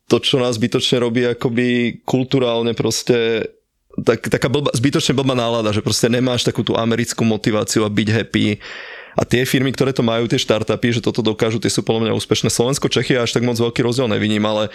to, 0.09 0.17
čo 0.17 0.41
nás 0.41 0.57
zbytočne 0.57 0.97
robí 0.97 1.30
akoby 1.30 2.01
kulturálne 2.09 2.73
proste 2.73 3.47
tak, 4.01 4.28
taká 4.28 4.49
blba, 4.49 4.73
zbytočne 4.73 5.13
blbá 5.15 5.38
nálada, 5.38 5.71
že 5.71 5.86
proste 5.86 6.09
nemáš 6.11 6.43
takú 6.43 6.65
tú 6.65 6.73
americkú 6.76 7.23
motiváciu 7.23 7.86
a 7.86 7.93
byť 7.93 8.07
happy. 8.11 8.59
A 9.15 9.23
tie 9.23 9.47
firmy, 9.47 9.71
ktoré 9.71 9.95
to 9.95 10.03
majú, 10.03 10.28
tie 10.28 10.36
startupy, 10.36 10.91
že 10.91 10.99
toto 10.99 11.23
dokážu, 11.23 11.61
tie 11.61 11.71
sú 11.71 11.86
podľa 11.88 12.11
mňa 12.11 12.17
úspešné. 12.19 12.51
Slovensko, 12.51 12.91
Čechy 12.91 13.15
až 13.15 13.32
tak 13.32 13.47
moc 13.47 13.55
veľký 13.55 13.80
rozdiel 13.80 14.11
nevidím, 14.11 14.43
ale 14.43 14.67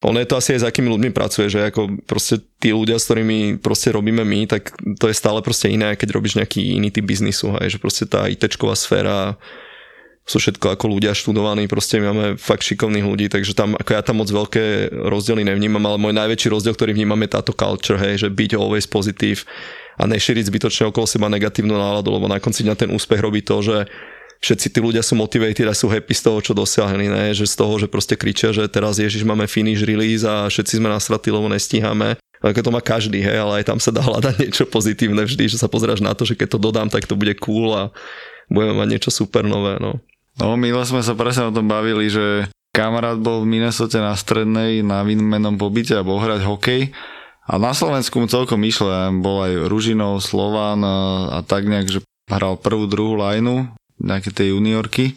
ono 0.00 0.16
je 0.16 0.28
to 0.28 0.38
asi 0.40 0.56
aj 0.56 0.60
s 0.64 0.68
akými 0.68 0.88
ľuďmi 0.88 1.10
pracuje, 1.12 1.52
že 1.52 1.68
ako 1.68 2.00
proste 2.08 2.40
tí 2.56 2.72
ľudia, 2.72 2.96
s 2.96 3.04
ktorými 3.04 3.60
proste 3.60 3.92
robíme 3.92 4.24
my, 4.24 4.48
tak 4.48 4.72
to 4.96 5.12
je 5.12 5.16
stále 5.16 5.44
proste 5.44 5.68
iné, 5.68 5.92
keď 5.92 6.16
robíš 6.16 6.40
nejaký 6.40 6.80
iný 6.80 6.88
typ 6.88 7.04
biznisu, 7.04 7.52
hej, 7.60 7.76
že 7.76 7.78
proste 7.78 8.08
tá 8.08 8.24
ITčková 8.24 8.72
sféra 8.72 9.36
sú 10.24 10.40
všetko 10.40 10.78
ako 10.78 10.84
ľudia 10.88 11.12
študovaní, 11.12 11.68
proste 11.68 12.00
máme 12.00 12.40
fakt 12.40 12.64
šikovných 12.64 13.04
ľudí, 13.04 13.26
takže 13.28 13.52
tam, 13.52 13.76
ako 13.76 13.90
ja 13.92 14.00
tam 14.00 14.24
moc 14.24 14.30
veľké 14.32 14.88
rozdiely 14.88 15.44
nevnímam, 15.44 15.82
ale 15.84 16.00
môj 16.00 16.16
najväčší 16.16 16.48
rozdiel, 16.48 16.72
ktorý 16.72 16.96
vnímam 16.96 17.20
je 17.20 17.34
táto 17.36 17.52
culture, 17.52 18.00
hej, 18.00 18.24
že 18.24 18.28
byť 18.32 18.50
always 18.56 18.88
pozitív 18.88 19.44
a 20.00 20.08
nešíriť 20.08 20.48
zbytočne 20.48 20.88
okolo 20.88 21.04
seba 21.04 21.28
negatívnu 21.28 21.76
náladu, 21.76 22.08
lebo 22.08 22.24
na 22.24 22.40
konci 22.40 22.64
dňa 22.64 22.72
ten 22.78 22.88
úspech 22.88 23.20
robí 23.20 23.44
to, 23.44 23.60
že 23.60 23.76
všetci 24.40 24.66
tí 24.72 24.78
ľudia 24.80 25.04
sú 25.04 25.14
motivated 25.14 25.68
a 25.68 25.76
sú 25.76 25.86
happy 25.92 26.16
z 26.16 26.22
toho, 26.24 26.38
čo 26.40 26.52
dosiahli, 26.56 27.12
ne? 27.12 27.24
že 27.36 27.44
z 27.44 27.54
toho, 27.60 27.76
že 27.76 27.86
proste 27.86 28.16
kričia, 28.16 28.50
že 28.56 28.64
teraz 28.72 28.96
Ježiš 28.96 29.22
máme 29.22 29.44
finish 29.44 29.84
release 29.84 30.24
a 30.24 30.48
všetci 30.48 30.80
sme 30.80 30.88
nasratí, 30.88 31.28
lebo 31.28 31.46
nestíhame. 31.46 32.16
Ako 32.40 32.64
to 32.64 32.72
má 32.72 32.80
každý, 32.80 33.20
hej, 33.20 33.36
ale 33.36 33.60
aj 33.60 33.68
tam 33.68 33.76
sa 33.76 33.92
dá 33.92 34.00
hľadať 34.00 34.34
niečo 34.42 34.64
pozitívne 34.64 35.28
vždy, 35.28 35.44
že 35.52 35.60
sa 35.60 35.68
pozráš 35.68 36.00
na 36.00 36.16
to, 36.16 36.24
že 36.24 36.40
keď 36.40 36.56
to 36.56 36.58
dodám, 36.58 36.88
tak 36.88 37.04
to 37.04 37.12
bude 37.12 37.36
cool 37.44 37.76
a 37.76 37.92
budeme 38.48 38.80
mať 38.80 38.88
niečo 38.96 39.10
super 39.12 39.44
nové, 39.44 39.76
no. 39.76 40.00
No, 40.40 40.56
milo 40.56 40.80
sme 40.88 41.04
sa 41.04 41.12
presne 41.12 41.52
o 41.52 41.54
tom 41.54 41.68
bavili, 41.68 42.08
že 42.08 42.48
kamarát 42.72 43.20
bol 43.20 43.44
v 43.44 43.50
Minnesota 43.50 44.00
na 44.00 44.16
strednej 44.16 44.80
na 44.80 45.04
výmenom 45.04 45.60
pobyte 45.60 45.92
a 45.92 46.06
bol 46.06 46.16
hrať 46.16 46.48
hokej 46.48 46.96
a 47.44 47.58
na 47.60 47.76
Slovensku 47.76 48.16
mu 48.16 48.30
celkom 48.30 48.62
išlo, 48.62 48.88
bol 49.20 49.42
aj 49.44 49.68
Ružinov, 49.68 50.22
Slován 50.24 50.80
a, 50.86 50.96
a 51.28 51.38
tak 51.44 51.66
nejak, 51.66 51.92
že 51.92 51.98
hral 52.30 52.56
prvú, 52.56 52.86
druhú 52.86 53.18
lajnu 53.18 53.68
nejaké 54.00 54.32
tej 54.32 54.56
juniorky. 54.56 55.14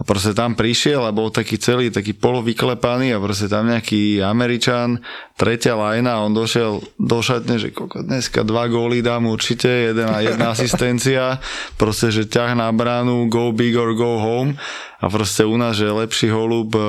A 0.00 0.08
proste 0.08 0.32
tam 0.32 0.56
prišiel 0.56 1.04
a 1.04 1.14
bol 1.14 1.30
taký 1.30 1.60
celý, 1.60 1.92
taký 1.92 2.16
polovyklepaný 2.16 3.14
a 3.14 3.22
proste 3.22 3.46
tam 3.46 3.70
nejaký 3.70 4.24
Američan, 4.24 4.98
tretia 5.38 5.76
lajna 5.78 6.18
a 6.18 6.24
on 6.24 6.34
došiel 6.34 6.82
do 6.96 7.18
šatne, 7.22 7.60
že 7.60 7.70
koko, 7.70 8.02
dneska 8.02 8.42
dva 8.42 8.66
góly 8.66 9.04
dám 9.04 9.30
určite, 9.30 9.68
jeden 9.68 10.08
a 10.08 10.24
jedna 10.24 10.56
asistencia, 10.56 11.38
proste, 11.76 12.08
že 12.10 12.26
ťah 12.26 12.56
na 12.56 12.72
bránu, 12.72 13.30
go 13.30 13.52
big 13.52 13.76
or 13.78 13.94
go 13.94 14.18
home. 14.18 14.56
A 14.98 15.06
proste 15.06 15.46
u 15.46 15.54
nás, 15.54 15.78
že 15.78 15.86
lepší 15.86 16.34
holub 16.34 16.74
e, 16.74 16.82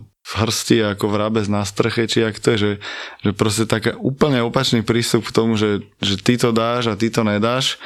v 0.00 0.32
hrsti 0.32 0.96
ako 0.96 1.12
vrabec 1.12 1.44
na 1.52 1.60
streche, 1.66 2.08
či 2.08 2.24
jak 2.24 2.40
to 2.40 2.54
je, 2.54 2.58
že, 2.58 2.72
že 3.26 3.30
proste 3.36 3.68
taký 3.68 3.94
úplne 4.00 4.40
opačný 4.40 4.80
prístup 4.80 5.28
k 5.28 5.34
tomu, 5.34 5.60
že, 5.60 5.84
že 6.00 6.16
ty 6.18 6.40
to 6.40 6.56
dáš 6.56 6.88
a 6.88 6.98
ty 6.98 7.12
to 7.12 7.20
nedáš 7.20 7.76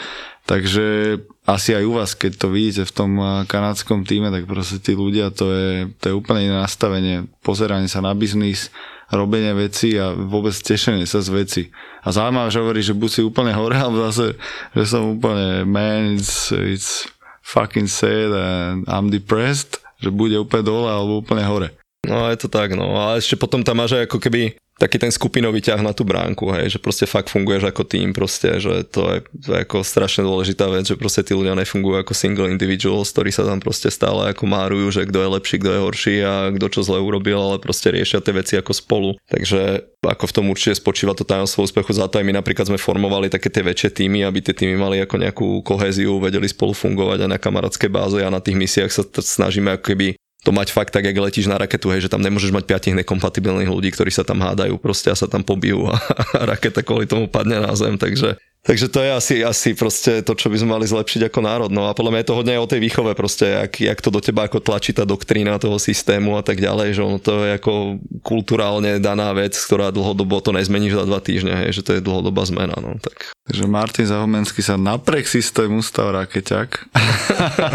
Takže 0.49 1.19
asi 1.47 1.75
aj 1.75 1.85
u 1.87 1.93
vás, 1.99 2.15
keď 2.15 2.33
to 2.37 2.49
vidíte 2.51 2.83
v 2.87 2.95
tom 2.95 3.13
eh, 3.19 3.29
kanadskom 3.47 4.07
týme, 4.07 4.31
tak 4.31 4.47
proste 4.47 4.79
tí 4.79 4.95
ľudia, 4.95 5.35
to 5.35 5.51
je, 5.51 5.71
to 5.99 6.05
je 6.11 6.15
úplne 6.15 6.51
iné 6.51 6.57
nastavenie, 6.57 7.27
pozeranie 7.43 7.91
sa 7.91 8.03
na 8.03 8.15
biznis, 8.15 8.71
robenie 9.11 9.51
veci 9.59 9.99
a 9.99 10.15
vôbec 10.15 10.55
tešenie 10.55 11.05
sa 11.05 11.19
z 11.19 11.31
veci. 11.35 11.63
A 12.07 12.15
zaujímavé, 12.15 12.49
že 12.55 12.63
hovorí, 12.63 12.81
že 12.81 12.95
buď 12.95 13.11
si 13.11 13.21
úplne 13.27 13.51
hore, 13.51 13.77
alebo 13.83 14.07
zase, 14.11 14.39
že 14.73 14.85
som 14.87 15.19
úplne 15.19 15.67
man, 15.67 16.17
it's, 16.17 16.55
it's 16.55 17.11
fucking 17.43 17.91
sad 17.91 18.31
and 18.31 18.87
I'm 18.87 19.11
depressed, 19.11 19.83
že 19.99 20.15
bude 20.15 20.39
úplne 20.39 20.63
dole 20.63 20.89
alebo 20.89 21.21
úplne 21.21 21.43
hore. 21.43 21.75
No 22.07 22.33
je 22.33 22.39
to 22.41 22.49
tak, 22.49 22.73
no 22.73 22.97
a 22.97 23.21
ešte 23.21 23.37
potom 23.37 23.61
tam 23.61 23.85
máš 23.85 24.01
aj 24.01 24.09
ako 24.09 24.19
keby 24.25 24.57
taký 24.81 24.97
ten 24.97 25.13
skupinový 25.13 25.61
ťah 25.61 25.85
na 25.85 25.93
tú 25.93 26.09
bránku, 26.09 26.49
hej, 26.57 26.73
že 26.73 26.79
proste 26.81 27.05
fakt 27.05 27.29
funguješ 27.29 27.69
ako 27.69 27.85
tým 27.85 28.17
proste, 28.17 28.57
že 28.57 28.89
to 28.89 29.13
je, 29.13 29.19
to 29.45 29.49
je 29.53 29.61
ako 29.61 29.85
strašne 29.85 30.25
dôležitá 30.25 30.65
vec, 30.73 30.89
že 30.89 30.97
proste 30.97 31.21
tí 31.21 31.37
ľudia 31.37 31.53
nefungujú 31.53 32.01
ako 32.01 32.17
single 32.17 32.49
individuals, 32.49 33.13
ktorí 33.13 33.29
sa 33.29 33.45
tam 33.45 33.61
proste 33.61 33.93
stále 33.93 34.33
ako 34.33 34.49
márujú, 34.49 34.89
že 34.89 35.05
kto 35.05 35.21
je 35.21 35.29
lepší, 35.37 35.57
kto 35.61 35.71
je 35.71 35.81
horší 35.85 36.17
a 36.25 36.33
kto 36.57 36.67
čo 36.73 36.81
zle 36.81 36.97
urobil, 36.97 37.37
ale 37.37 37.57
proste 37.61 37.93
riešia 37.93 38.25
tie 38.25 38.33
veci 38.33 38.57
ako 38.57 38.73
spolu. 38.73 39.11
Takže 39.29 39.85
ako 40.01 40.25
v 40.25 40.33
tom 40.33 40.47
určite 40.49 40.81
spočíva 40.81 41.13
to 41.13 41.29
tajomstvo 41.29 41.61
úspechu 41.69 41.93
za 41.93 42.09
to 42.09 42.17
aj 42.17 42.25
my 42.25 42.33
napríklad 42.33 42.73
sme 42.73 42.81
formovali 42.81 43.29
také 43.29 43.53
tie 43.53 43.61
väčšie 43.61 43.93
týmy, 43.93 44.25
aby 44.25 44.41
tie 44.41 44.57
týmy 44.57 44.81
mali 44.81 44.97
ako 45.05 45.21
nejakú 45.21 45.49
kohéziu, 45.61 46.17
vedeli 46.17 46.49
spolu 46.49 46.73
fungovať 46.73 47.29
aj 47.29 47.31
na 47.37 47.37
kamarátskej 47.37 47.91
báze 47.93 48.17
a 48.25 48.33
na 48.33 48.41
tých 48.41 48.57
misiách 48.57 48.89
sa 48.89 49.05
t- 49.05 49.21
snažíme 49.21 49.77
ako 49.77 49.93
keby 49.93 50.17
to 50.41 50.51
mať 50.57 50.73
fakt 50.73 50.97
tak, 50.97 51.05
jak 51.05 51.17
letíš 51.17 51.53
na 51.53 51.61
raketu, 51.61 51.93
hej, 51.93 52.09
že 52.09 52.13
tam 52.13 52.25
nemôžeš 52.25 52.53
mať 52.53 52.65
piatich 52.65 52.97
nekompatibilných 52.97 53.69
ľudí, 53.69 53.93
ktorí 53.93 54.09
sa 54.09 54.25
tam 54.25 54.41
hádajú 54.41 54.81
proste 54.81 55.13
a 55.13 55.17
sa 55.17 55.29
tam 55.29 55.45
pobijú 55.45 55.85
a, 55.93 56.01
a 56.41 56.43
raketa 56.49 56.81
kvôli 56.81 57.05
tomu 57.05 57.29
padne 57.29 57.61
na 57.61 57.73
zem, 57.77 58.01
takže 58.01 58.41
Takže 58.61 58.93
to 58.93 59.01
je 59.01 59.11
asi, 59.11 59.35
asi 59.41 59.73
proste 59.73 60.21
to, 60.21 60.37
čo 60.37 60.53
by 60.53 60.61
sme 60.61 60.77
mali 60.77 60.85
zlepšiť 60.85 61.33
ako 61.33 61.41
národ. 61.41 61.71
No 61.73 61.89
a 61.89 61.97
podľa 61.97 62.13
mňa 62.13 62.21
je 62.21 62.29
to 62.29 62.37
hodne 62.37 62.53
aj 62.53 62.63
o 62.63 62.71
tej 62.77 62.81
výchove 62.85 63.13
proste, 63.17 63.49
jak, 63.49 63.73
jak 63.81 63.99
to 64.05 64.13
do 64.13 64.21
teba 64.21 64.45
ako 64.45 64.61
tlačí 64.61 64.93
tá 64.93 65.09
doktrína 65.09 65.57
toho 65.57 65.81
systému 65.81 66.37
a 66.37 66.45
tak 66.45 66.61
ďalej, 66.61 66.93
že 66.93 67.01
ono 67.01 67.17
to 67.17 67.49
je 67.49 67.57
ako 67.57 67.97
kulturálne 68.21 69.01
daná 69.01 69.33
vec, 69.33 69.57
ktorá 69.57 69.89
dlhodobo 69.89 70.45
to 70.45 70.53
nezmeníš 70.53 71.01
za 71.01 71.05
dva 71.09 71.25
týždne, 71.25 71.57
hej, 71.57 71.81
že 71.81 71.85
to 71.89 71.91
je 71.97 72.05
dlhodobá 72.05 72.45
zmena. 72.45 72.77
No, 72.77 73.01
tak. 73.01 73.33
Takže 73.49 73.65
Martin 73.65 74.05
Zahomenský 74.05 74.61
sa 74.61 74.77
napriek 74.77 75.25
systému 75.25 75.81
stal 75.81 76.13
rakeťak 76.13 76.69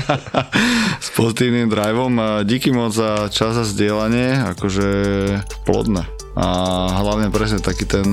s 1.06 1.10
pozitívnym 1.18 1.66
driveom. 1.66 2.46
Díky 2.46 2.70
moc 2.70 2.94
za 2.94 3.26
čas 3.34 3.58
a 3.58 3.66
zdieľanie, 3.66 4.54
akože 4.54 4.88
plodné 5.66 6.25
a 6.36 6.48
hlavne 7.00 7.32
presne 7.32 7.64
taký 7.64 7.88
ten, 7.88 8.06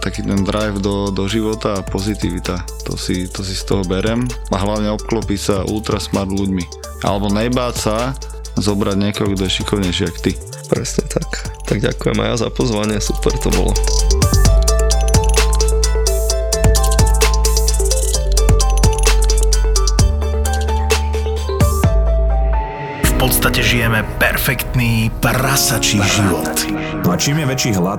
taký 0.00 0.24
ten 0.24 0.40
drive 0.48 0.80
do, 0.80 1.12
do 1.12 1.28
života 1.28 1.80
a 1.80 1.84
pozitivita. 1.84 2.64
To 2.88 2.96
si, 2.96 3.28
to 3.28 3.44
si 3.44 3.52
z 3.52 3.68
toho 3.68 3.84
berem 3.84 4.24
a 4.48 4.56
hlavne 4.56 4.96
obklopiť 4.96 5.40
sa 5.40 5.56
ultra 5.68 6.00
smart 6.00 6.32
ľuďmi. 6.32 6.64
Alebo 7.04 7.28
nebáť 7.28 7.74
sa 7.76 7.96
zobrať 8.56 8.96
niekoho, 8.96 9.36
kto 9.36 9.44
je 9.44 9.56
šikovnejší 9.60 10.02
ako 10.08 10.18
ty. 10.24 10.32
Presne 10.72 11.04
tak. 11.06 11.28
Tak 11.68 11.78
ďakujem 11.84 12.16
aj 12.16 12.28
ja 12.32 12.36
za 12.42 12.50
pozvanie, 12.50 12.96
super 12.98 13.36
to 13.36 13.52
bolo. 13.52 13.76
Podstate 23.26 23.58
žijeme 23.58 24.06
perfektný 24.22 25.10
prasačí 25.18 25.98
život. 25.98 26.54
A 27.10 27.18
čím 27.18 27.42
je 27.42 27.46
väčší 27.50 27.70
hlad, 27.74 27.98